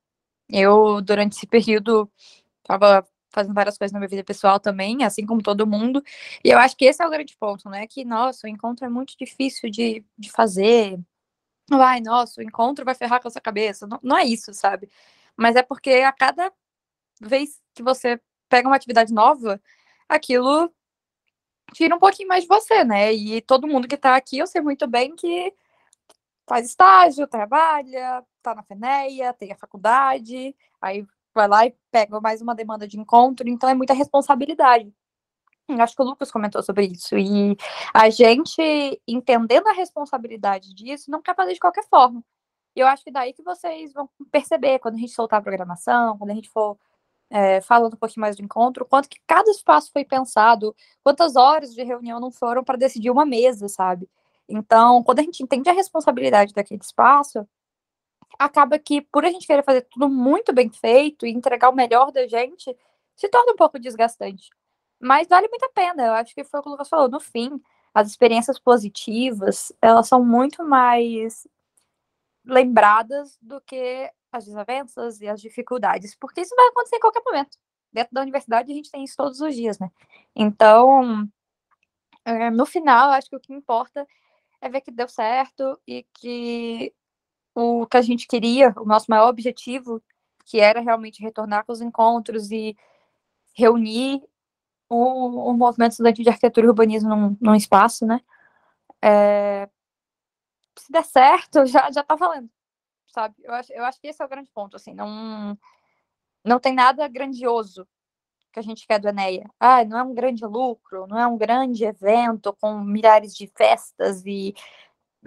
Eu, 0.49 1.01
durante 1.01 1.38
esse 1.38 1.47
período, 1.47 2.11
estava 2.59 3.07
fazendo 3.32 3.53
várias 3.55 3.78
coisas 3.78 3.91
na 3.93 3.99
minha 3.99 4.09
vida 4.09 4.23
pessoal 4.23 4.59
também, 4.59 5.03
assim 5.03 5.26
como 5.26 5.41
todo 5.43 5.67
mundo, 5.67 6.01
e 6.43 6.49
eu 6.49 6.57
acho 6.59 6.76
que 6.78 6.86
esse 6.86 7.03
é 7.03 7.07
o 7.07 7.09
grande 7.09 7.36
ponto, 7.38 7.69
né? 7.69 7.88
Que, 7.88 8.05
nossa, 8.05 8.47
o 8.47 8.49
encontro 8.49 8.86
é 8.86 8.89
muito 8.89 9.15
difícil 9.19 9.69
de, 9.69 10.05
de 10.17 10.32
fazer. 10.32 10.99
Ai, 11.71 12.01
nossa, 12.01 12.41
o 12.41 12.43
encontro 12.43 12.86
vai 12.86 12.95
ferrar 12.95 13.21
com 13.21 13.28
a 13.28 13.32
sua 13.32 13.41
cabeça. 13.41 13.88
Não, 13.88 13.99
não 14.03 14.17
é 14.17 14.26
isso, 14.26 14.53
sabe? 14.53 14.89
Mas 15.38 15.55
é 15.55 15.63
porque 15.63 15.91
a 15.91 16.11
cada 16.13 16.51
vez 17.21 17.61
que 17.73 17.84
você 17.84 18.19
pega 18.50 18.68
uma 18.68 18.76
atividade 18.76 19.14
nova, 19.14 19.62
aquilo 20.08 20.72
tira 21.74 21.96
um 21.96 22.00
pouquinho 22.00 22.30
mais 22.30 22.43
de 22.43 22.48
você, 22.48 22.84
né? 22.84 23.14
E 23.14 23.41
todo 23.41 23.68
mundo 23.68 23.88
que 23.88 23.98
tá 23.98 24.16
aqui, 24.16 24.38
eu 24.38 24.48
sei 24.48 24.62
muito 24.62 24.88
bem 24.88 25.16
que 25.16 25.54
faz 26.48 26.68
estágio, 26.68 27.28
trabalha, 27.28 28.24
tá 28.41 28.54
na 28.56 28.64
FENEA, 28.64 29.34
tem 29.34 29.52
a 29.52 29.58
faculdade, 29.58 30.56
aí 30.82 31.06
vai 31.34 31.48
lá 31.48 31.66
e 31.66 31.76
pega 31.91 32.22
mais 32.22 32.41
uma 32.41 32.56
demanda 32.56 32.88
de 32.88 33.00
encontro, 33.00 33.50
então 33.50 33.70
é 33.70 33.74
muita 33.74 33.93
responsabilidade. 33.93 34.93
Acho 35.68 35.96
que 35.96 36.02
o 36.02 36.06
Lucas 36.06 36.32
comentou 36.32 36.62
sobre 36.62 36.86
isso. 36.86 37.18
E 37.18 37.58
a 37.93 38.10
gente, 38.10 38.62
entendendo 39.08 39.68
a 39.68 39.74
responsabilidade 39.74 40.74
disso, 40.76 41.10
não 41.10 41.22
quer 41.22 41.36
fazer 41.36 41.54
de 41.54 41.60
qualquer 41.60 41.84
forma. 41.89 42.24
E 42.76 42.80
eu 42.82 42.88
acho 42.88 43.04
que 43.04 43.12
daí 43.12 43.34
que 43.34 43.41
vocês 43.41 43.91
vão 43.93 44.10
perceber, 44.32 44.80
quando 44.80 44.96
a 44.96 44.98
gente 45.00 45.14
soltar 45.14 45.39
a 45.39 45.43
programação, 45.43 46.18
quando 46.18 46.32
a 46.32 46.36
gente 46.36 46.50
for 46.50 46.78
é, 47.30 47.61
falando 47.61 47.93
um 47.95 47.97
pouquinho 47.97 48.21
mais 48.21 48.36
do 48.36 48.43
encontro, 48.43 48.86
quanto 48.86 49.09
que 49.09 49.19
cada 49.28 49.49
espaço 49.51 49.91
foi 49.91 50.05
pensado, 50.05 50.76
quantas 51.03 51.36
horas 51.36 51.73
de 51.73 51.84
reunião 51.84 52.19
não 52.19 52.32
foram 52.32 52.63
para 52.63 52.78
decidir 52.78 53.09
uma 53.09 53.26
mesa, 53.26 53.67
sabe? 53.67 54.09
Então, 54.47 55.03
quando 55.03 55.19
a 55.19 55.23
gente 55.23 55.41
entende 55.43 55.69
a 55.69 55.73
responsabilidade 55.73 56.53
daquele 56.53 56.82
espaço, 56.82 57.47
acaba 58.39 58.78
que, 58.80 59.01
por 59.01 59.26
a 59.26 59.30
gente 59.30 59.47
querer 59.47 59.63
fazer 59.63 59.82
tudo 59.84 60.09
muito 60.09 60.53
bem 60.53 60.69
feito 60.69 61.26
e 61.26 61.32
entregar 61.32 61.69
o 61.69 61.76
melhor 61.76 62.11
da 62.11 62.28
gente, 62.28 62.76
se 63.15 63.30
torna 63.30 63.53
um 63.53 63.55
pouco 63.55 63.80
desgastante. 63.80 64.49
Mas 64.99 65.28
vale 65.28 65.47
muito 65.47 65.65
a 65.65 65.69
pena, 65.69 66.05
eu 66.05 66.13
acho 66.13 66.34
que 66.34 66.43
foi 66.43 66.59
o 66.59 66.63
que 66.63 66.69
o 66.69 66.71
Lucas 66.71 66.89
falou, 66.89 67.09
no 67.09 67.19
fim, 67.19 67.61
as 67.93 68.09
experiências 68.09 68.59
positivas, 68.59 69.71
elas 69.82 70.07
são 70.07 70.23
muito 70.23 70.63
mais 70.63 71.47
lembradas 72.46 73.38
do 73.41 73.60
que 73.62 74.10
as 74.32 74.46
desavenças 74.46 75.22
e 75.22 75.28
as 75.28 75.41
dificuldades, 75.41 76.16
porque 76.16 76.41
isso 76.41 76.56
vai 76.56 76.68
acontecer 76.68 76.98
em 76.98 77.00
qualquer 77.00 77.24
momento. 77.26 77.58
Dentro 77.91 78.14
da 78.14 78.22
universidade 78.22 78.72
a 78.72 78.76
gente 78.76 78.91
tem 78.91 79.04
isso 79.04 79.16
todos 79.16 79.39
os 79.39 79.56
dias, 79.56 79.80
né? 79.80 79.89
Então, 80.36 81.28
é, 82.26 82.50
no 82.50 82.66
final, 82.66 83.12
acho 83.12 83.30
que 83.30 83.36
o 83.36 83.39
que 83.39 83.54
importa 83.54 84.06
é 84.62 84.70
ver 84.70 84.82
que 84.82 84.91
deu 84.91 85.08
certo 85.08 85.80
e 85.88 86.06
que 86.14 86.93
o 87.54 87.88
que 87.88 87.98
a 87.98 88.02
gente 88.02 88.28
queria, 88.28 88.74
o 88.78 88.86
nosso 88.86 89.06
maior 89.10 89.30
objetivo, 89.30 90.02
que 90.46 90.60
era 90.60 90.82
realmente 90.82 91.22
retornar 91.22 91.66
com 91.66 91.72
os 91.72 91.82
encontros 91.82 92.52
e 92.52 92.76
reunir 93.54 94.22
o, 94.89 95.52
o 95.52 95.54
movimento 95.54 95.91
estudantil 95.91 96.24
de 96.24 96.30
arquitetura 96.30 96.68
e 96.68 96.70
urbanismo 96.70 97.10
num, 97.16 97.38
num 97.39 97.56
espaço, 97.56 98.06
né? 98.06 98.22
É, 99.02 99.70
se 100.82 100.91
der 100.91 101.05
certo, 101.05 101.65
já, 101.65 101.91
já 101.91 102.03
tá 102.03 102.15
valendo 102.15 102.49
sabe? 103.15 103.36
Eu 103.39 103.53
acho, 103.53 103.71
eu 103.73 103.86
acho 103.86 103.99
que 104.01 104.07
esse 104.07 104.21
é 104.21 104.26
o 104.26 104.30
grande 104.30 104.51
ponto, 104.51 104.76
assim, 104.76 104.93
não, 104.93 105.57
não 106.43 106.59
tem 106.59 106.73
nada 106.73 107.07
grandioso 107.07 107.88
que 108.51 108.59
a 108.59 108.61
gente 108.61 108.86
quer 108.86 108.99
do 108.99 109.07
Eneia. 109.07 109.49
Ah, 109.59 109.84
não 109.86 109.97
é 109.97 110.03
um 110.03 110.13
grande 110.13 110.45
lucro, 110.45 111.07
não 111.07 111.17
é 111.17 111.26
um 111.26 111.38
grande 111.38 111.86
evento 111.86 112.53
com 112.59 112.80
milhares 112.82 113.36
de 113.36 113.47
festas 113.47 114.26
e 114.26 114.53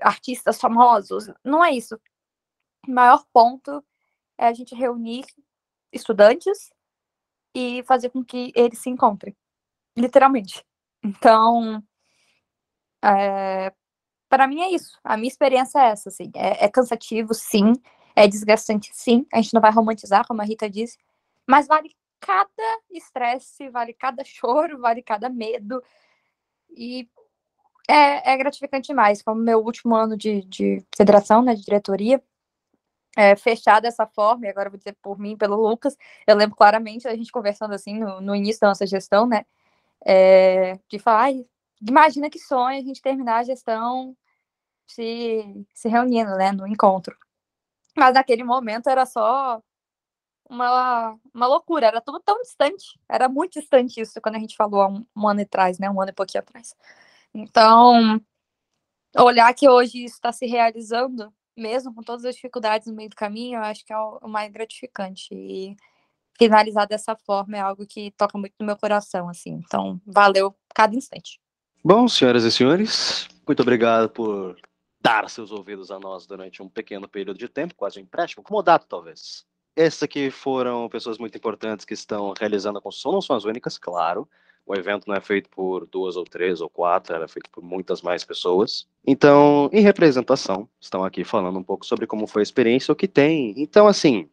artistas 0.03 0.61
famosos, 0.61 1.31
não 1.43 1.65
é 1.65 1.73
isso. 1.73 1.99
O 2.87 2.93
maior 2.93 3.25
ponto 3.33 3.85
é 4.39 4.47
a 4.47 4.53
gente 4.53 4.75
reunir 4.75 5.25
estudantes 5.93 6.71
e 7.55 7.83
fazer 7.85 8.11
com 8.11 8.25
que 8.25 8.53
eles 8.55 8.79
se 8.79 8.91
encontrem, 8.91 9.37
literalmente. 9.97 10.65
Então, 11.03 11.83
é, 13.03 13.73
para 14.29 14.47
mim 14.47 14.61
é 14.61 14.71
isso. 14.71 14.99
A 15.03 15.17
minha 15.17 15.29
experiência 15.29 15.79
é 15.79 15.91
essa, 15.91 16.09
assim. 16.09 16.31
É, 16.35 16.65
é, 16.65 16.69
cansativo, 16.69 17.35
sim. 17.35 17.73
É 18.15 18.27
desgastante, 18.27 18.91
sim. 18.93 19.27
A 19.33 19.41
gente 19.41 19.55
não 19.55 19.61
vai 19.61 19.73
romantizar, 19.73 20.27
como 20.27 20.43
a 20.43 20.45
Rita 20.45 20.69
disse. 20.69 20.99
Mas 21.47 21.67
vale 21.67 21.95
cada 22.21 22.81
estresse, 22.91 23.69
vale 23.71 23.93
cada 23.93 24.25
choro, 24.25 24.79
vale 24.81 25.03
cada 25.03 25.29
medo. 25.29 25.83
E 26.71 27.09
é, 27.89 28.33
é 28.33 28.37
gratificante 28.37 28.89
demais. 28.89 29.23
Como 29.23 29.41
meu 29.41 29.61
último 29.61 29.95
ano 29.95 30.17
de, 30.17 30.43
de 30.43 30.85
federação, 30.97 31.43
né, 31.43 31.55
de 31.55 31.65
diretoria, 31.65 32.23
é, 33.17 33.35
fechar 33.35 33.81
dessa 33.81 34.07
forma, 34.07 34.47
e 34.47 34.49
agora 34.49 34.71
vou 34.71 34.79
dizer 34.79 34.97
por 35.03 35.19
mim, 35.19 35.37
pelo 35.37 35.57
Lucas, 35.57 35.97
eu 36.27 36.37
lembro 36.37 36.57
claramente 36.57 37.09
a 37.09 37.17
gente 37.17 37.33
conversando 37.33 37.75
assim 37.75 37.99
no, 37.99 38.21
no 38.21 38.35
início 38.35 38.61
da 38.61 38.69
nossa 38.69 38.87
gestão, 38.87 39.27
né? 39.27 39.45
É, 40.07 40.79
de 40.89 40.99
falar, 40.99 41.33
imagina 41.87 42.31
que 42.31 42.39
sonho 42.39 42.79
a 42.79 42.83
gente 42.83 43.03
terminar 43.03 43.39
a 43.39 43.45
gestão 43.45 44.17
se, 44.87 45.67
se 45.75 45.89
reunindo, 45.89 46.31
né, 46.37 46.53
no 46.53 46.67
encontro. 46.67 47.17
Mas 47.97 48.15
naquele 48.15 48.45
momento 48.45 48.89
era 48.89 49.05
só 49.07 49.63
uma, 50.49 51.19
uma 51.35 51.47
loucura, 51.47 51.87
era 51.87 52.01
tudo 52.01 52.21
tão 52.21 52.41
distante, 52.43 52.99
era 53.09 53.29
muito 53.29 53.61
distante 53.61 54.01
isso 54.01 54.21
quando 54.21 54.37
a 54.37 54.39
gente 54.39 54.57
falou 54.57 54.81
há 54.83 54.89
um, 54.89 55.07
um 55.17 55.29
ano 55.29 55.43
atrás, 55.43 55.79
né, 55.79 55.91
um 55.91 56.01
ano 56.01 56.11
e 56.11 56.15
pouquinho 56.15 56.43
atrás. 56.43 56.75
Então, 57.35 58.21
olhar 59.17 59.53
que 59.55 59.69
hoje 59.69 60.05
isso 60.05 60.17
está 60.17 60.33
se 60.33 60.47
realizando, 60.47 61.33
mesmo 61.57 61.95
com 61.95 62.03
todas 62.03 62.25
as 62.25 62.35
dificuldades 62.37 62.87
no 62.87 62.95
meio 62.95 63.11
do 63.11 63.17
caminho, 63.17 63.59
eu 63.59 63.63
acho 63.65 63.85
que 63.85 63.93
é 63.93 63.99
o, 63.99 64.19
o 64.23 64.29
mais 64.29 64.51
gratificante. 64.53 65.29
E 65.35 65.77
finalizar 66.39 66.87
dessa 66.87 67.17
forma 67.17 67.57
é 67.57 67.61
algo 67.61 67.87
que 67.87 68.13
toca 68.13 68.39
muito 68.39 68.55
no 68.61 68.67
meu 68.67 68.77
coração, 68.77 69.29
assim. 69.29 69.61
Então, 69.65 70.01
valeu 70.07 70.55
cada 70.75 70.95
instante. 70.95 71.41
Bom, 71.85 72.09
senhoras 72.09 72.45
e 72.45 72.51
senhores, 72.51 73.29
muito 73.47 73.63
obrigado 73.63 74.11
por 74.11 74.57
dar 75.01 75.31
seus 75.31 75.53
ouvidos 75.53 75.91
a 75.91 75.99
nós 75.99 76.27
durante 76.27 76.63
um 76.63 76.69
pequeno 76.69 77.09
período 77.09 77.39
de 77.39 77.49
tempo, 77.49 77.75
quase 77.75 77.99
um 77.99 78.03
empréstimo, 78.03 78.43
acomodado 78.43 78.85
talvez. 78.89 79.47
Essas 79.77 80.03
aqui 80.03 80.29
foram 80.31 80.89
pessoas 80.89 81.19
muito 81.19 81.39
importantes 81.39 81.87
que 81.87 81.95
estão 81.95 82.35
realizando 82.39 82.79
a 82.79 82.83
construção, 82.83 83.13
não 83.13 83.23
são 83.23 83.37
as 83.37 83.45
únicas, 83.45 83.79
claro. 83.79 84.29
O 84.67 84.75
evento 84.75 85.07
não 85.07 85.15
é 85.15 85.21
feito 85.21 85.49
por 85.49 85.87
duas 85.87 86.17
ou 86.17 86.25
três 86.25 86.61
ou 86.61 86.69
quatro, 86.69 87.15
era 87.15 87.29
feito 87.29 87.49
por 87.49 87.63
muitas 87.63 88.03
mais 88.03 88.25
pessoas. 88.25 88.87
Então, 89.07 89.71
em 89.73 89.81
representação, 89.81 90.69
estão 90.81 91.05
aqui 91.05 91.25
falando 91.25 91.59
um 91.59 91.63
pouco 91.63 91.87
sobre 91.87 92.07
como 92.07 92.27
foi 92.27 92.43
a 92.43 92.45
experiência, 92.45 92.93
o 92.93 92.97
que 92.97 93.09
tem. 93.09 93.55
Então, 93.57 93.87
assim, 93.87 94.29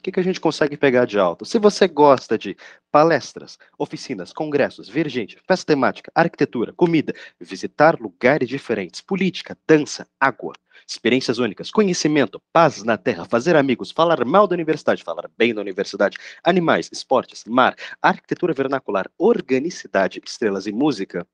o 0.00 0.02
que, 0.02 0.12
que 0.12 0.20
a 0.20 0.24
gente 0.24 0.40
consegue 0.40 0.78
pegar 0.78 1.04
de 1.04 1.18
alto? 1.18 1.44
Se 1.44 1.58
você 1.58 1.86
gosta 1.86 2.38
de 2.38 2.56
palestras, 2.90 3.58
oficinas, 3.78 4.32
congressos, 4.32 4.88
ver 4.88 5.06
gente, 5.10 5.36
festa 5.46 5.66
temática, 5.66 6.10
arquitetura, 6.14 6.72
comida, 6.72 7.14
visitar 7.38 8.00
lugares 8.00 8.48
diferentes, 8.48 9.02
política, 9.02 9.56
dança, 9.68 10.08
água. 10.18 10.54
experiências 10.88 11.36
únicas, 11.36 11.70
conhecimento, 11.70 12.40
paz 12.50 12.82
na 12.82 12.96
terra, 12.96 13.26
fazer 13.26 13.54
amigos, 13.54 13.90
falar 13.90 14.24
mal 14.24 14.48
da 14.48 14.54
universidade, 14.54 15.04
falar 15.04 15.30
bem 15.36 15.54
da 15.54 15.60
universidade, 15.60 16.16
animais, 16.42 16.88
esportes, 16.90 17.44
mar, 17.44 17.76
arquitetura 18.00 18.54
vernacular, 18.54 19.06
organicidade, 19.18 20.20
estrelas 20.24 20.66
e 20.66 20.72
música, 20.72 21.26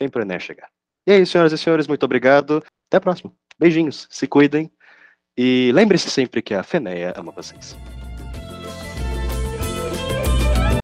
vem 0.00 0.08
pro 0.08 0.22
Enéa 0.22 0.40
chegar. 0.40 0.70
E 1.06 1.12
é 1.12 1.18
isso, 1.18 1.32
senhoras 1.32 1.52
e 1.52 1.58
senhores, 1.58 1.86
muito 1.86 2.02
obrigado. 2.04 2.64
Até 2.88 2.96
a 2.96 3.00
próxima. 3.00 3.30
Beijinhos, 3.58 4.08
se 4.10 4.26
cuidem. 4.26 4.72
E 5.36 5.70
lembre-se 5.74 6.10
sempre 6.10 6.40
que 6.40 6.54
a 6.54 6.62
Feneia 6.62 7.12
ama 7.14 7.30
vocês. 7.30 7.76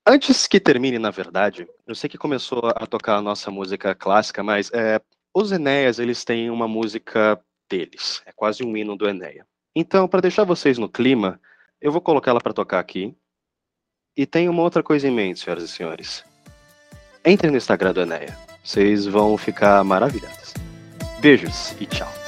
Antes 0.05 0.48
que 0.48 0.59
termine, 0.59 0.98
na 0.98 1.11
verdade, 1.11 1.66
eu 1.86 1.94
sei 1.94 2.11
que 2.11 2.18
começou 2.18 2.61
a 2.74 2.86
tocar 2.86 3.16
a 3.16 3.22
nossa 3.22 3.53
música 3.53 3.94
clássica, 3.94 4.42
mas 4.42 4.68
é, 4.72 5.00
os 5.32 5.53
Enéas, 5.53 6.00
eles 6.00 6.24
têm 6.24 6.50
uma 6.50 6.66
música 6.66 7.40
deles. 7.70 8.20
É 8.26 8.32
quase 8.32 8.64
um 8.64 8.76
hino 8.76 8.96
do 8.96 9.09
Enéia. 9.09 9.46
Então, 9.74 10.09
para 10.09 10.20
deixar 10.20 10.44
vocês 10.44 10.76
no 10.76 10.88
clima, 10.88 11.40
eu 11.80 11.92
vou 11.92 12.00
colocar 12.00 12.32
ela 12.32 12.40
para 12.40 12.53
tocar 12.53 12.80
aqui. 12.80 13.14
E 14.16 14.26
tem 14.26 14.48
uma 14.48 14.62
outra 14.62 14.82
coisa 14.82 15.07
em 15.07 15.11
mente, 15.11 15.40
senhoras 15.40 15.64
e 15.64 15.68
senhores. 15.68 16.24
Entrem 17.24 17.53
no 17.53 17.57
Instagram 17.57 17.92
do 17.92 18.00
Enéia. 18.03 18.36
Vocês 18.62 19.07
vão 19.07 19.38
ficar 19.38 19.82
maravilhados. 19.84 20.53
Beijos 21.20 21.80
e 21.80 21.86
tchau. 21.86 22.22